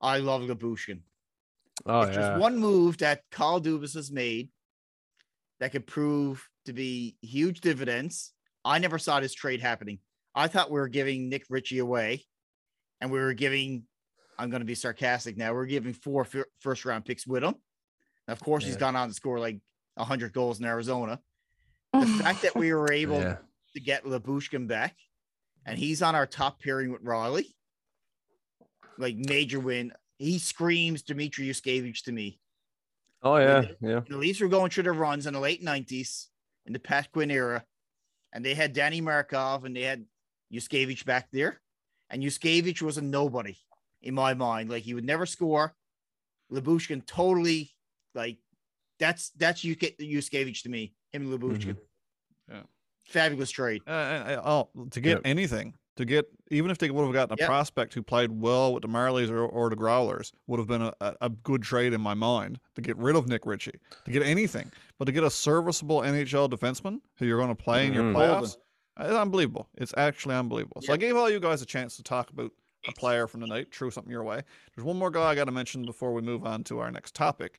I 0.00 0.18
love 0.18 0.42
Lyubushkin. 0.42 1.00
Oh 1.86 2.02
if 2.02 2.08
yeah. 2.08 2.20
there's 2.20 2.40
one 2.40 2.58
move 2.58 2.98
that 2.98 3.22
Carl 3.30 3.60
Dubas 3.60 3.94
has 3.94 4.10
made 4.10 4.50
that 5.60 5.72
could 5.72 5.86
prove 5.86 6.48
to 6.66 6.72
be 6.72 7.16
huge 7.22 7.60
dividends, 7.60 8.32
I 8.64 8.78
never 8.78 8.98
saw 8.98 9.20
this 9.20 9.34
trade 9.34 9.60
happening. 9.60 9.98
I 10.34 10.48
thought 10.48 10.70
we 10.70 10.78
were 10.78 10.88
giving 10.88 11.28
Nick 11.28 11.44
Ritchie 11.48 11.78
away, 11.78 12.24
and 13.00 13.10
we 13.10 13.18
were 13.18 13.34
giving. 13.34 13.84
I'm 14.38 14.50
going 14.50 14.60
to 14.60 14.66
be 14.66 14.76
sarcastic 14.76 15.36
now. 15.36 15.52
We're 15.52 15.66
giving 15.66 15.92
four 15.92 16.24
fir- 16.24 16.46
first 16.60 16.84
round 16.84 17.04
picks 17.04 17.26
with 17.26 17.42
him. 17.42 17.56
And 18.28 18.32
of 18.32 18.40
course, 18.40 18.64
he's 18.64 18.76
gone 18.76 18.94
on 18.94 19.08
to 19.08 19.14
score 19.14 19.40
like 19.40 19.58
100 19.94 20.32
goals 20.32 20.60
in 20.60 20.66
Arizona. 20.66 21.18
The 21.92 22.06
fact 22.22 22.42
that 22.42 22.54
we 22.54 22.72
were 22.72 22.92
able 22.92 23.18
yeah. 23.18 23.38
to 23.74 23.80
get 23.80 24.04
Lyubushkin 24.04 24.68
back, 24.68 24.94
and 25.66 25.76
he's 25.76 26.02
on 26.02 26.14
our 26.14 26.26
top 26.26 26.62
pairing 26.62 26.92
with 26.92 27.04
Rielly. 27.04 27.46
Like 28.98 29.16
major 29.16 29.60
win. 29.60 29.92
He 30.18 30.38
screams 30.38 31.02
Dmitry 31.02 31.46
Yushkevich 31.46 32.02
to 32.04 32.12
me. 32.12 32.40
Oh 33.22 33.36
yeah. 33.36 33.64
Yeah. 33.80 34.00
The 34.08 34.16
Leafs 34.16 34.40
were 34.40 34.48
going 34.48 34.70
through 34.70 34.82
their 34.84 34.92
runs 34.92 35.26
in 35.26 35.34
the 35.34 35.40
late 35.40 35.64
90s 35.64 36.26
in 36.66 36.72
the 36.72 36.78
Pat 36.78 37.10
Quinn 37.12 37.30
era, 37.30 37.64
and 38.32 38.44
they 38.44 38.54
had 38.54 38.72
Danny 38.72 39.00
Markov 39.00 39.64
and 39.64 39.74
they 39.74 39.82
had 39.82 40.04
Yushkevich 40.52 41.04
back 41.04 41.28
there. 41.32 41.60
And 42.10 42.22
Yushkevich 42.22 42.82
was 42.82 42.98
a 42.98 43.02
nobody 43.02 43.56
in 44.02 44.14
my 44.14 44.34
mind. 44.34 44.70
Like 44.70 44.82
he 44.82 44.94
would 44.94 45.04
never 45.04 45.26
score. 45.26 45.74
Lyubushkin 46.52 47.04
totally 47.06 47.70
like 48.14 48.38
that's 48.98 49.30
that's 49.30 49.62
you 49.62 49.76
get 49.76 49.98
Yushkevich 49.98 50.62
to 50.62 50.68
me. 50.68 50.94
Him 51.12 51.30
and 51.30 51.40
Lyubushkin. 51.40 51.76
Mm-hmm. 51.76 52.54
Yeah. 52.54 52.62
Fabulous 53.06 53.50
trade. 53.50 53.82
Uh, 53.86 53.90
uh, 53.90 54.42
oh, 54.74 54.88
to 54.90 55.00
get 55.00 55.18
Yeah. 55.18 55.30
anything, 55.30 55.74
to 55.98 56.04
get 56.06 56.26
even 56.50 56.70
if 56.70 56.78
they 56.78 56.90
would 56.90 57.04
have 57.04 57.12
gotten 57.12 57.34
a 57.38 57.42
Yeah. 57.42 57.46
prospect 57.46 57.92
who 57.92 58.02
played 58.02 58.30
well 58.32 58.72
with 58.72 58.82
the 58.82 58.88
Marlies 58.88 59.28
or, 59.30 59.40
or 59.44 59.68
the 59.68 59.76
Growlers, 59.76 60.32
would 60.46 60.58
have 60.58 60.66
been 60.66 60.80
a, 60.80 60.94
a, 61.02 61.14
a 61.22 61.28
good 61.28 61.62
trade 61.62 61.92
in 61.92 62.00
my 62.00 62.14
mind 62.14 62.58
to 62.76 62.80
get 62.80 62.96
rid 62.96 63.14
of 63.16 63.28
Nick 63.28 63.44
Ritchie, 63.44 63.78
to 64.06 64.10
get 64.10 64.22
anything, 64.22 64.72
but 64.98 65.04
to 65.04 65.12
get 65.12 65.24
a 65.24 65.30
serviceable 65.30 66.00
NHL 66.00 66.48
defenseman 66.48 67.00
who 67.18 67.26
you're 67.26 67.36
going 67.38 67.54
to 67.54 67.62
play 67.62 67.86
in 67.86 67.92
your 67.92 68.04
Mhm. 68.04 68.14
playoffs, 68.14 68.56
it's 68.98 69.12
unbelievable. 69.12 69.68
It's 69.76 69.92
actually 69.96 70.36
unbelievable. 70.36 70.80
So 70.82 70.92
I 70.92 70.96
gave 70.96 71.16
all 71.16 71.28
you 71.28 71.38
guys 71.40 71.60
a 71.62 71.66
chance 71.66 71.96
to 71.96 72.02
talk 72.02 72.30
about 72.30 72.50
a 72.88 72.92
player 72.92 73.26
from 73.26 73.40
the 73.40 73.46
night. 73.46 73.74
Threw 73.74 73.90
something 73.90 74.10
your 74.10 74.24
way. 74.24 74.40
There's 74.74 74.84
one 74.86 74.96
more 74.96 75.10
guy 75.10 75.24
I 75.30 75.34
got 75.34 75.44
to 75.44 75.52
mention 75.52 75.84
before 75.84 76.12
we 76.14 76.22
move 76.22 76.46
on 76.46 76.64
to 76.64 76.78
our 76.78 76.90
next 76.90 77.14
topic. 77.14 77.58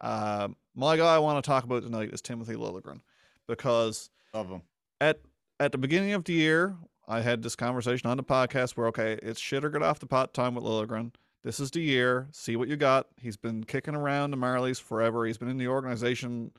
Uh, 0.00 0.48
my 0.74 0.96
guy 0.96 1.14
I 1.14 1.18
want 1.18 1.42
to 1.42 1.48
talk 1.48 1.64
about 1.64 1.82
tonight 1.82 2.10
is 2.12 2.20
Timothy 2.22 2.54
Liljegren 2.54 3.00
because 3.48 4.10
Love 4.34 4.48
him. 4.50 4.62
at 5.00 5.20
at 5.58 5.72
the 5.72 5.78
beginning 5.78 6.12
of 6.12 6.24
the 6.24 6.32
year, 6.32 6.76
I 7.10 7.20
had 7.20 7.42
this 7.42 7.56
conversation 7.56 8.08
on 8.08 8.16
the 8.16 8.22
podcast 8.22 8.76
where 8.76 8.86
okay, 8.86 9.18
it's 9.20 9.40
shit 9.40 9.64
or 9.64 9.70
get 9.70 9.82
off 9.82 9.98
the 9.98 10.06
pot 10.06 10.32
time 10.32 10.54
with 10.54 10.62
Liljegren. 10.64 11.12
This 11.42 11.58
is 11.58 11.70
the 11.70 11.80
year. 11.80 12.28
See 12.30 12.54
what 12.54 12.68
you 12.68 12.76
got. 12.76 13.08
He's 13.20 13.36
been 13.36 13.64
kicking 13.64 13.96
around 13.96 14.30
the 14.30 14.36
Marlies 14.36 14.80
forever. 14.80 15.26
He's 15.26 15.38
been 15.38 15.48
in 15.48 15.58
the 15.58 15.66
organization 15.68 16.52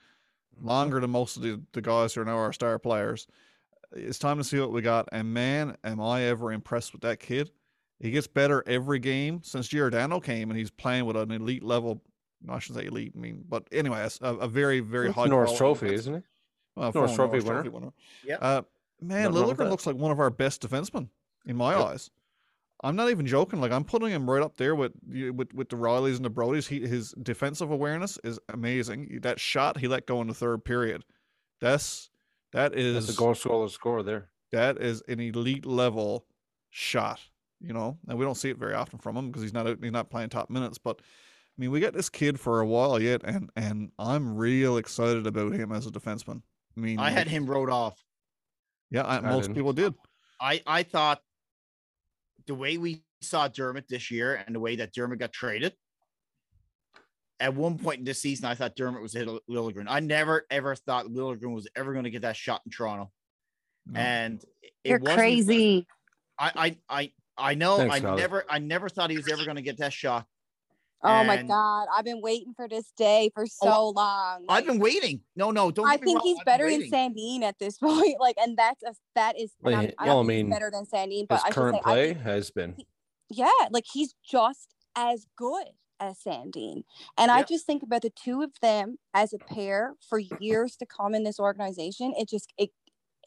longer 0.61 0.99
than 0.99 1.09
most 1.11 1.37
of 1.37 1.43
the, 1.43 1.61
the 1.71 1.81
guys 1.81 2.13
who 2.13 2.21
are 2.21 2.25
now 2.25 2.37
our 2.37 2.51
star 2.51 2.77
players. 2.79 3.27
It's 3.95 4.19
time 4.19 4.37
to 4.39 4.43
see 4.43 4.59
what 4.59 4.71
we 4.71 4.81
got. 4.81 5.07
And 5.11 5.33
man, 5.33 5.77
am 5.83 6.01
I 6.01 6.23
ever 6.23 6.51
impressed 6.51 6.93
with 6.93 7.01
that 7.03 7.19
kid. 7.19 7.51
He 7.99 8.11
gets 8.11 8.27
better 8.27 8.63
every 8.65 8.99
game 8.99 9.41
since 9.43 9.67
Giordano 9.67 10.19
came 10.19 10.49
and 10.49 10.57
he's 10.57 10.71
playing 10.71 11.05
with 11.05 11.15
an 11.15 11.31
elite 11.31 11.63
level. 11.63 12.01
no, 12.41 12.53
I 12.53 12.59
shouldn't 12.59 12.83
say 12.83 12.87
elite, 12.87 13.13
I 13.15 13.19
mean, 13.19 13.45
but 13.47 13.67
anyway, 13.71 14.07
a, 14.21 14.27
a 14.35 14.47
very, 14.47 14.79
very 14.79 15.11
high 15.11 15.27
Norris 15.27 15.51
quality 15.51 15.57
Trophy, 15.57 15.85
defense- 15.85 15.99
isn't 16.01 16.15
it? 16.15 16.23
well, 16.75 16.91
Norris 16.95 17.15
former 17.15 17.41
Trophy 17.41 17.69
winner. 17.69 17.93
Yep. 18.25 18.39
Uh, 18.41 18.61
man, 19.01 19.33
Nothing 19.33 19.55
Liljegren 19.55 19.69
looks 19.69 19.85
like 19.85 19.95
one 19.95 20.11
of 20.11 20.19
our 20.19 20.29
best 20.29 20.61
defensemen 20.61 21.09
in 21.45 21.55
my 21.55 21.75
Yep. 21.77 21.85
eyes. 21.87 22.11
I'm 22.83 22.95
not 22.95 23.09
even 23.11 23.27
joking. 23.27 23.61
Like 23.61 23.71
I'm 23.71 23.83
putting 23.83 24.09
him 24.09 24.27
right 24.29 24.41
up 24.41 24.57
there 24.57 24.73
with 24.75 24.93
with 25.05 25.53
with 25.53 25.69
the 25.69 25.75
Riellys 25.75 26.15
and 26.15 26.25
the 26.25 26.31
Brodies. 26.31 26.67
He 26.67 26.79
his 26.87 27.11
defensive 27.21 27.69
awareness 27.69 28.17
is 28.23 28.39
amazing. 28.49 29.19
That 29.21 29.39
shot 29.39 29.77
he 29.77 29.87
let 29.87 30.07
go 30.07 30.19
in 30.21 30.27
the 30.27 30.33
third 30.33 30.63
period, 30.65 31.03
that's 31.59 32.09
that 32.53 32.75
is 32.75 33.05
That's 33.05 33.17
a 33.17 33.19
goal 33.19 33.35
scorer 33.35 33.69
score 33.69 34.01
there. 34.03 34.29
that 34.51 34.77
is 34.81 35.03
an 35.07 35.19
elite 35.19 35.65
level 35.65 36.25
shot. 36.71 37.19
You 37.59 37.73
know, 37.73 37.99
and 38.07 38.17
we 38.17 38.25
don't 38.25 38.33
see 38.33 38.49
it 38.49 38.57
very 38.57 38.73
often 38.73 38.97
from 38.97 39.15
him 39.15 39.27
because 39.27 39.43
he's 39.43 39.53
not 39.53 39.67
he's 39.81 39.91
not 39.91 40.09
playing 40.09 40.29
top 40.29 40.49
minutes. 40.49 40.79
But 40.79 40.97
I 40.99 41.61
mean, 41.61 41.69
we 41.69 41.79
got 41.79 41.93
this 41.93 42.09
kid 42.09 42.39
for 42.39 42.59
a 42.61 42.65
while 42.65 42.99
yet, 42.99 43.21
and 43.23 43.51
and 43.55 43.91
I'm 43.99 44.35
real 44.35 44.77
excited 44.77 45.27
about 45.27 45.53
him 45.53 45.71
as 45.71 45.85
a 45.85 45.91
defenseman. 45.91 46.41
I 46.75 46.79
mean, 46.79 46.97
I 46.97 47.11
had 47.11 47.27
him 47.27 47.45
wrote 47.45 47.69
off. 47.69 48.03
Yeah, 48.91 49.03
I, 49.03 49.17
I 49.17 49.21
most 49.21 49.43
didn't. 49.43 49.55
people 49.55 49.73
did. 49.73 49.93
I 50.39 50.61
I 50.67 50.83
thought 50.83 51.19
the 52.47 52.55
way 52.55 52.77
we 52.77 53.03
saw 53.21 53.47
Dermott 53.47 53.85
this 53.87 54.11
year 54.11 54.35
and 54.45 54.53
the 54.55 54.59
way 54.59 54.75
that 54.77 54.93
Dermott 54.93 55.19
got 55.19 55.31
traded. 55.31 55.73
At 57.39 57.55
one 57.55 57.79
point 57.79 57.99
in 57.99 58.05
this 58.05 58.21
season, 58.21 58.45
I 58.45 58.53
thought 58.53 58.75
Dermott 58.75 59.01
was 59.01 59.15
a 59.15 59.19
hit 59.19 59.29
Liljegren. 59.49 59.85
I 59.87 59.99
never 59.99 60.45
ever 60.51 60.75
thought 60.75 61.07
Liljegren 61.07 61.53
was 61.55 61.67
ever 61.75 61.91
going 61.93 62.03
to 62.03 62.11
get 62.11 62.21
that 62.21 62.35
shot 62.35 62.61
in 62.65 62.71
Toronto. 62.71 63.11
No. 63.87 63.99
And 63.99 64.43
it 64.61 64.71
You're 64.89 64.99
wasn't- 64.99 65.17
crazy. 65.17 65.87
I 66.37 66.51
I 66.89 67.01
I 67.01 67.11
I 67.37 67.53
know 67.55 67.77
Thanks, 67.77 67.95
I 67.95 67.99
Valerie. 67.99 68.19
never 68.21 68.45
I 68.47 68.59
never 68.59 68.89
thought 68.89 69.09
he 69.09 69.17
was 69.17 69.27
ever 69.31 69.43
going 69.43 69.55
to 69.55 69.63
get 69.63 69.77
that 69.79 69.91
shot. 69.93 70.25
Oh 71.03 71.23
my 71.23 71.41
god, 71.43 71.87
I've 71.93 72.05
been 72.05 72.21
waiting 72.21 72.53
for 72.55 72.67
this 72.67 72.91
day 72.95 73.31
for 73.33 73.43
oh, 73.43 73.47
so 73.47 73.69
Oh, 73.71 73.89
long. 73.89 74.45
I've 74.49 74.65
been 74.65 74.79
waiting. 74.79 75.21
No, 75.35 75.49
no, 75.51 75.71
don't. 75.71 75.87
I 75.87 75.97
think 75.97 76.17
wrong, 76.19 76.23
he's 76.27 76.37
I've 76.39 76.45
better 76.45 76.69
than. 76.69 76.89
Sandin 76.91 77.41
at 77.43 77.57
this 77.59 77.77
point. 77.79 78.19
Like, 78.19 78.35
and 78.37 78.57
that's 78.57 78.83
a, 78.83 78.93
that 79.15 79.39
is. 79.39 79.53
and 79.63 79.65
Well, 79.65 79.75
I'm- 79.75 79.87
he- 79.89 79.93
I 79.97 80.05
don't 80.05 80.25
I 80.25 80.27
think 80.27 80.27
mean, 80.27 80.49
better 80.51 80.69
than 80.71 80.85
Sandin, 80.85 81.27
but 81.27 81.35
His 81.37 81.43
I 81.45 81.49
current 81.51 81.75
say, 81.77 81.79
I 81.79 81.83
play 81.83 82.13
think- 82.13 82.23
has 82.25 82.51
been. 82.51 82.75
yeah, 83.29 83.49
like 83.71 83.85
he's 83.91 84.13
just 84.23 84.75
as 84.95 85.25
good 85.37 85.67
as 85.99 86.17
Sandin. 86.25 86.83
And 87.17 87.29
I 87.31 87.43
just 87.43 87.65
think 87.65 87.83
about 87.83 88.01
the 88.03 88.09
two 88.11 88.41
of 88.41 88.51
them 88.61 88.97
as 89.13 89.33
a 89.33 89.37
pair 89.37 89.93
for 90.07 90.19
years 90.19 90.75
to 90.77 90.85
come 90.85 91.13
in 91.15 91.23
this 91.23 91.39
organization. 91.39 92.13
It 92.17 92.27
just 92.29 92.51
it 92.57 92.71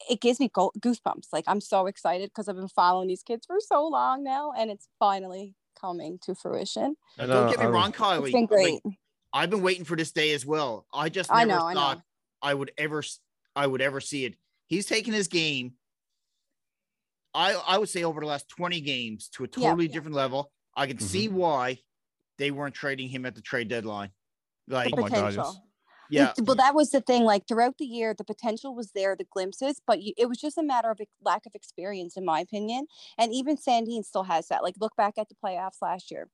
it 0.09 0.19
gives 0.21 0.39
me 0.41 0.49
goosebumps. 0.49 1.27
Like 1.33 1.45
I'm 1.47 1.61
so 1.61 1.87
excited 1.87 2.29
because 2.29 2.47
I've 2.49 2.55
been 2.57 2.67
following 2.67 3.07
these 3.07 3.23
kids 3.23 3.45
for 3.45 3.57
so 3.59 3.85
long 3.87 4.23
now, 4.23 4.51
and 4.57 4.69
it's 4.71 4.87
finally 4.99 5.55
coming 5.85 6.19
to 6.23 6.35
fruition. 6.35 6.95
And, 7.17 7.29
Don't 7.29 7.47
uh, 7.47 7.49
get 7.49 7.59
me 7.59 7.65
I- 7.65 7.69
wrong, 7.69 7.91
Kylie. 7.91 8.23
It's 8.23 8.31
been 8.31 8.41
like, 8.41 8.49
great. 8.49 8.79
I've 9.33 9.49
been 9.49 9.61
waiting 9.61 9.85
for 9.85 9.95
this 9.97 10.11
day 10.11 10.33
as 10.33 10.45
well. 10.45 10.85
I 10.93 11.09
just 11.09 11.31
I 11.31 11.43
never 11.43 11.61
I 11.61 11.73
know. 11.73 11.79
thought 11.79 12.01
I 12.41 12.53
would 12.53 12.71
ever 12.77 13.03
I 13.55 13.67
would 13.67 13.81
ever 13.81 13.99
see 13.99 14.25
it. 14.25 14.35
He's 14.67 14.85
taken 14.85 15.13
his 15.13 15.27
game. 15.27 15.73
I 17.33 17.53
I 17.67 17.77
would 17.77 17.89
say 17.89 18.03
over 18.03 18.21
the 18.21 18.27
last 18.27 18.47
20 18.49 18.79
games 18.81 19.29
to 19.33 19.43
a 19.43 19.47
Yeah. 19.57 19.69
totally 19.69 19.87
different 19.89 20.15
level. 20.15 20.51
I 20.75 20.87
can 20.87 20.97
Mhm. 20.97 21.01
see 21.03 21.27
why 21.27 21.79
they 22.37 22.51
weren't 22.51 22.75
trading 22.75 23.09
him 23.09 23.25
at 23.25 23.35
the 23.35 23.41
trade 23.41 23.67
deadline. 23.67 24.11
Like 24.67 24.93
Oh 24.93 25.01
my 25.01 25.09
God, 25.09 25.15
potential. 25.33 25.67
Yeah, 26.09 26.33
Well, 26.41 26.55
that 26.55 26.75
was 26.75 26.91
the 26.91 27.01
thing. 27.01 27.23
Like 27.23 27.47
throughout 27.47 27.77
the 27.77 27.85
year, 27.85 28.13
the 28.13 28.23
potential 28.23 28.75
was 28.75 28.91
there, 28.91 29.15
the 29.15 29.25
glimpses, 29.25 29.81
but 29.85 30.01
you, 30.01 30.13
it 30.17 30.27
was 30.27 30.37
just 30.37 30.57
a 30.57 30.63
matter 30.63 30.91
of 30.91 30.99
lack 31.23 31.45
of 31.45 31.55
experience, 31.55 32.17
in 32.17 32.25
my 32.25 32.39
opinion. 32.39 32.87
And 33.17 33.33
even 33.33 33.57
Sandin 33.57 34.03
still 34.03 34.23
has 34.23 34.47
that. 34.47 34.63
Like 34.63 34.75
look 34.79 34.95
back 34.95 35.17
at 35.17 35.29
the 35.29 35.35
playoffs 35.35 35.81
last 35.81 36.11
year. 36.11 36.29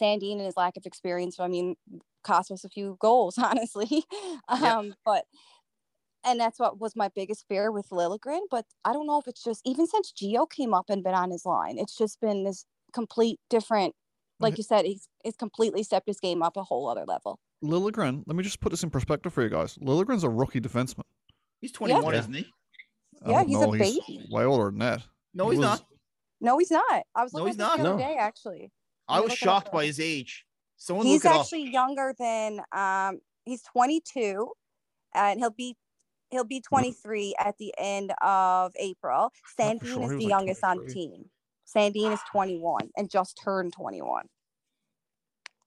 Sandin 0.00 0.32
and 0.32 0.40
his 0.40 0.56
lack 0.56 0.76
of 0.76 0.86
experience, 0.86 1.38
I 1.38 1.48
mean, 1.48 1.76
cost 2.24 2.50
us 2.50 2.64
a 2.64 2.68
few 2.68 2.96
goals, 3.00 3.38
honestly. 3.42 4.04
Um, 4.48 4.94
but 5.04 5.24
and 6.24 6.40
that's 6.40 6.58
what 6.58 6.80
was 6.80 6.96
my 6.96 7.08
biggest 7.14 7.46
fear 7.48 7.70
with 7.70 7.88
Liljegren. 7.90 8.40
But 8.50 8.66
I 8.84 8.92
don't 8.92 9.06
know 9.06 9.18
if 9.18 9.28
it's 9.28 9.44
just 9.44 9.62
even 9.64 9.86
since 9.86 10.12
Geo 10.12 10.44
came 10.44 10.74
up 10.74 10.90
and 10.90 11.04
been 11.04 11.14
on 11.14 11.30
his 11.30 11.46
line, 11.46 11.78
it's 11.78 11.96
just 11.96 12.20
been 12.20 12.44
this 12.44 12.66
complete 12.92 13.38
different. 13.48 13.94
Like 14.38 14.58
you 14.58 14.64
said, 14.64 14.84
he's 14.84 15.08
he's 15.24 15.36
completely 15.36 15.82
stepped 15.82 16.06
his 16.06 16.20
game 16.20 16.42
up 16.42 16.56
a 16.56 16.62
whole 16.62 16.88
other 16.88 17.04
level. 17.06 17.38
Liljegren, 17.64 18.22
let 18.26 18.36
me 18.36 18.42
just 18.42 18.60
put 18.60 18.70
this 18.70 18.82
in 18.82 18.90
perspective 18.90 19.32
for 19.32 19.42
you 19.42 19.48
guys. 19.48 19.76
Liljegren's 19.78 20.24
a 20.24 20.28
rookie 20.30 20.60
defenseman. 20.60 21.02
he's 21.60 21.72
21, 21.72 22.12
Yeah. 22.12 22.18
isn't 22.20 22.34
he? 22.34 22.46
I 23.24 23.30
Yeah, 23.30 23.36
don't 23.38 23.48
he's 23.48 23.56
a 23.56 23.60
know, 23.66 23.72
baby. 23.72 24.26
Way 24.30 24.44
older 24.44 24.66
than 24.66 24.78
that. 24.80 25.02
No, 25.32 25.44
He 25.48 25.56
he's 25.56 25.58
was- 25.60 25.80
not. 25.80 25.86
No, 26.40 26.58
he's 26.58 26.70
not. 26.70 27.02
I 27.14 27.22
was 27.24 27.32
No, 27.32 27.40
looking 27.40 27.54
he's 27.54 27.60
at 27.60 27.68
this 27.70 27.78
not. 27.78 27.82
the 27.82 27.82
other 27.90 27.98
No. 27.98 27.98
day, 27.98 28.16
actually. 28.18 28.70
I 29.08 29.14
Let 29.16 29.24
was 29.24 29.30
look 29.30 29.38
it 29.42 29.48
up 29.48 29.62
shocked 29.62 29.72
by 29.72 29.86
his 29.86 29.98
age. 29.98 30.44
Someone 30.76 31.06
He's 31.06 31.24
look 31.24 31.34
it 31.34 31.38
actually 31.40 31.70
younger 31.70 32.14
than 32.18 32.60
um 32.72 33.20
he's 33.46 33.62
22 33.62 34.52
and 35.14 35.40
he'll 35.40 35.48
be 35.50 35.76
he'll 36.30 36.44
be 36.44 36.60
23 36.60 37.34
at 37.38 37.56
the 37.58 37.72
end 37.78 38.12
of 38.20 38.72
April. 38.78 39.30
Not 39.58 39.66
Sandin 39.80 39.86
sure, 39.86 39.88
is 39.88 39.94
he 39.94 39.98
was 40.00 40.10
the 40.10 40.16
like 40.16 40.28
youngest 40.28 40.62
on 40.64 40.84
the 40.84 40.92
team. 40.92 41.30
Sandin 41.66 42.12
is 42.12 42.20
21 42.30 42.90
and 42.96 43.10
just 43.10 43.38
turned 43.42 43.72
21. 43.72 44.26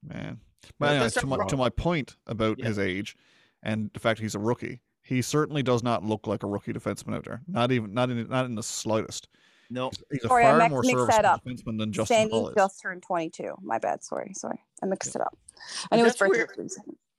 Man. 0.03 0.39
But 0.79 0.91
anyways, 0.91 1.13
to 1.15 1.25
my, 1.27 1.37
a- 1.43 1.47
to 1.47 1.57
my 1.57 1.69
point 1.69 2.15
about 2.27 2.59
Yeah. 2.59 2.67
his 2.67 2.79
age 2.79 3.15
and 3.63 3.89
the 3.93 3.99
fact 3.99 4.19
he's 4.19 4.35
a 4.35 4.39
rookie, 4.39 4.81
he 5.03 5.21
certainly 5.21 5.63
does 5.63 5.83
not 5.83 6.03
look 6.03 6.27
like 6.27 6.43
a 6.43 6.47
rookie 6.47 6.73
defenseman 6.73 7.15
out 7.15 7.25
there. 7.25 7.41
Not 7.47 7.71
even 7.71 7.93
not 7.93 8.09
in 8.09 8.27
not 8.29 8.45
in 8.45 8.55
the 8.55 8.63
slightest. 8.63 9.27
off. 9.33 9.39
No, 9.71 9.91
He's 10.11 10.23
a 10.23 10.27
Sorry, 10.27 10.45
I 10.45 10.49
far 10.49 10.57
mixed- 10.57 10.71
more 10.71 10.81
that 10.83 10.89
serviceable 10.89 11.25
up. 11.29 11.43
defenseman 11.45 11.77
than 11.79 11.91
Justin 11.93 12.29
Holl 12.31 12.45
Sandin 12.47 12.49
is. 12.49 12.55
just 12.57 12.81
turned 12.81 13.03
22. 13.03 13.53
My 13.61 13.77
bad. 13.77 14.03
Sorry. 14.03 14.33
Sorry. 14.33 14.59
I 14.81 14.85
mixed 14.87 15.15
it 15.15 15.21
up. 15.21 15.37
But 15.55 15.87
I 15.91 15.95
knew 15.97 16.03
his 16.05 16.15
that's 16.15 16.21
where- 16.29 16.47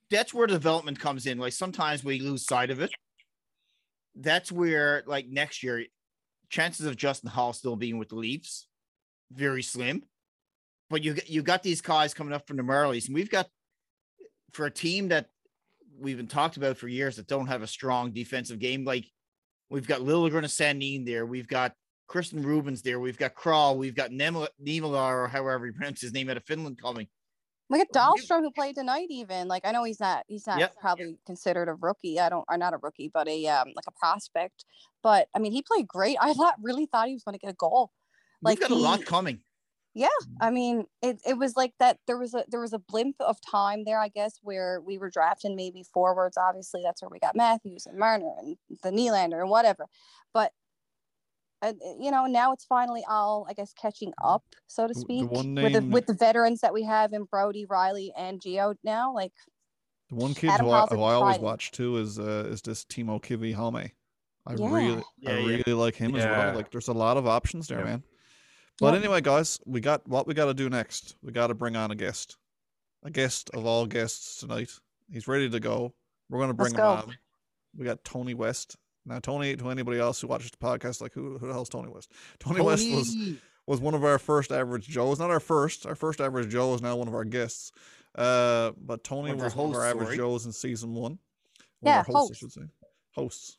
that's 0.09 0.33
where 0.33 0.47
development 0.47 0.99
comes 0.99 1.25
in. 1.27 1.37
Like 1.37 1.53
sometimes 1.53 2.03
we 2.03 2.19
lose 2.19 2.45
sight 2.45 2.69
of 2.69 2.81
it. 2.81 2.91
That's 4.15 4.51
where, 4.51 5.03
like 5.07 5.27
next 5.29 5.63
year, 5.63 5.85
chances 6.49 6.85
of 6.85 6.97
Justin 6.97 7.29
Holl 7.29 7.53
still 7.53 7.77
being 7.77 7.97
with 7.97 8.09
the 8.09 8.15
Leafs 8.15 8.67
very 9.33 9.63
slim. 9.63 10.03
But 10.89 11.03
you 11.03 11.15
you 11.25 11.41
got 11.41 11.63
these 11.63 11.81
guys 11.81 12.13
coming 12.13 12.33
up 12.33 12.47
from 12.47 12.57
the 12.57 12.63
Marlies, 12.63 13.07
and 13.07 13.15
we've 13.15 13.29
got 13.29 13.47
for 14.51 14.65
a 14.65 14.71
team 14.71 15.09
that 15.09 15.29
we've 15.97 16.17
been 16.17 16.27
talked 16.27 16.57
about 16.57 16.77
for 16.77 16.87
years 16.87 17.15
that 17.15 17.27
don't 17.27 17.47
have 17.47 17.61
a 17.61 17.67
strong 17.67 18.11
defensive 18.11 18.59
game. 18.59 18.83
Like 18.83 19.05
we've 19.69 19.87
got 19.87 20.01
Liljegren 20.01 20.39
and 20.39 20.47
Sandin 20.47 21.05
there, 21.05 21.25
we've 21.25 21.47
got 21.47 21.73
Kristians 22.09 22.43
Rubins 22.43 22.81
there, 22.81 22.99
we've 22.99 23.17
got 23.17 23.35
Kral, 23.35 23.77
we've 23.77 23.95
got 23.95 24.11
Niemela, 24.11 24.93
or 24.93 25.27
however 25.27 25.65
he 25.65 25.71
pronounces 25.71 26.01
his 26.01 26.13
name 26.13 26.29
out 26.29 26.37
of 26.37 26.43
Finland 26.43 26.81
coming. 26.81 27.07
Look 27.69 27.79
at 27.79 27.93
Dahlstrom 27.93 28.41
who 28.41 28.51
played 28.51 28.75
tonight. 28.75 29.07
Even 29.09 29.47
like 29.47 29.65
I 29.65 29.71
know 29.71 29.85
he's 29.85 30.01
not 30.01 30.25
he's 30.27 30.45
not 30.45 30.59
Yep. 30.59 30.75
probably 30.81 31.17
considered 31.25 31.69
a 31.69 31.75
rookie. 31.75 32.19
I 32.19 32.27
don't 32.27 32.43
or 32.49 32.57
not 32.57 32.73
a 32.73 32.77
rookie, 32.77 33.09
but 33.13 33.29
a 33.29 33.47
um 33.47 33.69
like 33.73 33.85
a 33.87 33.91
prospect. 33.91 34.65
But 35.01 35.29
I 35.33 35.39
mean, 35.39 35.53
he 35.53 35.61
played 35.61 35.87
great. 35.87 36.17
I 36.19 36.33
thought 36.33 36.55
really 36.61 36.85
thought 36.85 37.07
he 37.07 37.13
was 37.13 37.23
going 37.23 37.33
to 37.33 37.39
get 37.39 37.49
a 37.49 37.55
goal. 37.55 37.91
Like 38.41 38.59
Like 38.61 38.69
we've 38.69 38.69
got 38.69 38.75
a 38.75 38.79
lot 38.81 39.05
coming. 39.05 39.39
Yeah, 39.93 40.07
I 40.39 40.51
mean, 40.51 40.85
it, 41.01 41.19
it 41.27 41.37
was 41.37 41.57
like 41.57 41.73
that. 41.79 41.97
There 42.07 42.17
was 42.17 42.33
a 42.33 42.45
there 42.47 42.61
was 42.61 42.71
a 42.71 42.79
blimp 42.79 43.17
of 43.19 43.37
time 43.41 43.83
there, 43.83 43.99
I 43.99 44.07
guess, 44.07 44.39
where 44.41 44.79
we 44.79 44.97
were 44.97 45.09
drafting 45.09 45.53
maybe 45.55 45.83
forwards. 45.93 46.37
Obviously, 46.37 46.81
that's 46.81 47.01
where 47.01 47.09
we 47.09 47.19
got 47.19 47.35
Matthews 47.35 47.85
and 47.85 47.99
Marner 47.99 48.31
and 48.39 48.55
the 48.83 48.89
Nylander 48.91 49.41
and 49.41 49.49
whatever. 49.49 49.87
But 50.33 50.53
uh, 51.61 51.73
you 51.99 52.09
know, 52.09 52.25
now 52.25 52.53
it's 52.53 52.63
finally 52.65 53.03
all, 53.09 53.45
I 53.49 53.53
guess, 53.53 53.73
catching 53.73 54.13
up, 54.23 54.43
so 54.67 54.87
to 54.87 54.93
The- 54.93 54.93
the 54.93 54.99
speak, 55.01 55.29
one 55.29 55.55
with 55.55 55.73
the 55.73 55.81
with 55.81 56.05
the 56.05 56.13
veterans 56.15 56.61
that 56.61 56.73
we 56.73 56.83
have 56.83 57.11
in 57.11 57.25
Brodie, 57.25 57.65
Rielly, 57.65 58.11
and 58.17 58.41
Geo 58.41 58.73
now. 58.85 59.13
Like, 59.13 59.33
The 60.09 60.15
one 60.15 60.33
kid 60.33 60.51
Adam 60.51 60.67
who 60.67 60.71
I, 60.71 60.85
who 60.89 61.03
I 61.03 61.13
always 61.15 61.37
watch 61.39 61.71
too 61.71 61.97
is 61.97 62.17
uh, 62.17 62.47
is 62.49 62.61
this 62.61 62.85
Teemu 62.85 63.21
Kivihalme. 63.21 63.91
I 64.47 64.53
Yeah. 64.55 64.71
really 64.73 65.03
Yeah, 65.17 65.31
I 65.31 65.37
yeah. 65.37 65.45
really 65.47 65.73
like 65.73 65.95
him 65.95 66.15
as 66.15 66.23
well. 66.25 66.55
Like 66.55 66.71
there's 66.71 66.87
a 66.87 66.93
lot 66.93 67.17
of 67.17 67.27
options 67.27 67.67
there, 67.67 67.79
Yep. 67.79 67.85
man. 67.87 68.03
But 68.81 68.93
Yep. 68.95 69.03
anyway, 69.03 69.21
guys, 69.21 69.59
we 69.65 69.79
got 69.79 70.05
what 70.07 70.27
we 70.27 70.33
got 70.33 70.45
to 70.47 70.53
do 70.53 70.67
next. 70.69 71.15
We 71.21 71.31
got 71.31 71.47
to 71.47 71.53
bring 71.53 71.75
on 71.77 71.91
a 71.91 71.95
guest, 71.95 72.35
a 73.03 73.09
guest 73.11 73.49
of 73.53 73.65
all 73.65 73.85
guests 73.85 74.39
tonight. 74.39 74.71
He's 75.09 75.27
ready 75.27 75.49
to 75.49 75.59
go. 75.61 75.93
We're 76.29 76.39
gonna 76.39 76.53
bring 76.53 76.73
Let's 76.73 76.79
him 76.79 76.85
go. 76.85 76.89
on. 77.09 77.17
We 77.77 77.85
got 77.85 78.03
Tony 78.03 78.33
West. 78.33 78.75
Now, 79.05 79.19
Tony, 79.19 79.55
to 79.55 79.69
anybody 79.69 79.99
else 79.99 80.19
who 80.21 80.27
watches 80.27 80.51
the 80.51 80.57
podcast, 80.57 80.99
like 81.01 81.13
who, 81.13 81.37
who 81.37 81.47
the 81.47 81.53
hell's 81.53 81.69
Tony 81.69 81.89
West? 81.89 82.11
Tony, 82.39 82.59
West 82.61 82.89
was 82.91 83.15
was 83.67 83.79
one 83.79 83.93
of 83.93 84.03
our 84.03 84.17
first 84.19 84.51
average 84.51 84.87
Joes. 84.87 85.19
Not 85.19 85.29
our 85.29 85.39
first. 85.39 85.85
Our 85.85 85.95
first 85.95 86.19
average 86.19 86.49
Joe 86.49 86.73
is 86.73 86.81
now 86.81 86.95
one 86.95 87.07
of 87.07 87.13
our 87.13 87.23
guests. 87.23 87.71
Uh, 88.15 88.71
but 88.77 89.03
Tony 89.03 89.29
One 89.33 89.43
was 89.43 89.55
one 89.55 89.69
of 89.69 89.75
our 89.75 89.81
hosts, 89.83 89.91
average 89.95 90.07
sorry. 90.07 90.17
Joes 90.17 90.45
in 90.47 90.51
season 90.51 90.93
one. 90.95 91.19
One 91.81 91.93
Yeah, 91.93 91.99
of 92.01 92.09
our 92.09 92.13
hosts, 92.15 92.29
hosts. 92.29 92.31
I 92.31 92.35
should 92.39 92.51
say. 92.53 92.73
Hosts. 93.11 93.57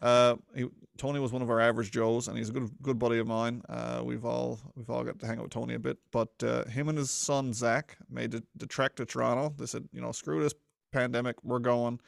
Uh, 0.00 0.36
he, 0.54 0.68
Tony 0.98 1.20
was 1.20 1.32
one 1.32 1.42
of 1.42 1.50
our 1.50 1.60
average 1.60 1.90
Joes, 1.90 2.28
and 2.28 2.36
he's 2.36 2.50
a 2.50 2.52
good 2.52 2.70
good 2.82 2.98
buddy 2.98 3.18
of 3.18 3.26
mine. 3.26 3.62
Uh, 3.68 4.02
we've 4.04 4.24
all 4.24 4.60
we've 4.76 4.90
all 4.90 5.04
got 5.04 5.18
to 5.18 5.26
hang 5.26 5.38
out 5.38 5.44
with 5.44 5.52
Tony 5.52 5.74
a 5.74 5.78
bit. 5.78 5.98
But 6.10 6.30
uh, 6.42 6.64
him 6.66 6.88
and 6.88 6.98
his 6.98 7.10
son 7.10 7.52
Zach 7.52 7.96
made 8.10 8.30
the, 8.30 8.42
the 8.56 8.66
trek 8.66 8.96
to 8.96 9.04
Toronto. 9.04 9.54
They 9.58 9.66
said, 9.66 9.88
you 9.92 10.00
know, 10.00 10.12
screw 10.12 10.42
this 10.42 10.54
pandemic, 10.92 11.36
we're 11.42 11.58
going. 11.58 12.00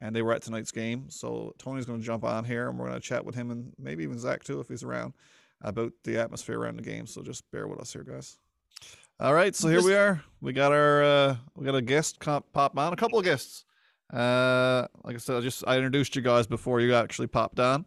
And 0.00 0.14
they 0.14 0.22
were 0.22 0.32
at 0.32 0.42
tonight's 0.42 0.72
game. 0.72 1.08
So 1.08 1.54
Tony's 1.56 1.86
going 1.86 2.00
to 2.00 2.04
jump 2.04 2.24
on 2.24 2.44
here, 2.44 2.68
and 2.68 2.78
we're 2.78 2.88
going 2.88 3.00
to 3.00 3.06
chat 3.06 3.24
with 3.24 3.36
him 3.36 3.52
and 3.52 3.72
maybe 3.78 4.02
even 4.02 4.18
Zach 4.18 4.42
too 4.42 4.58
if 4.60 4.68
he's 4.68 4.82
around 4.82 5.14
about 5.60 5.92
the 6.02 6.18
atmosphere 6.18 6.58
around 6.58 6.76
the 6.76 6.82
game. 6.82 7.06
So 7.06 7.22
just 7.22 7.48
bear 7.52 7.68
with 7.68 7.80
us 7.80 7.92
here, 7.92 8.02
guys. 8.02 8.38
All 9.20 9.32
right, 9.32 9.54
so 9.54 9.68
here 9.68 9.82
we 9.82 9.94
are. 9.94 10.20
We 10.40 10.52
got 10.52 10.72
our 10.72 11.04
uh, 11.04 11.36
we 11.54 11.64
got 11.64 11.76
a 11.76 11.82
guest 11.82 12.18
comp 12.18 12.46
pop 12.52 12.76
on, 12.76 12.92
a 12.92 12.96
couple 12.96 13.16
of 13.16 13.24
guests. 13.24 13.64
Uh, 14.12 14.86
like 15.02 15.14
I 15.14 15.18
said, 15.18 15.36
I 15.36 15.40
just 15.40 15.64
I 15.66 15.76
introduced 15.76 16.14
you 16.16 16.22
guys 16.22 16.46
before 16.46 16.80
you 16.80 16.94
actually 16.94 17.26
popped 17.26 17.58
on. 17.58 17.86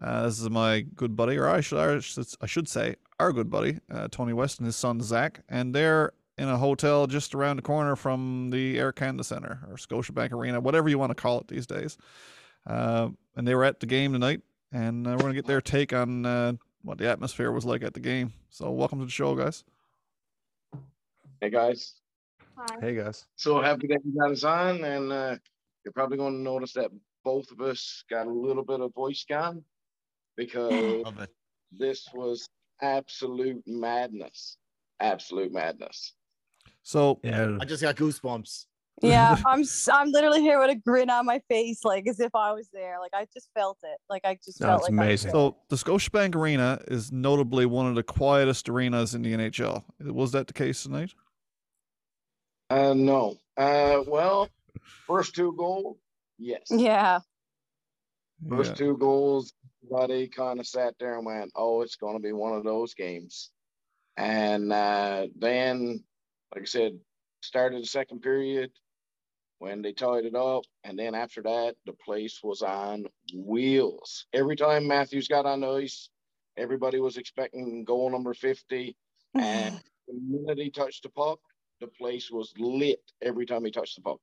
Uh, 0.00 0.24
this 0.24 0.40
is 0.40 0.48
my 0.48 0.80
good 0.80 1.16
buddy, 1.16 1.36
or 1.36 1.48
I 1.48 1.60
should 1.60 1.78
I 1.78 2.46
should, 2.46 2.68
say 2.68 2.96
our 3.18 3.32
good 3.32 3.50
buddy, 3.50 3.78
uh, 3.92 4.08
Tony 4.10 4.32
West 4.32 4.58
and 4.58 4.66
his 4.66 4.76
son 4.76 5.00
Zach, 5.00 5.40
and 5.48 5.74
they're 5.74 6.12
in 6.38 6.48
a 6.48 6.56
hotel 6.56 7.06
just 7.06 7.34
around 7.34 7.56
the 7.56 7.62
corner 7.62 7.96
from 7.96 8.48
the 8.50 8.78
Air 8.78 8.92
Canada 8.92 9.24
Center 9.24 9.60
or 9.68 9.76
Scotiabank 9.76 10.32
Arena, 10.32 10.60
whatever 10.60 10.88
you 10.88 10.98
want 10.98 11.10
to 11.10 11.14
call 11.14 11.38
it 11.40 11.48
these 11.48 11.66
days. 11.66 11.98
Uh, 12.66 13.10
and 13.36 13.46
they 13.46 13.54
were 13.54 13.64
at 13.64 13.80
the 13.80 13.86
game 13.86 14.12
tonight, 14.12 14.40
and 14.72 15.06
uh, 15.06 15.10
we're 15.10 15.18
gonna 15.18 15.34
get 15.34 15.46
their 15.46 15.60
take 15.60 15.92
on 15.92 16.24
uh, 16.24 16.52
what 16.82 16.96
the 16.96 17.08
atmosphere 17.08 17.52
was 17.52 17.64
like 17.66 17.82
at 17.82 17.92
the 17.92 18.00
game. 18.00 18.32
So 18.48 18.70
welcome 18.70 19.00
to 19.00 19.04
the 19.04 19.10
show, 19.10 19.34
guys. 19.34 19.64
Hey 21.40 21.50
guys, 21.50 21.99
Hey 22.80 22.94
guys. 22.94 23.26
so 23.36 23.60
happy 23.60 23.86
that 23.88 24.00
you 24.04 24.18
got 24.20 24.30
us 24.30 24.44
on, 24.44 24.84
and 24.84 25.12
uh, 25.12 25.36
you're 25.84 25.92
probably 25.92 26.16
going 26.18 26.34
to 26.34 26.40
notice 26.40 26.72
that 26.74 26.90
both 27.24 27.50
of 27.50 27.60
us 27.60 28.04
got 28.10 28.26
a 28.26 28.30
little 28.32 28.64
bit 28.64 28.80
of 28.80 28.92
voice 28.94 29.24
gone 29.28 29.62
because 30.36 31.04
this 31.72 32.08
was 32.14 32.48
absolute 32.82 33.62
madness, 33.66 34.56
absolute 35.00 35.52
madness. 35.52 36.14
So 36.82 37.20
Yeah. 37.22 37.58
I 37.60 37.64
just 37.64 37.82
got 37.82 37.96
goosebumps. 37.96 38.66
yeah, 39.02 39.36
I'm 39.46 39.60
s- 39.60 39.88
I'm 39.92 40.10
literally 40.10 40.40
here 40.40 40.58
with 40.60 40.70
a 40.70 40.74
grin 40.76 41.10
on 41.10 41.26
my 41.26 41.40
face, 41.48 41.84
like 41.84 42.06
as 42.08 42.20
if 42.20 42.34
I 42.34 42.52
was 42.52 42.68
there. 42.72 42.98
Like 43.00 43.12
I 43.14 43.26
just 43.32 43.48
felt 43.54 43.78
it. 43.82 43.98
Like 44.08 44.24
I 44.24 44.38
just 44.44 44.60
No, 44.60 44.68
felt 44.68 44.82
like 44.82 44.90
was 44.92 44.98
amazing. 44.98 45.30
So 45.32 45.56
the 45.68 45.76
Scotiabank 45.76 46.34
Arena 46.34 46.80
is 46.88 47.12
notably 47.12 47.66
one 47.66 47.86
of 47.86 47.94
the 47.94 48.02
quietest 48.02 48.68
arenas 48.68 49.14
in 49.14 49.22
the 49.22 49.32
NHL. 49.34 49.84
Was 50.00 50.32
that 50.32 50.46
the 50.46 50.52
case 50.54 50.82
tonight? 50.82 51.14
Uh, 52.70 52.94
no, 52.94 53.36
uh, 53.56 54.02
well, 54.06 54.48
first 55.08 55.34
two 55.34 55.52
goals, 55.58 55.98
yes. 56.38 56.68
Yeah, 56.70 57.20
First 58.48 58.70
Yeah. 58.70 58.76
two 58.76 58.96
goals, 58.96 59.52
everybody 59.82 60.28
kind 60.28 60.60
of 60.60 60.66
sat 60.66 60.94
there 60.98 61.16
and 61.16 61.26
went, 61.26 61.52
"Oh, 61.56 61.82
it's 61.82 61.96
going 61.96 62.14
to 62.16 62.22
be 62.22 62.32
one 62.32 62.54
of 62.54 62.64
those 62.64 62.94
games." 62.94 63.50
And 64.16 64.72
uh, 64.72 65.28
then, 65.36 66.04
like 66.54 66.62
I 66.62 66.66
said, 66.66 67.00
started 67.42 67.82
the 67.82 67.86
second 67.86 68.20
period 68.22 68.72
when 69.58 69.82
they 69.82 69.92
tied 69.92 70.24
it 70.24 70.34
up, 70.36 70.64
and 70.84 70.98
then 70.98 71.14
after 71.14 71.42
that, 71.42 71.76
the 71.86 71.92
place 71.94 72.40
was 72.42 72.62
on 72.62 73.06
wheels. 73.34 74.26
Every 74.32 74.56
time 74.56 74.86
Matthews 74.86 75.28
got 75.28 75.46
on 75.46 75.60
the 75.60 75.68
ice, 75.70 76.08
everybody 76.56 77.00
was 77.00 77.16
expecting 77.18 77.84
goal 77.84 78.10
number 78.10 78.32
fifty, 78.34 78.96
and 79.34 79.82
the 80.06 80.14
minute 80.14 80.58
he 80.58 80.70
touched 80.70 81.02
the 81.02 81.10
puck, 81.10 81.40
the 81.80 81.86
place 81.88 82.30
was 82.30 82.52
lit. 82.58 83.00
Every 83.22 83.46
time 83.46 83.64
he 83.64 83.70
touched 83.70 83.96
the 83.96 84.02
puck. 84.02 84.20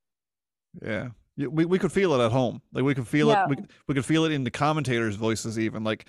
Yeah. 0.81 1.09
Yeah, 1.35 1.47
We, 1.47 1.65
we 1.65 1.79
could 1.79 1.91
feel 1.91 2.13
it 2.19 2.23
at 2.25 2.31
home. 2.31 2.61
Like 2.73 2.83
we 2.83 2.95
could 2.95 3.07
feel 3.07 3.27
Yeah. 3.27 3.43
it. 3.43 3.49
We, 3.49 3.55
we 3.87 3.95
could 3.95 4.05
feel 4.05 4.25
it 4.25 4.31
in 4.31 4.43
the 4.43 4.51
commentators' 4.51 5.15
voices, 5.15 5.59
even. 5.59 5.83
Like 5.83 6.05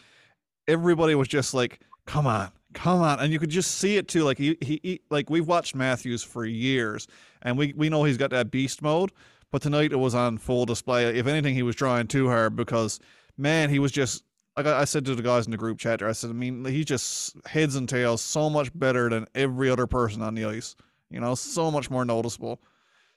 everybody 0.66 1.14
was 1.14 1.28
just 1.28 1.54
like, 1.54 1.80
come 2.06 2.26
on, 2.26 2.50
come 2.74 3.00
on. 3.02 3.20
And 3.20 3.32
you 3.32 3.38
could 3.38 3.50
just 3.50 3.72
see 3.76 3.96
it 3.96 4.08
too. 4.08 4.24
Like 4.24 4.38
he, 4.38 4.56
he, 4.60 4.80
he 4.82 5.00
like 5.10 5.28
we've 5.30 5.46
watched 5.46 5.74
Matthews 5.74 6.22
for 6.22 6.44
years 6.44 7.06
and 7.42 7.58
we, 7.58 7.72
we 7.76 7.88
know 7.88 8.04
he's 8.04 8.16
got 8.16 8.30
that 8.30 8.50
beast 8.50 8.80
mode, 8.82 9.12
but 9.50 9.62
tonight 9.62 9.92
it 9.92 9.98
was 9.98 10.14
on 10.14 10.38
full 10.38 10.64
display. 10.66 11.06
If 11.18 11.26
anything, 11.26 11.54
he 11.54 11.62
was 11.62 11.76
trying 11.76 12.06
too 12.06 12.28
hard 12.28 12.56
because 12.56 12.98
man, 13.36 13.70
he 13.70 13.78
was 13.78 13.92
just 13.92 14.24
like 14.56 14.66
I 14.66 14.80
I 14.80 14.84
said 14.84 15.04
to 15.04 15.14
the 15.14 15.22
guys 15.22 15.44
in 15.46 15.50
the 15.50 15.56
group 15.58 15.78
chat 15.78 16.02
I 16.02 16.12
said, 16.12 16.30
I 16.30 16.32
mean, 16.32 16.64
he 16.64 16.84
just 16.84 17.36
heads 17.46 17.76
and 17.76 17.88
tails 17.88 18.22
so 18.22 18.48
much 18.48 18.70
better 18.78 19.08
than 19.10 19.26
every 19.34 19.68
other 19.70 19.86
person 19.86 20.22
on 20.22 20.34
the 20.34 20.46
ice. 20.46 20.74
You 21.10 21.20
know, 21.20 21.34
so 21.34 21.70
much 21.70 21.90
more 21.90 22.04
noticeable. 22.04 22.60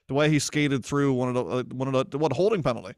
The 0.08 0.14
way 0.14 0.28
he 0.28 0.38
skated 0.38 0.84
through 0.84 1.12
one 1.14 1.28
of 1.28 1.34
the 1.34 1.44
uh, 1.44 1.62
one 1.74 1.92
of 1.92 2.10
the 2.10 2.18
what 2.18 2.32
holding 2.32 2.62
penalty. 2.62 2.94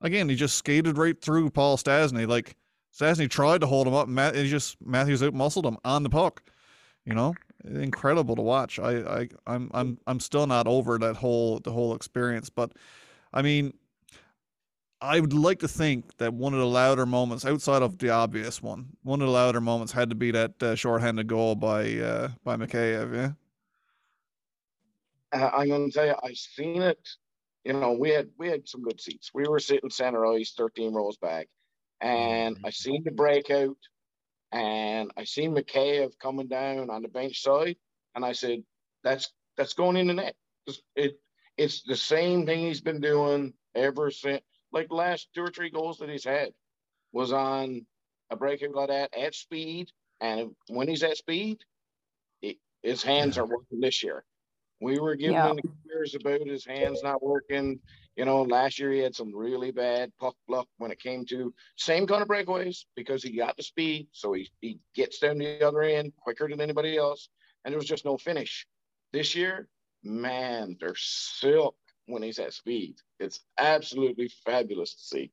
Again, 0.00 0.28
he 0.28 0.36
just 0.36 0.56
skated 0.56 0.96
right 0.96 1.20
through 1.20 1.50
Paul 1.50 1.76
Stastny. 1.76 2.26
Like 2.26 2.56
Stastny 2.96 3.28
tried 3.28 3.60
to 3.60 3.66
hold 3.66 3.86
him 3.86 3.94
up, 3.94 4.08
Matt, 4.08 4.34
he 4.34 4.48
just 4.48 4.76
Matthews 4.84 5.22
out 5.22 5.34
muscled 5.34 5.66
him 5.66 5.76
on 5.84 6.02
the 6.02 6.10
puck. 6.10 6.42
You 7.04 7.14
know, 7.14 7.34
incredible 7.64 8.36
to 8.36 8.42
watch. 8.42 8.78
I, 8.78 8.98
I, 8.98 9.28
I'm, 9.46 9.70
I'm, 9.72 9.98
I'm 10.06 10.20
still 10.20 10.46
not 10.46 10.66
over 10.66 10.98
that 10.98 11.16
whole 11.16 11.58
the 11.60 11.72
whole 11.72 11.94
experience. 11.94 12.50
But 12.50 12.72
I 13.32 13.42
mean, 13.42 13.72
I 15.00 15.20
would 15.20 15.32
like 15.32 15.60
to 15.60 15.68
think 15.68 16.16
that 16.18 16.34
one 16.34 16.54
of 16.54 16.60
the 16.60 16.66
louder 16.66 17.06
moments, 17.06 17.44
outside 17.44 17.82
of 17.82 17.98
the 17.98 18.10
obvious 18.10 18.62
one, 18.62 18.88
one 19.02 19.20
of 19.20 19.26
the 19.26 19.32
louder 19.32 19.60
moments 19.60 19.92
had 19.92 20.10
to 20.10 20.16
be 20.16 20.30
that 20.32 20.62
uh, 20.62 20.74
shorthanded 20.74 21.28
goal 21.28 21.54
by 21.54 21.98
uh, 21.98 22.28
by 22.44 22.56
Mikheyev. 22.56 23.14
Yeah. 23.14 23.32
Uh, 25.32 25.50
I'm 25.54 25.68
going 25.68 25.90
to 25.90 25.94
tell 25.96 26.06
you, 26.06 26.14
I 26.22 26.32
seen 26.34 26.82
it. 26.82 27.08
You 27.64 27.74
know, 27.74 27.92
we 27.92 28.10
had 28.10 28.28
we 28.38 28.48
had 28.48 28.68
some 28.68 28.82
good 28.82 29.00
seats. 29.00 29.30
We 29.34 29.46
were 29.46 29.58
sitting 29.58 29.90
center 29.90 30.24
ice, 30.26 30.54
13 30.56 30.94
rows 30.94 31.16
back, 31.18 31.48
and 32.00 32.58
I 32.64 32.70
seen 32.70 33.02
the 33.04 33.10
breakout, 33.10 33.76
and 34.52 35.10
I 35.16 35.24
seen 35.24 35.54
Mikheyev 35.54 36.18
coming 36.18 36.48
down 36.48 36.88
on 36.90 37.02
the 37.02 37.08
bench 37.08 37.42
side, 37.42 37.76
and 38.14 38.24
I 38.24 38.32
said, 38.32 38.62
"That's 39.04 39.30
that's 39.56 39.74
going 39.74 39.96
in 39.96 40.06
the 40.06 40.14
net." 40.14 40.36
It's- 40.66 40.82
It 40.96 41.20
it's 41.56 41.82
the 41.82 41.96
same 41.96 42.46
thing 42.46 42.60
he's 42.60 42.80
been 42.80 43.00
doing 43.00 43.52
ever 43.74 44.10
since. 44.10 44.44
Like 44.72 44.92
last 44.92 45.28
two 45.34 45.42
or 45.42 45.50
three 45.50 45.70
goals 45.70 45.98
that 45.98 46.08
he's 46.08 46.24
had 46.24 46.52
was 47.12 47.32
on 47.32 47.86
a 48.30 48.36
breakout 48.36 48.74
like 48.74 48.88
that 48.88 49.14
at 49.16 49.34
speed, 49.34 49.90
and 50.20 50.54
when 50.68 50.88
he's 50.88 51.02
at 51.02 51.16
speed, 51.16 51.64
his 52.82 53.02
hands 53.02 53.36
are 53.38 53.46
working 53.46 53.80
this 53.80 54.02
year. 54.04 54.24
We 54.80 54.98
were 55.00 55.16
giving 55.16 55.34
Yeah. 55.34 55.50
him 55.50 55.56
the 55.56 55.70
years 55.86 56.14
about 56.14 56.46
his 56.46 56.64
hands 56.64 57.02
not 57.02 57.22
working. 57.22 57.80
You 58.16 58.24
know, 58.24 58.42
last 58.42 58.78
year 58.78 58.92
he 58.92 58.98
had 58.98 59.14
some 59.14 59.34
really 59.34 59.70
bad 59.70 60.12
puck 60.18 60.36
luck 60.48 60.68
when 60.78 60.90
it 60.90 61.00
came 61.00 61.24
to 61.26 61.54
same 61.76 62.06
kind 62.06 62.22
of 62.22 62.28
breakaways 62.28 62.84
because 62.96 63.22
he 63.22 63.30
got 63.36 63.56
the 63.56 63.62
speed, 63.62 64.08
so 64.12 64.32
he 64.32 64.50
he 64.60 64.80
gets 64.94 65.18
down 65.18 65.38
the 65.38 65.64
other 65.66 65.82
end 65.82 66.12
quicker 66.16 66.48
than 66.48 66.60
anybody 66.60 66.96
else, 66.96 67.28
and 67.64 67.72
there 67.72 67.78
was 67.78 67.86
just 67.88 68.04
no 68.04 68.16
finish. 68.16 68.66
This 69.12 69.34
year, 69.34 69.68
man, 70.02 70.76
they're 70.80 70.94
silk 70.96 71.76
when 72.06 72.22
he's 72.22 72.38
at 72.38 72.52
speed. 72.54 72.96
It's 73.20 73.40
absolutely 73.58 74.28
fabulous 74.44 74.94
to 74.94 75.02
see. 75.02 75.32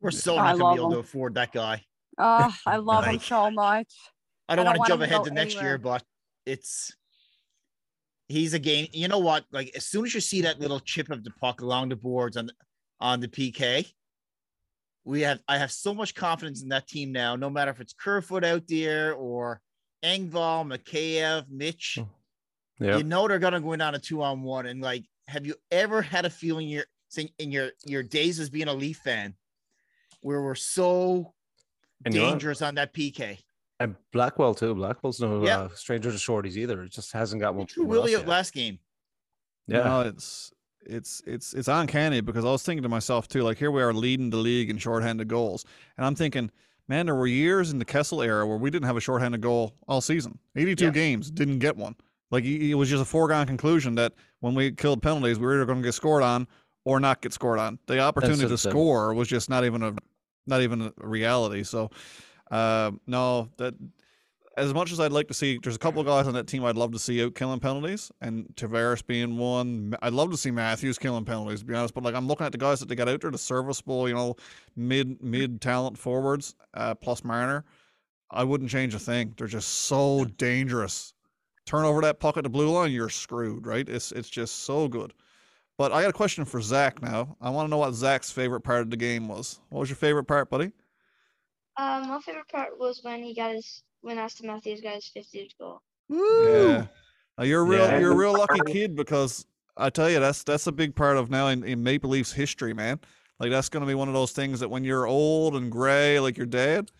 We're 0.00 0.10
still 0.10 0.36
not 0.36 0.58
gonna 0.58 0.74
be 0.74 0.80
able 0.80 0.90
to 0.90 0.98
afford 0.98 1.34
that 1.34 1.52
guy. 1.52 1.84
oh, 2.18 2.54
I 2.66 2.76
love 2.76 3.04
him 3.04 3.18
so 3.20 3.50
much. 3.50 3.94
I 4.48 4.56
don't, 4.56 4.66
I 4.66 4.72
don't 4.72 4.78
want 4.78 4.86
to 4.86 4.92
jump 4.92 5.02
ahead 5.02 5.24
to 5.24 5.30
next 5.30 5.60
year, 5.60 5.78
but 5.78 6.04
it's 6.44 6.94
he's 8.28 8.54
a 8.54 8.58
game. 8.58 8.88
You 8.92 9.08
know 9.08 9.18
what? 9.18 9.44
Like 9.52 9.72
as 9.76 9.86
soon 9.86 10.04
as 10.04 10.14
you 10.14 10.20
see 10.20 10.42
that 10.42 10.60
little 10.60 10.80
chip 10.80 11.10
of 11.10 11.24
the 11.24 11.30
puck 11.40 11.60
along 11.60 11.90
the 11.90 11.96
boards 11.96 12.36
on 12.36 12.50
on 13.00 13.20
the 13.20 13.28
PK, 13.28 13.92
we 15.04 15.22
have 15.22 15.40
I 15.48 15.58
have 15.58 15.72
so 15.72 15.94
much 15.94 16.14
confidence 16.14 16.62
in 16.62 16.68
that 16.70 16.88
team 16.88 17.12
now. 17.12 17.36
No 17.36 17.50
matter 17.50 17.70
if 17.70 17.80
it's 17.80 17.92
Kerfoot 17.92 18.44
out 18.44 18.62
there 18.68 19.14
or 19.14 19.60
Engvall, 20.04 20.66
Mikheyev, 20.66 21.46
Mitch, 21.50 21.98
hmm. 22.00 22.84
Yeah. 22.84 22.96
you 22.96 23.04
know 23.04 23.28
they're 23.28 23.38
gonna 23.38 23.60
go 23.60 23.72
in 23.72 23.80
on 23.80 23.94
a 23.94 23.98
two 23.98 24.22
on 24.22 24.42
one. 24.42 24.66
And 24.66 24.80
like, 24.80 25.04
have 25.28 25.46
you 25.46 25.54
ever 25.70 26.02
had 26.02 26.24
a 26.24 26.30
feeling 26.30 26.68
you're 26.68 26.86
in 27.38 27.52
your 27.52 27.70
your 27.86 28.02
days 28.02 28.40
as 28.40 28.50
being 28.50 28.68
a 28.68 28.74
Leaf 28.74 28.98
fan, 28.98 29.34
where 30.20 30.42
we're 30.42 30.54
so 30.54 31.34
And 32.04 32.14
dangerous 32.14 32.62
on 32.62 32.74
that 32.76 32.92
PK. 32.92 33.38
And 33.80 33.96
Blackwell 34.12 34.54
too. 34.54 34.74
Blackwell's 34.74 35.20
no 35.20 35.44
Yeah. 35.44 35.60
uh, 35.62 35.68
stranger 35.74 36.10
to 36.10 36.16
shorties 36.16 36.56
either. 36.56 36.82
It 36.82 36.92
just 36.92 37.12
hasn't 37.12 37.40
got 37.40 37.54
one. 37.54 37.66
True 37.66 37.84
from 37.84 37.90
us 37.90 37.96
Willie 37.96 38.16
out 38.16 38.26
last 38.26 38.52
game. 38.52 38.78
Yeah. 39.66 39.82
No, 39.84 40.00
it's 40.02 40.52
it's 40.86 41.22
it's 41.26 41.54
it's 41.54 41.68
uncanny 41.68 42.20
because 42.20 42.44
I 42.44 42.48
was 42.50 42.62
thinking 42.62 42.82
to 42.82 42.88
myself 42.88 43.26
too, 43.28 43.42
like 43.42 43.58
here 43.58 43.70
we 43.70 43.82
are 43.82 43.92
leading 43.92 44.30
the 44.30 44.36
league 44.36 44.70
in 44.70 44.78
shorthanded 44.78 45.28
goals, 45.28 45.64
and 45.96 46.06
I'm 46.06 46.14
thinking, 46.14 46.50
man, 46.88 47.06
there 47.06 47.14
were 47.14 47.26
years 47.26 47.70
in 47.72 47.78
the 47.78 47.84
Kessel 47.84 48.22
era 48.22 48.46
where 48.46 48.58
we 48.58 48.70
didn't 48.70 48.86
have 48.86 48.96
a 48.96 49.00
shorthanded 49.00 49.40
goal 49.40 49.74
all 49.88 50.00
season. 50.00 50.38
82 50.56 50.84
Yeah. 50.86 50.90
games, 50.90 51.30
didn't 51.30 51.58
get 51.58 51.76
one. 51.76 51.96
Like 52.30 52.44
it 52.44 52.70
it 52.70 52.74
was 52.74 52.88
just 52.88 53.02
a 53.02 53.06
foregone 53.06 53.46
conclusion 53.46 53.94
that 53.96 54.12
when 54.40 54.54
we 54.54 54.70
killed 54.72 55.02
penalties, 55.02 55.38
we 55.38 55.46
were 55.46 55.54
either 55.54 55.64
going 55.66 55.78
to 55.82 55.84
get 55.84 55.94
scored 55.94 56.22
on 56.22 56.46
or 56.84 57.00
not 57.00 57.22
get 57.22 57.32
scored 57.32 57.58
on. 57.58 57.78
The 57.86 57.98
opportunity 58.00 58.46
to 58.46 58.58
score 58.58 59.14
was 59.14 59.26
just 59.28 59.48
not 59.50 59.64
even 59.64 59.82
a 59.82 59.94
not 60.46 60.60
even 60.60 60.92
a 61.00 61.08
reality. 61.08 61.62
So, 61.64 61.90
uh, 62.50 62.92
no, 63.06 63.48
that 63.58 63.74
as 64.56 64.72
much 64.72 64.92
as 64.92 65.00
I'd 65.00 65.12
like 65.12 65.28
to 65.28 65.34
see, 65.34 65.58
there's 65.62 65.76
a 65.76 65.80
couple 65.80 66.00
of 66.00 66.06
guys 66.06 66.26
on 66.26 66.34
that 66.34 66.46
team 66.46 66.64
I'd 66.64 66.76
love 66.76 66.92
to 66.92 66.98
see 66.98 67.22
out 67.24 67.34
killing 67.34 67.60
penalties, 67.60 68.12
and 68.20 68.46
Tavares 68.54 69.04
being 69.04 69.36
one. 69.36 69.96
I'd 70.02 70.12
love 70.12 70.30
to 70.30 70.36
see 70.36 70.50
Matthews 70.50 70.98
killing 70.98 71.24
penalties, 71.24 71.60
to 71.60 71.66
be 71.66 71.74
honest. 71.74 71.94
But 71.94 72.04
like 72.04 72.14
I'm 72.14 72.28
looking 72.28 72.46
at 72.46 72.52
the 72.52 72.58
guys 72.58 72.80
that 72.80 72.88
they 72.88 72.94
got 72.94 73.08
out 73.08 73.20
there, 73.20 73.30
the 73.30 73.38
serviceable, 73.38 74.08
you 74.08 74.14
know, 74.14 74.36
mid 74.76 75.22
mid 75.22 75.60
talent 75.60 75.98
forwards, 75.98 76.54
uh, 76.74 76.94
plus 76.94 77.24
Marner. 77.24 77.64
I 78.30 78.44
wouldn't 78.44 78.70
change 78.70 78.94
a 78.94 78.98
thing. 78.98 79.34
They're 79.36 79.46
just 79.46 79.68
so 79.68 80.24
dangerous. 80.24 81.14
Turn 81.66 81.84
over 81.84 82.00
that 82.02 82.20
puck 82.20 82.36
at 82.36 82.42
the 82.42 82.50
blue 82.50 82.70
line, 82.70 82.92
you're 82.92 83.08
screwed, 83.08 83.66
right? 83.66 83.88
It's 83.88 84.12
it's 84.12 84.30
just 84.30 84.64
so 84.64 84.88
good. 84.88 85.12
But 85.76 85.92
I 85.92 86.02
got 86.02 86.10
a 86.10 86.12
question 86.14 86.44
for 86.44 86.60
Zach 86.60 87.02
now. 87.02 87.36
I 87.40 87.50
want 87.50 87.66
to 87.66 87.70
know 87.70 87.78
what 87.78 87.94
Zach's 87.94 88.30
favorite 88.30 88.60
part 88.60 88.82
of 88.82 88.90
the 88.90 88.96
game 88.96 89.26
was. 89.26 89.60
What 89.70 89.80
was 89.80 89.88
your 89.88 89.96
favorite 89.96 90.24
part, 90.24 90.48
buddy? 90.48 90.70
Um, 91.76 92.08
my 92.08 92.20
favorite 92.20 92.48
part 92.48 92.78
was 92.78 93.00
when 93.02 93.22
he 93.22 93.34
got 93.34 93.52
his 93.54 93.82
when 94.00 94.16
Auston 94.18 94.44
Matthews 94.44 94.80
got 94.80 94.94
his 94.94 95.10
50th 95.16 95.50
goal. 95.58 95.80
Yeah. 96.08 96.86
Now, 97.38 97.44
you're 97.44 97.62
a 97.62 97.64
real 97.64 97.86
Yeah. 97.86 97.98
you're 97.98 98.12
a 98.12 98.16
real 98.16 98.32
lucky 98.36 98.60
kid 98.66 98.94
because 98.94 99.46
I 99.76 99.90
tell 99.90 100.08
you 100.10 100.20
that's 100.20 100.44
that's 100.44 100.66
a 100.66 100.72
big 100.72 100.94
part 100.94 101.16
of 101.16 101.30
now 101.30 101.48
in, 101.48 101.64
in 101.64 101.82
Maple 101.82 102.10
Leafs 102.10 102.32
history, 102.32 102.74
man. 102.74 103.00
Like 103.40 103.50
that's 103.50 103.68
gonna 103.68 103.86
be 103.86 103.94
one 103.94 104.08
of 104.08 104.14
those 104.14 104.32
things 104.32 104.60
that 104.60 104.68
when 104.68 104.84
you're 104.84 105.06
old 105.06 105.56
and 105.56 105.70
gray 105.72 106.20
like 106.20 106.36
your 106.36 106.46
dad, 106.46 106.90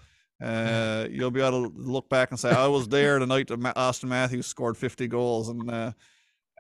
uh, 0.42 1.06
you'll 1.10 1.30
be 1.30 1.40
able 1.40 1.70
to 1.70 1.76
look 1.76 2.08
back 2.08 2.30
and 2.32 2.40
say, 2.40 2.50
I 2.50 2.66
was 2.66 2.88
there 2.88 3.20
the 3.20 3.26
night 3.26 3.46
that 3.48 3.60
Auston 3.60 4.08
Matthews 4.08 4.46
scored 4.46 4.76
50 4.76 5.06
goals, 5.06 5.48
and 5.50 5.70
uh, 5.70 5.92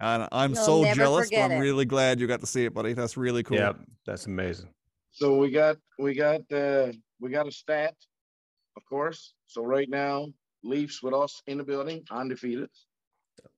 and 0.00 0.28
I'm 0.30 0.54
You'll 0.54 0.64
so 0.64 0.94
jealous, 0.94 1.30
but 1.30 1.38
I'm 1.40 1.52
it. 1.52 1.58
really 1.58 1.84
glad 1.84 2.20
you 2.20 2.26
got 2.28 2.40
to 2.40 2.46
see 2.46 2.64
it, 2.64 2.74
buddy. 2.74 2.92
That's 2.92 3.16
really 3.16 3.42
cool. 3.42 3.56
Yeah, 3.56 3.72
that's 4.06 4.26
amazing. 4.26 4.68
So 5.10 5.36
we 5.36 5.50
got 5.50 5.78
we 5.98 6.14
got 6.14 6.40
uh 6.52 6.92
we 7.20 7.30
got 7.30 7.48
a 7.48 7.52
stat, 7.52 7.94
of 8.76 8.84
course. 8.86 9.34
So 9.46 9.64
right 9.64 9.88
now, 9.88 10.28
Leafs 10.62 11.02
with 11.02 11.14
us 11.14 11.42
in 11.46 11.58
the 11.58 11.64
building, 11.64 12.04
undefeated. 12.10 12.70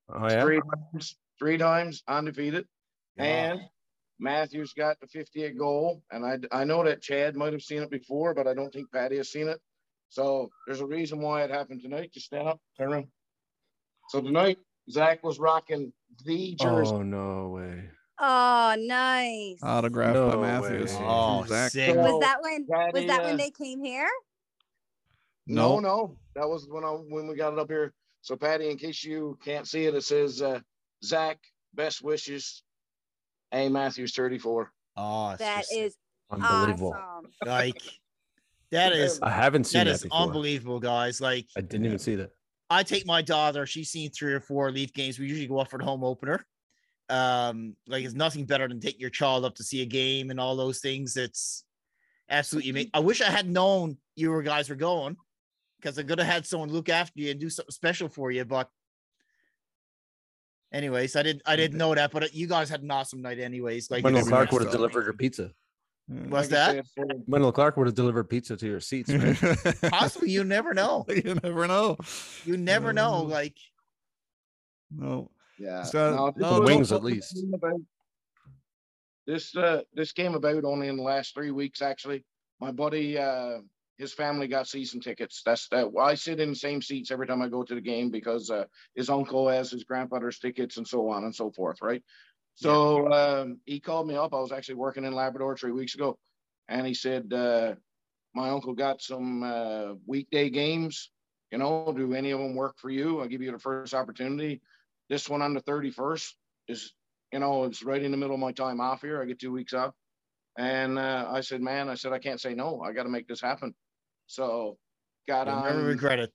Oh 0.09 0.29
yeah. 0.29 0.43
Three 0.43 0.61
times, 0.61 1.17
three 1.39 1.59
times 1.59 2.03
undefeated. 2.09 2.67
And 3.19 3.61
Matthews 4.19 4.73
got 4.73 5.01
the 5.01 5.07
58 5.07 5.57
goal. 5.59 6.03
And 6.11 6.25
I 6.25 6.39
I 6.53 6.65
know 6.65 6.85
that 6.85 7.03
Chad 7.03 7.37
might 7.37 7.53
have 7.53 7.63
seen 7.63 7.83
it 7.83 7.91
before, 7.91 8.35
but 8.35 8.47
I 8.47 8.55
don't 8.55 8.73
think 8.73 8.93
Patty 8.93 9.17
has 9.17 9.31
seen 9.31 9.49
it. 9.49 9.61
So 10.09 10.51
there's 10.67 10.81
a 10.81 10.87
reason 10.87 11.21
why 11.21 11.43
it 11.43 11.51
happened 11.51 11.83
tonight. 11.83 12.13
Just 12.13 12.27
stand 12.27 12.49
up, 12.49 12.61
turn 12.79 12.93
around. 12.93 13.07
So 14.09 14.21
tonight, 14.21 14.59
Zach 14.91 15.25
was 15.25 15.39
rocking 15.39 15.93
the 16.25 16.57
oh, 16.61 16.65
jersey. 16.65 16.95
Oh 16.95 17.03
no 17.03 17.49
way. 17.49 17.85
Oh, 18.19 18.75
nice. 18.79 19.59
Autographed 19.63 20.15
No 20.15 20.31
by 20.31 20.37
Matthews. 20.37 20.93
way. 20.95 21.01
Oh, 21.03 21.45
Zach. 21.47 21.71
sick. 21.73 21.95
Was 21.97 22.21
that 22.21 22.39
when 22.41 22.67
was 22.69 22.93
Patty, 22.95 23.07
that 23.09 23.21
uh, 23.21 23.25
when 23.25 23.37
they 23.37 23.51
came 23.51 23.83
here? 23.85 24.09
No, 25.47 25.79
No. 25.79 25.81
no, 25.81 26.17
that 26.35 26.49
was 26.49 26.67
when 26.71 26.85
I 26.85 26.89
when 26.89 27.27
we 27.29 27.37
got 27.37 27.53
it 27.53 27.59
up 27.59 27.69
here. 27.71 27.93
So 28.23 28.37
Patty, 28.37 28.71
in 28.71 28.79
case 28.79 29.05
you 29.05 29.39
can't 29.45 29.69
see 29.69 29.85
it, 29.85 29.95
it 29.95 30.03
says 30.03 30.41
uh, 30.43 30.61
Zach, 31.05 31.39
best 31.75 32.03
wishes. 32.03 32.63
A 33.53 33.69
Matthews 33.69 34.13
34. 34.15 34.73
Oh, 34.97 35.31
it's 35.31 35.39
That 35.39 35.59
just, 35.61 35.73
is 35.77 35.97
Unbelievable. 36.31 36.97
awesome. 36.99 37.31
like 37.47 37.81
that 38.73 38.93
is 38.93 39.21
I 39.23 39.31
haven't 39.31 39.65
seen 39.65 39.81
that 39.81 39.85
that, 39.85 39.95
is 39.95 40.03
before. 40.03 40.19
unbelievable, 40.19 40.81
guys. 40.81 41.21
Like 41.21 41.47
I 41.57 41.61
didn't 41.61 41.87
even 41.87 41.99
see 42.01 42.17
that. 42.17 42.31
I 42.71 42.83
take 42.83 43.07
my 43.07 43.23
daughter. 43.23 43.65
She's 43.67 43.91
seen 43.91 44.11
three 44.11 44.33
or 44.33 44.41
four 44.41 44.73
Leaf 44.73 44.93
games. 44.93 45.21
We 45.21 45.27
usually 45.29 45.47
go 45.47 45.59
up 45.61 45.71
for 45.71 45.79
the 45.79 45.85
home 45.85 46.03
opener. 46.03 46.45
Um, 47.09 47.77
like 47.87 48.05
it's 48.05 48.15
nothing 48.15 48.45
better 48.47 48.67
than 48.67 48.81
taking 48.81 49.01
your 49.01 49.11
child 49.11 49.45
up 49.45 49.55
to 49.57 49.63
see 49.63 49.83
a 49.83 49.87
game 49.87 50.31
and 50.31 50.41
all 50.41 50.57
those 50.57 50.81
things. 50.81 51.17
It's 51.17 51.65
absolutely 52.29 52.71
amazing. 52.71 52.91
I 52.95 53.01
wish 53.01 53.21
I 53.21 53.31
had 53.31 53.49
known 53.49 53.97
you 54.17 54.31
were 54.31 54.43
guys 54.43 54.69
were 54.69 54.75
going 54.77 55.17
because 55.81 55.99
I 55.99 56.03
could 56.03 56.19
have 56.19 56.27
had 56.27 56.47
someone 56.47 56.71
look 56.71 56.89
after 56.89 57.21
you 57.21 57.31
and 57.31 57.39
do 57.39 57.49
something 57.51 57.71
special 57.71 58.09
for 58.09 58.31
you. 58.33 58.45
But 58.45 58.69
anyways, 60.73 61.15
I 61.17 61.23
didn't 61.23 61.43
I 61.47 61.55
didn't 61.57 61.79
know 61.79 61.95
that. 61.95 62.11
But 62.11 62.25
uh, 62.25 62.29
you 62.33 62.47
guys 62.47 62.69
had 62.69 62.83
an 62.83 62.91
awesome 62.91 63.23
night, 63.23 63.39
anyways. 63.39 63.91
Like 63.91 64.03
Wendel 64.05 64.21
it's- 64.21 64.29
Clark 64.31 64.53
would 64.53 64.63
have 64.63 64.73
delivered 64.73 65.05
your 65.05 65.15
pizza. 65.15 65.53
Yeah. 66.09 66.21
what's 66.29 66.51
Like 66.51 66.75
that? 66.77 66.87
said, 66.97 67.23
Wendel 67.27 67.51
Clark 67.53 67.77
would 67.77 67.87
have 67.89 67.95
delivered 67.97 68.25
pizza 68.25 68.57
to 68.57 68.67
your 68.67 68.79
seats, 68.81 69.11
man. 69.11 69.37
Possibly, 69.91 70.31
you 70.37 70.45
never 70.45 70.73
know. 70.73 71.05
you 71.09 71.35
never 71.43 71.67
know. 71.67 71.97
You 72.45 72.57
never 72.57 72.93
know. 72.93 73.23
Like 73.23 73.57
No. 74.91 75.31
Yeah. 75.59 75.83
So, 75.83 76.15
no, 76.17 76.31
this 76.31 76.43
no, 76.43 76.61
was- 76.61 76.67
wings 76.69 76.93
at 76.93 77.03
least. 77.05 77.45
about- 77.53 77.81
This 79.27 79.57
uh 79.57 79.83
this 79.93 80.13
came 80.13 80.35
about 80.35 80.65
only 80.65 80.89
in 80.89 80.97
the 80.97 81.03
last 81.03 81.35
three 81.35 81.51
weeks 81.51 81.83
actually. 81.83 82.25
My 82.61 82.71
buddy 82.71 83.19
uh 83.19 83.59
his 83.99 84.13
family 84.13 84.47
got 84.47 84.69
season 84.69 85.01
tickets. 85.01 85.43
That's 85.45 85.69
that 85.71 85.91
I 85.99 86.15
sit 86.15 86.39
in 86.39 86.51
the 86.51 86.55
same 86.57 86.83
seats 86.83 87.11
every 87.11 87.27
time 87.27 87.41
I 87.43 87.49
go 87.49 87.63
to 87.65 87.75
the 87.75 87.81
game 87.81 88.11
because 88.11 88.51
uh 88.51 88.67
his 88.95 89.09
uncle 89.11 89.49
has 89.49 89.71
his 89.71 89.85
grandfather's 89.85 90.39
tickets 90.39 90.77
and 90.77 90.87
so 90.87 91.09
on 91.11 91.25
and 91.25 91.35
so 91.35 91.51
forth, 91.51 91.79
right? 91.83 92.03
So 92.55 93.11
um 93.13 93.59
he 93.67 93.81
called 93.81 94.07
me 94.07 94.15
up. 94.15 94.33
I 94.33 94.39
was 94.41 94.53
actually 94.53 94.77
working 94.77 95.05
in 95.05 95.13
Labrador 95.13 95.57
three 95.57 95.73
weeks 95.73 95.95
ago 95.95 96.19
and 96.69 96.87
he 96.87 96.95
said 96.95 97.33
uh 97.33 97.75
my 98.35 98.51
uncle 98.51 98.75
got 98.75 99.03
some 99.03 99.43
uh 99.43 99.95
weekday 100.07 100.51
games. 100.51 101.11
You 101.51 101.59
know, 101.59 101.93
do 101.97 102.13
any 102.15 102.31
of 102.33 102.41
them 102.41 102.55
work 102.55 102.77
for 102.79 102.91
you? 102.91 103.21
I'll 103.21 103.29
give 103.29 103.41
you 103.43 103.51
the 103.53 103.59
first 103.59 103.95
opportunity 103.95 104.61
this 105.09 105.29
one 105.29 105.43
on 105.43 105.55
the 105.55 105.63
31st 105.63 106.33
is 106.69 106.93
you 107.33 107.39
know 107.39 107.65
it's 107.65 107.85
right 107.85 108.03
in 108.03 108.11
the 108.11 108.17
middle 108.17 108.35
of 108.35 108.41
my 108.41 108.53
time 108.53 108.81
off 108.81 109.03
here. 109.03 109.21
I 109.21 109.27
get 109.27 109.39
two 109.39 109.53
weeks 109.53 109.73
off 109.73 109.95
and 110.59 110.99
uh, 110.99 111.27
i 111.31 111.41
said 111.41 111.61
man 111.61 111.89
i 111.89 111.95
said 111.95 112.13
i 112.13 112.19
can't 112.19 112.41
say 112.41 112.55
no. 112.55 112.81
I 112.81 112.93
got 112.93 113.05
to 113.05 113.09
make 113.09 113.29
this 113.29 113.41
happen. 113.41 113.75
So 114.27 114.77
got 115.29 115.47
you'll 115.47 115.57
on 115.57 115.65
never 115.65 115.85
regret 115.85 116.19
it. 116.19 116.33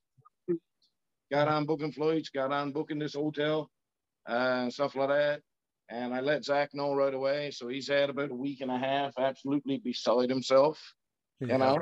got 1.32 1.47
on 1.47 1.65
booking 1.65 1.91
flights 1.91 2.30
got 2.30 2.51
on 2.51 2.72
booking 2.72 2.99
this 2.99 3.15
hotel 3.15 3.69
uh, 4.30 4.61
and 4.63 4.74
stuff 4.74 4.95
like 4.95 5.09
that. 5.09 5.41
And 5.89 6.13
i 6.13 6.22
let 6.22 6.45
zach 6.45 6.69
know 6.74 6.93
right 6.93 7.13
away. 7.13 7.51
So 7.51 7.67
he's 7.67 7.89
had 7.89 8.09
about 8.09 8.32
a 8.32 8.36
week 8.36 8.61
and 8.61 8.72
a 8.72 8.78
half 8.78 9.13
absolutely 9.17 9.82
beside 9.84 10.30
himself 10.30 10.80
you 11.39 11.57
know 11.57 11.82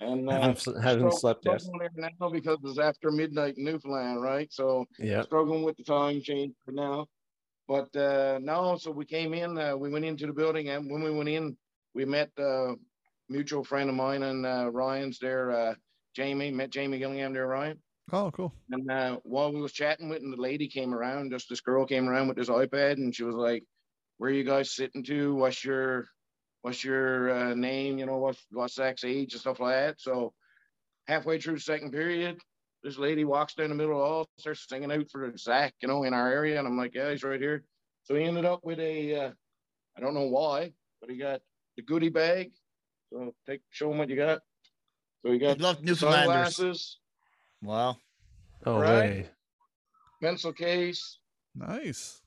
and 0.00 0.28
uh, 0.28 0.32
haven't, 0.32 0.58
sl- 0.58 0.78
haven't 0.78 1.14
slept 1.14 1.44
yet. 1.44 1.62
there 1.78 2.10
now 2.20 2.28
because 2.28 2.58
it's 2.64 2.78
after 2.78 3.10
midnight 3.10 3.56
in 3.56 3.64
newfoundland 3.64 4.22
right 4.22 4.52
so 4.52 4.86
Yeah. 4.98 5.22
struggling 5.22 5.62
with 5.62 5.76
the 5.76 5.84
time 5.84 6.20
change 6.20 6.54
for 6.64 6.72
now. 6.72 7.06
But 7.66 7.96
uh, 7.96 8.38
no, 8.42 8.76
so 8.76 8.90
we 8.90 9.06
came 9.06 9.32
in, 9.32 9.56
uh, 9.56 9.74
we 9.74 9.88
went 9.88 10.04
into 10.04 10.26
the 10.26 10.34
building, 10.34 10.68
and 10.68 10.90
when 10.90 11.02
we 11.02 11.10
went 11.10 11.30
in, 11.30 11.56
we 11.94 12.04
met 12.04 12.30
uh, 12.38 12.74
mutual 13.30 13.64
friend 13.64 13.88
of 13.88 13.96
mine 13.96 14.22
and 14.22 14.44
uh, 14.44 14.68
Ryan's 14.70 15.18
there, 15.18 15.50
uh, 15.50 15.74
Jamie, 16.14 16.50
met 16.50 16.68
Jamie 16.68 16.98
Gillingham 16.98 17.32
there, 17.32 17.46
Ryan. 17.46 17.80
Oh, 18.12 18.30
cool. 18.32 18.52
And 18.70 18.90
uh, 18.90 19.16
while 19.22 19.50
we 19.50 19.62
was 19.62 19.72
chatting 19.72 20.10
with, 20.10 20.20
and 20.20 20.30
the 20.30 20.40
lady 20.40 20.68
came 20.68 20.92
around, 20.92 21.32
just 21.32 21.48
this 21.48 21.62
girl 21.62 21.86
came 21.86 22.06
around 22.06 22.28
with 22.28 22.36
this 22.36 22.50
iPad, 22.50 22.94
and 22.98 23.14
she 23.14 23.24
was 23.24 23.34
like, 23.34 23.64
"Where 24.18 24.28
are 24.28 24.34
you 24.34 24.44
guys 24.44 24.74
sitting 24.74 25.02
to? 25.04 25.34
What's 25.34 25.64
your, 25.64 26.06
what's 26.64 26.82
your 26.82 27.30
uh, 27.30 27.54
name? 27.54 27.98
You 27.98 28.06
know, 28.06 28.16
what's 28.16 28.42
what's 28.50 28.74
Zach's 28.74 29.04
age 29.04 29.34
and 29.34 29.40
stuff 29.40 29.60
like 29.60 29.74
that." 29.74 30.00
So 30.00 30.32
halfway 31.06 31.38
through 31.38 31.56
the 31.56 31.60
second 31.60 31.92
period, 31.92 32.38
this 32.82 32.96
lady 32.96 33.24
walks 33.24 33.54
down 33.54 33.68
the 33.68 33.74
middle 33.74 33.92
of 33.92 33.98
the 33.98 34.04
hall, 34.08 34.26
starts 34.38 34.66
singing 34.66 34.90
out 34.90 35.10
for 35.10 35.30
Zach, 35.36 35.74
you 35.82 35.88
know, 35.88 36.04
in 36.04 36.14
our 36.14 36.32
area, 36.32 36.58
and 36.58 36.66
I'm 36.66 36.78
like, 36.78 36.94
"Yeah, 36.94 37.10
he's 37.10 37.22
right 37.22 37.40
here." 37.40 37.64
So 38.04 38.14
he 38.14 38.24
ended 38.24 38.46
up 38.46 38.64
with 38.64 38.78
a, 38.80 39.14
uh, 39.14 39.30
I 39.96 40.00
don't 40.00 40.14
know 40.14 40.26
why, 40.28 40.72
but 41.02 41.10
he 41.10 41.18
got 41.18 41.42
the 41.76 41.82
goodie 41.82 42.08
bag. 42.08 42.52
So 43.12 43.34
take, 43.46 43.60
show 43.70 43.92
him 43.92 43.98
what 43.98 44.08
you 44.08 44.16
got. 44.16 44.40
So 45.22 45.32
he 45.32 45.38
got 45.38 45.60
love 45.60 45.82
Newfoundlanders. 45.82 46.56
sunglasses, 46.56 46.98
Wow. 47.62 47.98
Oh 48.64 48.78
Right. 48.78 49.10
way. 49.10 49.30
pencil 50.22 50.52
case, 50.54 51.18
Nice. 51.54 52.22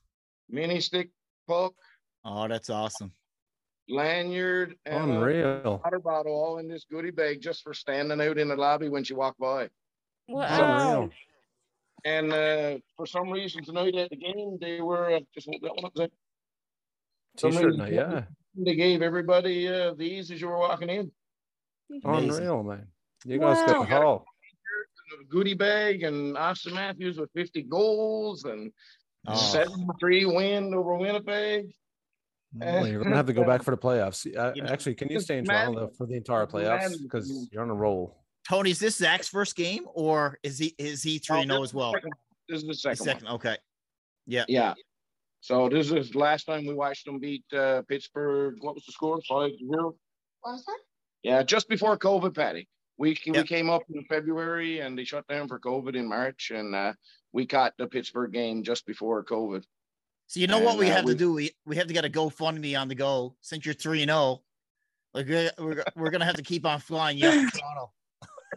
mini 0.48 0.80
stick 0.80 1.10
puck, 1.48 1.74
Oh, 2.24 2.46
that's 2.46 2.70
awesome. 2.70 3.12
Lanyard, 3.88 4.74
and 4.86 5.10
a 5.10 5.14
Unreal. 5.14 5.80
water 5.84 5.98
bottle 5.98 6.32
all 6.32 6.58
in 6.58 6.68
this 6.68 6.84
goodie 6.90 7.10
bag 7.10 7.40
just 7.40 7.62
for 7.62 7.72
standing 7.74 8.20
out 8.20 8.38
in 8.38 8.48
the 8.48 8.56
lobby 8.56 8.88
when 8.88 9.04
she 9.04 9.14
walked 9.14 9.38
by. 9.40 9.68
Wow. 10.28 10.92
Unreal. 11.02 11.10
And 12.04 12.32
uh, 12.32 12.78
for 12.96 13.06
some 13.06 13.30
reason 13.30 13.64
tonight 13.64 13.94
at 13.96 14.10
the 14.10 14.16
game, 14.16 14.58
they 14.60 14.80
were 14.80 15.16
uh, 15.16 15.20
just 15.34 15.48
hold 15.48 15.62
that 15.62 15.74
one 15.74 15.84
up 15.86 15.92
there. 15.94 16.08
T-shirt 17.36 17.64
reason 17.64 17.78
night, 17.78 17.92
yeah. 17.92 18.22
They 18.56 18.74
gave 18.74 19.02
everybody 19.02 19.68
uh, 19.68 19.94
these 19.94 20.30
as 20.30 20.40
you 20.40 20.48
were 20.48 20.58
walking 20.58 20.88
in. 20.90 21.10
Amazing. 22.04 22.30
Unreal, 22.30 22.62
man. 22.62 22.86
You 23.24 23.38
guys 23.38 23.56
got 23.66 23.78
Wow. 23.80 23.84
the 23.84 23.86
haul. 23.86 24.24
a 25.20 25.24
goodie 25.24 25.54
bag 25.54 26.02
and 26.02 26.36
Auston 26.36 26.74
Matthews 26.74 27.18
with 27.18 27.30
50 27.34 27.62
goals 27.62 28.44
and 28.44 28.70
Oh. 29.26 29.34
seven 29.34 29.88
three 29.98 30.24
win 30.24 30.72
over 30.72 30.94
Winnipeg. 30.96 31.72
Well, 32.54 32.86
you're 32.88 33.02
gonna 33.02 33.16
have 33.16 33.26
to 33.26 33.32
go 33.32 33.44
back 33.44 33.62
for 33.62 33.70
the 33.72 33.76
playoffs. 33.76 34.26
Uh, 34.36 34.52
You 34.56 34.62
know, 34.62 34.70
actually, 34.72 34.94
can 34.94 35.08
you 35.10 35.20
stay 35.20 35.38
in 35.38 35.44
mad- 35.46 35.66
Toronto 35.66 35.90
for 35.96 36.06
the 36.06 36.14
entire 36.14 36.46
playoffs? 36.46 36.94
Because 37.02 37.48
you're 37.52 37.62
on 37.62 37.70
a 37.70 37.74
roll. 37.74 38.16
Tony, 38.48 38.70
is 38.70 38.78
this 38.78 38.96
Zach's 38.96 39.28
first 39.28 39.54
game 39.56 39.84
or 39.92 40.38
is 40.42 40.58
he 40.58 40.74
is 40.78 41.02
he 41.02 41.18
three 41.18 41.42
and 41.42 41.52
Oh, 41.52 41.56
zero 41.56 41.60
this 41.62 41.70
as 41.70 41.74
well? 41.74 41.92
is 41.94 41.94
the 41.94 42.00
second- 42.00 42.12
This 42.48 42.56
is 42.56 42.62
the 42.62 42.68
The 42.68 42.74
second, 42.74 43.04
second, 43.04 43.24
one. 43.26 43.34
okay. 43.34 43.56
Yeah. 44.26 44.44
Yeah. 44.48 44.74
So 45.40 45.68
this 45.68 45.90
is 45.92 46.10
the 46.10 46.18
last 46.18 46.44
time 46.44 46.66
we 46.66 46.74
watched 46.74 47.04
them 47.04 47.18
beat 47.20 47.44
uh, 47.52 47.82
Pittsburgh. 47.88 48.56
What 48.60 48.74
was 48.74 48.84
the 48.86 48.92
score? 48.92 49.20
Five 49.28 49.52
zero. 49.58 49.94
Last 50.44 50.64
time? 50.64 50.76
Yeah, 51.22 51.42
just 51.42 51.68
before 51.68 51.96
COVID, 51.98 52.34
Patty. 52.34 52.66
We 52.96 53.16
we 53.26 53.42
came 53.44 53.70
up 53.70 53.82
in 53.94 54.02
February 54.08 54.80
and 54.80 54.98
they 54.98 55.04
shut 55.04 55.26
down 55.28 55.46
for 55.46 55.60
COVID 55.60 55.94
in 55.94 56.08
March, 56.08 56.50
and 56.52 56.74
uh, 56.74 56.92
we 57.32 57.46
caught 57.46 57.74
the 57.78 57.86
Pittsburgh 57.86 58.32
game 58.32 58.62
just 58.64 58.86
before 58.86 59.22
COVID. 59.24 59.62
So 60.28 60.40
you 60.40 60.46
know 60.46 60.58
what 60.60 60.78
we 60.78 60.90
uh, 60.90 60.94
have 60.96 61.06
to 61.06 61.14
do? 61.14 61.32
We 61.32 61.50
we 61.66 61.76
have 61.76 61.86
to 61.88 61.94
get 61.94 62.04
a 62.04 62.08
GoFundMe 62.10 62.78
on 62.80 62.88
the 62.88 62.94
go 62.94 63.34
since 63.40 63.64
you're 63.64 63.74
three 63.74 64.02
and 64.02 64.10
zero. 64.10 64.42
Like 65.14 65.26
we're 65.26 65.50
we're, 65.58 65.84
we're 65.96 66.10
gonna 66.10 66.26
have 66.26 66.36
to 66.36 66.42
keep 66.42 66.64
on 66.66 66.80
flying 66.80 67.18
you 67.18 67.26
up 67.28 67.34
to 67.34 67.50
Toronto, 67.58 67.92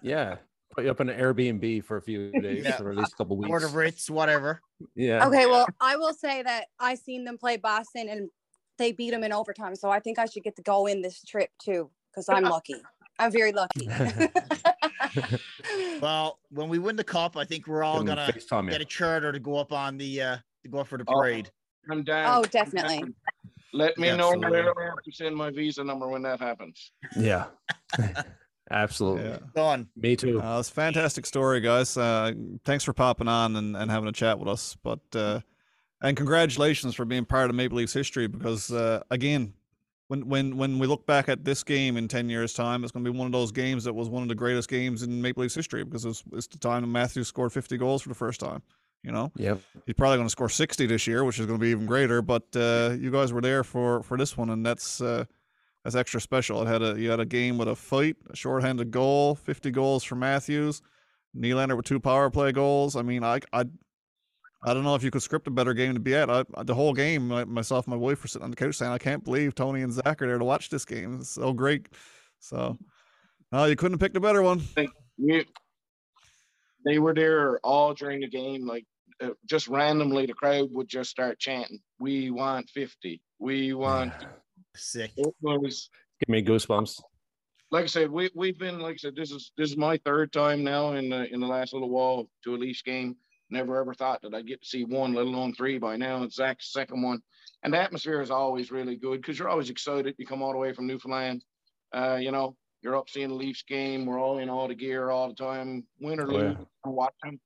Yeah. 0.01 0.35
Put 0.75 0.85
you 0.85 0.91
up 0.91 1.01
in 1.01 1.09
an 1.09 1.19
Airbnb 1.19 1.83
for 1.83 1.97
a 1.97 2.01
few 2.01 2.31
days 2.31 2.63
Yeah. 2.63 2.81
or 2.81 2.91
at 2.91 2.97
least 2.97 3.13
a 3.13 3.15
couple 3.17 3.35
Port 3.37 3.63
of 3.63 3.71
weeks. 3.71 3.75
Ritz, 3.75 4.09
whatever. 4.09 4.61
Yeah. 4.95 5.27
Okay, 5.27 5.45
well, 5.45 5.65
I 5.81 5.97
will 5.97 6.13
say 6.13 6.43
that 6.43 6.67
I 6.79 6.95
seen 6.95 7.25
them 7.25 7.37
play 7.37 7.57
Boston 7.57 8.07
and 8.09 8.29
they 8.77 8.93
beat 8.93 9.11
them 9.11 9.23
in 9.25 9.33
overtime. 9.33 9.75
So 9.75 9.89
I 9.89 9.99
think 9.99 10.17
I 10.17 10.25
should 10.25 10.43
get 10.43 10.55
to 10.57 10.61
go 10.61 10.85
in 10.87 11.01
this 11.01 11.21
trip 11.23 11.49
too 11.61 11.89
because 12.11 12.29
I'm 12.29 12.43
lucky. 12.55 12.75
I'm 13.19 13.31
very 13.31 13.51
lucky. 13.53 13.87
Well, 16.01 16.39
when 16.49 16.69
we 16.69 16.79
win 16.79 16.95
the 16.95 17.03
cup, 17.03 17.37
I 17.37 17.43
think 17.45 17.67
we're 17.67 17.83
all 17.83 18.03
gonna 18.03 18.31
get 18.69 18.81
a 18.81 18.85
charter 18.85 19.31
to 19.31 19.39
go 19.39 19.57
up 19.57 19.71
on 19.71 19.97
the 19.97 20.21
uh 20.21 20.37
to 20.63 20.69
go 20.69 20.79
up 20.79 20.87
for 20.87 20.97
the 20.97 21.03
Oh. 21.07 21.13
parade. 21.13 21.49
I'm 21.89 22.03
down. 22.03 22.39
oh, 22.39 22.43
definitely. 22.47 23.03
Let 23.73 23.97
me 23.97 24.07
know 24.09 24.33
Absolutely. 24.33 24.51
where 24.51 24.81
I 24.81 24.85
have 24.87 25.03
to 25.03 25.11
send 25.11 25.35
my 25.35 25.49
visa 25.49 25.83
number 25.83 26.07
when 26.07 26.21
that 26.23 26.39
happens. 26.39 26.91
Yeah. 27.17 27.45
Absolutely. 28.71 29.29
Yeah. 29.29 29.37
Done. 29.55 29.87
Me 29.95 30.15
too. 30.15 30.41
Uh, 30.41 30.59
it's 30.59 30.69
a 30.69 30.73
fantastic 30.73 31.25
story, 31.25 31.59
guys. 31.61 31.97
Uh, 31.97 32.31
thanks 32.65 32.83
for 32.83 32.93
popping 32.93 33.27
on 33.27 33.55
and, 33.55 33.75
and 33.75 33.91
having 33.91 34.09
a 34.09 34.13
chat 34.13 34.39
with 34.39 34.47
us. 34.47 34.77
But 34.81 34.99
uh, 35.13 35.41
and 36.01 36.15
congratulations 36.17 36.95
for 36.95 37.05
being 37.05 37.25
part 37.25 37.49
of 37.49 37.55
Maple 37.55 37.77
Leafs 37.77 37.93
history 37.93 38.27
because 38.27 38.71
uh, 38.71 39.03
again, 39.11 39.53
when 40.07 40.27
when 40.27 40.57
when 40.57 40.79
we 40.79 40.87
look 40.87 41.05
back 41.05 41.29
at 41.29 41.43
this 41.43 41.63
game 41.63 41.97
in 41.97 42.07
ten 42.07 42.29
years' 42.29 42.53
time, 42.53 42.83
it's 42.83 42.91
going 42.91 43.03
to 43.05 43.11
be 43.11 43.17
one 43.17 43.25
of 43.25 43.33
those 43.33 43.51
games 43.51 43.83
that 43.83 43.93
was 43.93 44.09
one 44.09 44.23
of 44.23 44.29
the 44.29 44.35
greatest 44.35 44.69
games 44.69 45.03
in 45.03 45.21
Maple 45.21 45.41
Leafs 45.41 45.55
history 45.55 45.83
because 45.83 46.05
it's, 46.05 46.23
it's 46.33 46.47
the 46.47 46.57
time 46.57 46.81
that 46.81 46.87
Matthews 46.87 47.27
scored 47.27 47.53
fifty 47.53 47.77
goals 47.77 48.01
for 48.01 48.09
the 48.09 48.15
first 48.15 48.39
time. 48.39 48.61
You 49.03 49.11
know, 49.11 49.31
Yep. 49.35 49.59
he's 49.87 49.95
probably 49.95 50.17
going 50.17 50.27
to 50.27 50.31
score 50.31 50.47
60 50.49 50.85
this 50.85 51.07
year, 51.07 51.23
which 51.23 51.39
is 51.39 51.47
going 51.47 51.57
to 51.59 51.63
be 51.63 51.69
even 51.71 51.87
greater. 51.87 52.21
But 52.21 52.43
uh, 52.55 52.95
you 52.99 53.09
guys 53.09 53.33
were 53.33 53.41
there 53.41 53.63
for 53.63 54.03
for 54.03 54.15
this 54.17 54.37
one, 54.37 54.49
and 54.51 54.63
that's 54.65 55.01
uh, 55.01 55.25
that's 55.83 55.95
extra 55.95 56.21
special. 56.21 56.61
It 56.61 56.67
had 56.67 56.83
a 56.83 56.99
you 56.99 57.09
had 57.09 57.19
a 57.19 57.25
game 57.25 57.57
with 57.57 57.67
a 57.67 57.75
fight, 57.75 58.15
a 58.29 58.35
shorthanded 58.35 58.91
goal, 58.91 59.33
50 59.35 59.71
goals 59.71 60.03
for 60.03 60.13
Matthews, 60.15 60.81
Nylander 61.35 61.75
with 61.75 61.85
two 61.85 61.99
power 61.99 62.29
play 62.29 62.51
goals. 62.51 62.95
I 62.95 63.01
mean, 63.01 63.23
I 63.23 63.39
I 63.51 63.65
I 64.63 64.75
don't 64.75 64.83
know 64.83 64.93
if 64.93 65.01
you 65.03 65.09
could 65.09 65.23
script 65.23 65.47
a 65.47 65.51
better 65.51 65.73
game 65.73 65.95
to 65.95 65.99
be 65.99 66.13
at. 66.13 66.29
I, 66.29 66.43
the 66.63 66.75
whole 66.75 66.93
game, 66.93 67.27
myself 67.51 67.87
and 67.87 67.91
my 67.93 67.97
wife 67.97 68.21
were 68.21 68.27
sitting 68.27 68.43
on 68.43 68.51
the 68.51 68.55
couch 68.55 68.75
saying, 68.75 68.91
"I 68.91 68.99
can't 68.99 69.23
believe 69.23 69.55
Tony 69.55 69.81
and 69.81 69.91
Zach 69.91 70.21
are 70.21 70.27
there 70.27 70.37
to 70.37 70.45
watch 70.45 70.69
this 70.69 70.85
game. 70.85 71.17
It's 71.21 71.31
so 71.31 71.53
great." 71.53 71.87
So, 72.37 72.77
no, 73.51 73.65
you 73.65 73.75
couldn't 73.75 73.93
have 73.93 73.99
picked 73.99 74.17
a 74.17 74.19
better 74.19 74.43
one. 74.43 74.61
We, 75.17 75.45
they 76.85 76.99
were 76.99 77.13
there 77.13 77.59
all 77.63 77.93
during 77.93 78.21
the 78.21 78.29
game. 78.29 78.65
Like 78.67 78.85
uh, 79.21 79.29
just 79.45 79.67
randomly, 79.67 80.25
the 80.25 80.33
crowd 80.33 80.69
would 80.71 80.87
just 80.87 81.09
start 81.09 81.39
chanting, 81.39 81.79
"We 81.99 82.31
want 82.31 82.69
50. 82.69 83.21
We 83.39 83.73
want." 83.73 84.13
Sick. 84.75 85.11
It 85.17 85.33
was 85.41 85.89
Give 86.21 86.29
me 86.29 86.43
goosebumps. 86.43 87.01
like 87.71 87.83
I 87.83 87.87
said, 87.87 88.09
we 88.09 88.29
we've 88.35 88.57
been 88.57 88.79
like 88.79 88.93
I 88.93 88.97
said, 88.97 89.15
this 89.15 89.31
is 89.31 89.51
this 89.57 89.69
is 89.71 89.77
my 89.77 89.97
third 90.05 90.31
time 90.31 90.63
now 90.63 90.93
in 90.93 91.09
the 91.09 91.31
in 91.33 91.39
the 91.41 91.47
last 91.47 91.73
little 91.73 91.89
while 91.89 92.29
to 92.43 92.55
a 92.55 92.57
Leafs 92.57 92.81
game. 92.81 93.15
Never 93.49 93.81
ever 93.81 93.93
thought 93.93 94.21
that 94.21 94.33
I'd 94.33 94.47
get 94.47 94.61
to 94.61 94.67
see 94.67 94.85
one, 94.85 95.13
let 95.13 95.25
alone 95.25 95.53
three 95.53 95.77
by 95.77 95.97
now. 95.97 96.23
It's 96.23 96.35
Zach's 96.35 96.71
second 96.71 97.01
one. 97.01 97.19
And 97.63 97.73
the 97.73 97.79
atmosphere 97.79 98.21
is 98.21 98.31
always 98.31 98.71
really 98.71 98.95
good 98.95 99.21
because 99.21 99.37
you're 99.37 99.49
always 99.49 99.69
excited. 99.69 100.15
You 100.17 100.25
come 100.25 100.41
all 100.41 100.53
the 100.53 100.57
way 100.57 100.71
from 100.71 100.87
Newfoundland. 100.87 101.43
Uh, 101.93 102.17
you 102.19 102.31
know, 102.31 102.55
you're 102.81 102.95
up 102.95 103.09
seeing 103.09 103.29
the 103.29 103.35
Leafs 103.35 103.63
game. 103.63 104.05
We're 104.05 104.19
all 104.19 104.39
in 104.39 104.49
all 104.49 104.67
the 104.67 104.75
gear 104.75 105.09
all 105.09 105.29
the 105.29 105.35
time, 105.35 105.85
win 105.99 106.19
or 106.19 106.27
Oh, 106.27 106.31
yeah. 106.31 106.37
lose, 106.49 106.57
we're 106.85 106.91
watching. 106.91 107.39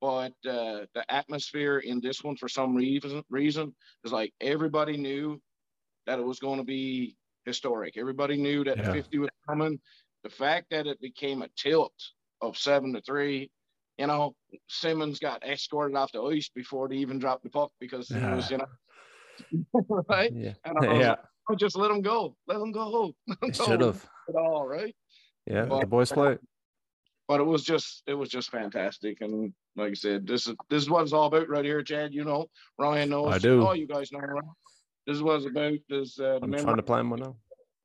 But 0.00 0.32
uh, 0.46 0.86
the 0.94 1.04
atmosphere 1.08 1.78
in 1.78 2.00
this 2.00 2.24
one, 2.24 2.36
for 2.36 2.48
some 2.48 2.74
reason, 2.74 3.22
reason, 3.30 3.74
is 4.04 4.12
like 4.12 4.32
everybody 4.40 4.96
knew 4.96 5.40
that 6.06 6.18
it 6.18 6.24
was 6.26 6.40
going 6.40 6.58
to 6.58 6.64
be 6.64 7.16
historic. 7.46 7.96
Everybody 7.96 8.36
knew 8.36 8.64
that 8.64 8.78
Yeah. 8.78 8.86
the 8.86 8.92
50 8.92 9.18
was 9.18 9.30
coming. 9.48 9.80
The 10.24 10.30
fact 10.30 10.66
that 10.70 10.86
it 10.86 11.00
became 11.00 11.42
a 11.42 11.48
tilt 11.56 11.94
of 12.40 12.56
seven 12.58 12.92
to 12.94 13.00
three, 13.02 13.50
you 13.98 14.06
know, 14.08 14.34
Simmonds 14.68 15.20
got 15.20 15.44
escorted 15.44 15.96
off 15.96 16.10
the 16.12 16.22
ice 16.22 16.48
before 16.48 16.88
they 16.88 16.96
even 16.96 17.18
dropped 17.18 17.44
the 17.44 17.50
puck 17.50 17.70
because 17.78 18.10
it 18.10 18.28
was, 18.28 18.50
you 18.50 18.58
know, 19.74 20.02
right? 20.08 20.32
Yeah. 20.34 20.54
And 20.64 20.78
I 20.78 20.80
was 20.92 20.98
Yeah. 21.00 21.08
like, 21.10 21.18
oh, 21.50 21.54
just 21.54 21.76
let 21.76 21.90
him 21.90 22.02
go. 22.02 22.36
Let 22.48 22.60
him 22.60 22.72
go. 22.72 23.14
Let 23.28 23.38
him 23.42 23.50
go. 23.50 23.64
Should 23.64 23.80
have. 23.80 24.08
At 24.28 24.34
all, 24.36 24.66
right? 24.66 24.94
Yeah. 25.46 25.64
But- 25.66 25.80
The 25.80 25.86
boys 25.86 26.12
play. 26.12 26.38
But 27.28 27.40
it 27.40 27.44
was 27.44 27.62
just, 27.62 28.02
it 28.06 28.14
was 28.14 28.28
just 28.28 28.50
fantastic. 28.50 29.20
And 29.20 29.54
like 29.76 29.92
I 29.92 29.94
said, 29.94 30.26
this 30.26 30.48
is 30.48 30.54
this 30.68 30.82
is 30.82 30.90
what 30.90 31.02
it's 31.02 31.12
all 31.12 31.26
about 31.26 31.48
right 31.48 31.64
here, 31.64 31.82
Chad. 31.82 32.12
You 32.12 32.24
know, 32.24 32.46
Ryan 32.78 33.10
knows. 33.10 33.32
I 33.32 33.38
do. 33.38 33.64
All 33.64 33.76
you 33.76 33.86
guys 33.86 34.10
know. 34.12 34.18
Right? 34.18 34.42
This 35.06 35.16
is 35.16 35.22
what 35.22 35.36
it's 35.36 35.46
about. 35.46 35.72
This 35.88 36.18
uh, 36.18 36.40
I'm 36.42 36.50
memory 36.50 36.64
trying 36.64 36.76
to 36.76 36.82
plan 36.82 37.08
one 37.08 37.20
now. 37.20 37.36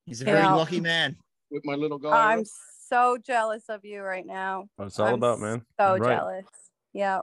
He's 0.05 0.21
a 0.21 0.25
very 0.25 0.39
Yeah. 0.39 0.55
lucky 0.55 0.81
man. 0.81 1.15
with 1.49 1.63
my 1.65 1.75
little 1.75 1.97
guy. 1.99 2.33
I'm 2.33 2.43
so 2.89 3.17
jealous 3.25 3.63
of 3.69 3.85
you 3.85 4.01
right 4.01 4.25
now. 4.25 4.65
What 4.75 4.87
it's 4.87 4.99
all 4.99 5.07
I'm 5.07 5.13
about, 5.13 5.39
man. 5.39 5.61
So 5.79 5.97
right. 5.97 6.17
jealous. 6.17 6.45
Yeah. 6.93 7.19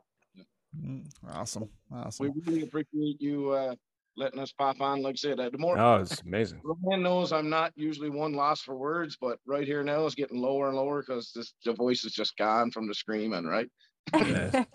Awesome. 1.31 1.69
Awesome, 1.93 2.33
we 2.35 2.43
really 2.47 2.63
appreciate 2.63 3.21
you 3.21 3.51
uh, 3.51 3.75
letting 4.17 4.41
us 4.41 4.53
pop 4.53 4.81
on. 4.81 5.03
Like 5.03 5.15
I 5.15 5.17
said, 5.17 5.41
uh, 5.41 5.51
the 5.51 5.59
more 5.59 5.79
Oh, 5.79 5.97
it's 5.97 6.21
amazing. 6.23 6.61
Ryan 6.65 7.03
knows 7.03 7.33
I'm 7.33 7.51
not 7.51 7.73
usually 7.77 8.11
one 8.11 8.33
loss 8.33 8.61
for 8.61 8.77
words, 8.77 9.17
but 9.21 9.39
right 9.47 9.67
here 9.67 9.83
now 9.83 10.05
it's 10.07 10.15
getting 10.15 10.41
lower 10.41 10.69
and 10.69 10.77
lower 10.77 11.03
because 11.03 11.33
this 11.35 11.55
the 11.65 11.73
voice 11.73 12.05
is 12.05 12.13
just 12.13 12.37
gone 12.37 12.71
from 12.71 12.87
the 12.87 12.95
screaming, 12.95 13.45
right? 13.45 13.69
Yeah. 14.15 14.65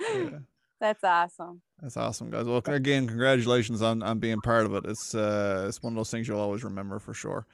Yeah. 0.00 0.38
That's 0.80 1.04
awesome. 1.04 1.60
That's 1.82 1.98
awesome, 1.98 2.30
guys. 2.30 2.46
Well, 2.46 2.62
again, 2.66 3.06
congratulations 3.06 3.82
on, 3.82 4.02
on 4.02 4.18
being 4.18 4.40
part 4.40 4.64
of 4.64 4.74
it. 4.74 4.86
It's 4.86 5.14
uh, 5.14 5.66
it's 5.68 5.82
one 5.82 5.92
of 5.92 5.96
those 5.98 6.10
things 6.10 6.26
you'll 6.26 6.40
always 6.40 6.64
remember 6.64 6.98
for 6.98 7.12
sure. 7.12 7.46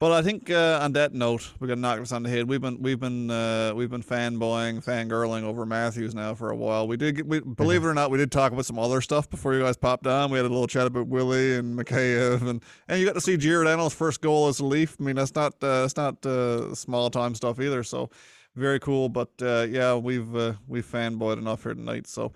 But 0.00 0.10
I 0.10 0.22
think 0.22 0.50
uh, 0.50 0.80
on 0.82 0.92
that 0.92 1.14
note, 1.14 1.52
we're 1.58 1.68
gonna 1.68 1.80
knock 1.80 2.00
this 2.00 2.12
on 2.12 2.24
the 2.24 2.28
head. 2.28 2.48
We've 2.48 2.60
been 2.60 2.82
we've 2.82 2.98
been 2.98 3.30
uh, 3.30 3.72
we've 3.74 3.90
been 3.90 4.02
fanboying, 4.02 4.84
fangirling 4.84 5.44
over 5.44 5.64
Matthews 5.64 6.14
now 6.14 6.34
for 6.34 6.50
a 6.50 6.56
while. 6.56 6.88
We 6.88 6.96
did, 6.96 7.16
get, 7.16 7.26
we, 7.26 7.40
believe 7.40 7.84
it 7.84 7.86
or 7.86 7.94
not, 7.94 8.10
we 8.10 8.18
did 8.18 8.32
talk 8.32 8.52
about 8.52 8.66
some 8.66 8.78
other 8.78 9.00
stuff 9.00 9.30
before 9.30 9.54
you 9.54 9.60
guys 9.60 9.76
popped 9.76 10.06
on. 10.06 10.30
We 10.30 10.38
had 10.38 10.46
a 10.46 10.48
little 10.48 10.66
chat 10.66 10.86
about 10.86 11.06
Willie 11.06 11.56
and 11.56 11.78
Mikheyev, 11.78 12.42
and 12.48 12.62
and 12.88 13.00
you 13.00 13.06
got 13.06 13.14
to 13.14 13.20
see 13.20 13.36
Jared 13.36 13.68
Annal's 13.68 13.94
first 13.94 14.20
goal 14.20 14.48
as 14.48 14.58
a 14.58 14.64
Leaf. 14.64 14.96
I 14.98 15.04
mean, 15.04 15.16
that's 15.16 15.34
not 15.34 15.54
uh, 15.62 15.82
that's 15.82 15.96
not 15.96 16.26
uh, 16.26 16.74
small 16.74 17.08
time 17.08 17.36
stuff 17.36 17.60
either. 17.60 17.84
So 17.84 18.10
very 18.56 18.80
cool. 18.80 19.08
But 19.08 19.30
uh, 19.40 19.66
yeah, 19.70 19.94
we've 19.94 20.34
uh, 20.34 20.54
we've 20.66 20.86
fanboyed 20.86 21.38
enough 21.38 21.62
here 21.62 21.74
tonight. 21.74 22.06
So 22.06 22.32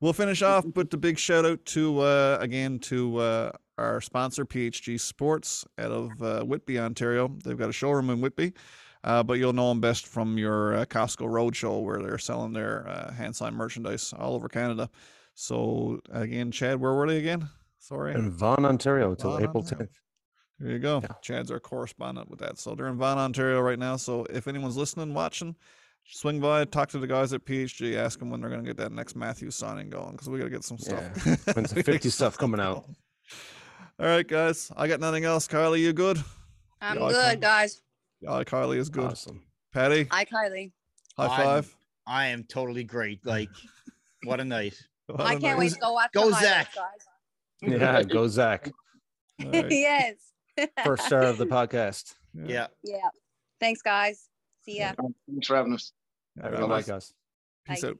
we'll 0.00 0.12
finish 0.12 0.42
off 0.42 0.64
with 0.74 0.90
the 0.90 0.96
big 0.96 1.18
shout 1.18 1.44
out 1.44 1.64
to 1.66 2.00
uh, 2.00 2.38
again 2.40 2.78
to 2.80 3.18
uh, 3.18 3.52
our 3.82 4.00
sponsor 4.00 4.44
PHG 4.44 5.00
Sports 5.00 5.64
out 5.78 5.90
of 5.90 6.22
uh, 6.22 6.42
Whitby, 6.44 6.78
Ontario. 6.78 7.28
They've 7.44 7.58
got 7.58 7.68
a 7.68 7.72
showroom 7.72 8.10
in 8.10 8.20
Whitby. 8.20 8.52
Uh, 9.04 9.22
but 9.22 9.34
you'll 9.34 9.52
know 9.52 9.68
them 9.68 9.80
best 9.80 10.06
from 10.06 10.38
your 10.38 10.76
uh, 10.76 10.84
Costco 10.84 11.26
Roadshow, 11.26 11.82
where 11.82 12.00
they're 12.00 12.18
selling 12.18 12.52
their 12.52 12.88
uh, 12.88 13.12
hand 13.12 13.34
signed 13.34 13.56
merchandise 13.56 14.14
all 14.16 14.34
over 14.34 14.48
Canada. 14.48 14.88
So 15.34 16.00
again, 16.10 16.52
Chad, 16.52 16.80
where 16.80 16.92
were 16.92 17.08
they 17.08 17.18
again? 17.18 17.48
Sorry. 17.80 18.14
In 18.14 18.30
Vaughan, 18.30 18.64
Ontario, 18.64 19.14
till 19.16 19.30
Vaughan, 19.30 19.44
April 19.44 19.64
10th. 19.64 19.88
There 20.60 20.70
you 20.70 20.78
go. 20.78 21.00
Yeah. 21.02 21.14
Chad's 21.20 21.50
our 21.50 21.58
correspondent 21.58 22.30
with 22.30 22.38
that. 22.38 22.58
So 22.58 22.76
they're 22.76 22.86
in 22.86 22.96
Vaughan, 22.96 23.18
Ontario 23.18 23.60
right 23.60 23.78
now. 23.78 23.96
So 23.96 24.24
if 24.30 24.46
anyone's 24.46 24.76
listening, 24.76 25.14
watching, 25.14 25.56
swing 26.04 26.38
by, 26.38 26.64
talk 26.64 26.88
to 26.90 27.00
the 27.00 27.08
guys 27.08 27.32
at 27.32 27.44
PHG, 27.44 27.96
ask 27.96 28.20
them 28.20 28.30
when 28.30 28.40
they're 28.40 28.50
going 28.50 28.62
to 28.62 28.68
get 28.68 28.76
that 28.76 28.92
next 28.92 29.16
Matthews 29.16 29.56
signing 29.56 29.90
going 29.90 30.12
because 30.12 30.28
we 30.28 30.38
got 30.38 30.44
to 30.44 30.50
get 30.50 30.62
some 30.62 30.78
stuff. 30.78 31.02
Yeah. 31.26 31.36
When's 31.54 31.72
the 31.72 31.82
50 31.84 32.08
stuff 32.10 32.38
coming 32.38 32.60
out? 32.60 32.84
going. 34.02 34.10
All 34.10 34.16
right, 34.16 34.26
guys. 34.26 34.70
I 34.76 34.88
got 34.88 35.00
nothing 35.00 35.24
else. 35.24 35.46
Kylie, 35.48 35.80
you 35.80 35.92
good? 35.92 36.18
I'm 36.80 36.98
Yeah, 36.98 37.08
good, 37.08 37.30
can- 37.30 37.40
guys. 37.40 37.82
Yeah, 38.20 38.42
Kylie 38.44 38.76
is 38.78 38.88
good. 38.88 39.04
Awesome. 39.12 39.42
Patty, 39.72 40.06
Hi, 40.10 40.24
Kylie. 40.24 40.72
high 41.16 41.26
I'm- 41.26 41.62
five. 41.62 41.76
I 42.06 42.26
am 42.28 42.44
totally 42.44 42.84
great. 42.84 43.20
Like, 43.24 43.48
what 44.24 44.40
a 44.40 44.44
night. 44.44 44.74
What 45.06 45.20
I 45.20 45.24
a 45.24 45.28
can't 45.30 45.42
night. 45.42 45.58
wait 45.58 45.72
to 45.72 45.78
go 45.78 45.92
watch 45.92 46.10
Go 46.12 46.30
the 46.30 46.36
Zach. 46.40 46.74
guys. 46.74 47.06
Yeah, 47.62 48.02
go 48.02 48.26
Zach. 48.28 48.70
All 49.44 49.50
right. 49.52 49.70
yes. 49.70 50.14
First 50.84 51.06
star 51.06 51.22
of 51.22 51.38
the 51.38 51.46
podcast. 51.58 52.14
Yeah. 52.34 52.66
Yeah. 52.82 52.98
Thanks, 53.60 53.82
guys. 53.82 54.28
See 54.64 54.78
ya. 54.78 54.92
Thanks 55.30 55.46
for 55.46 55.56
having 55.56 55.74
us. 55.74 55.92
All 56.42 56.50
right, 56.50 56.60
All 56.60 56.68
right, 56.68 56.84
guys. 56.84 56.86
guys. 56.86 57.14
Peace 57.66 57.82
Bye. 57.82 57.88
out. 57.90 57.98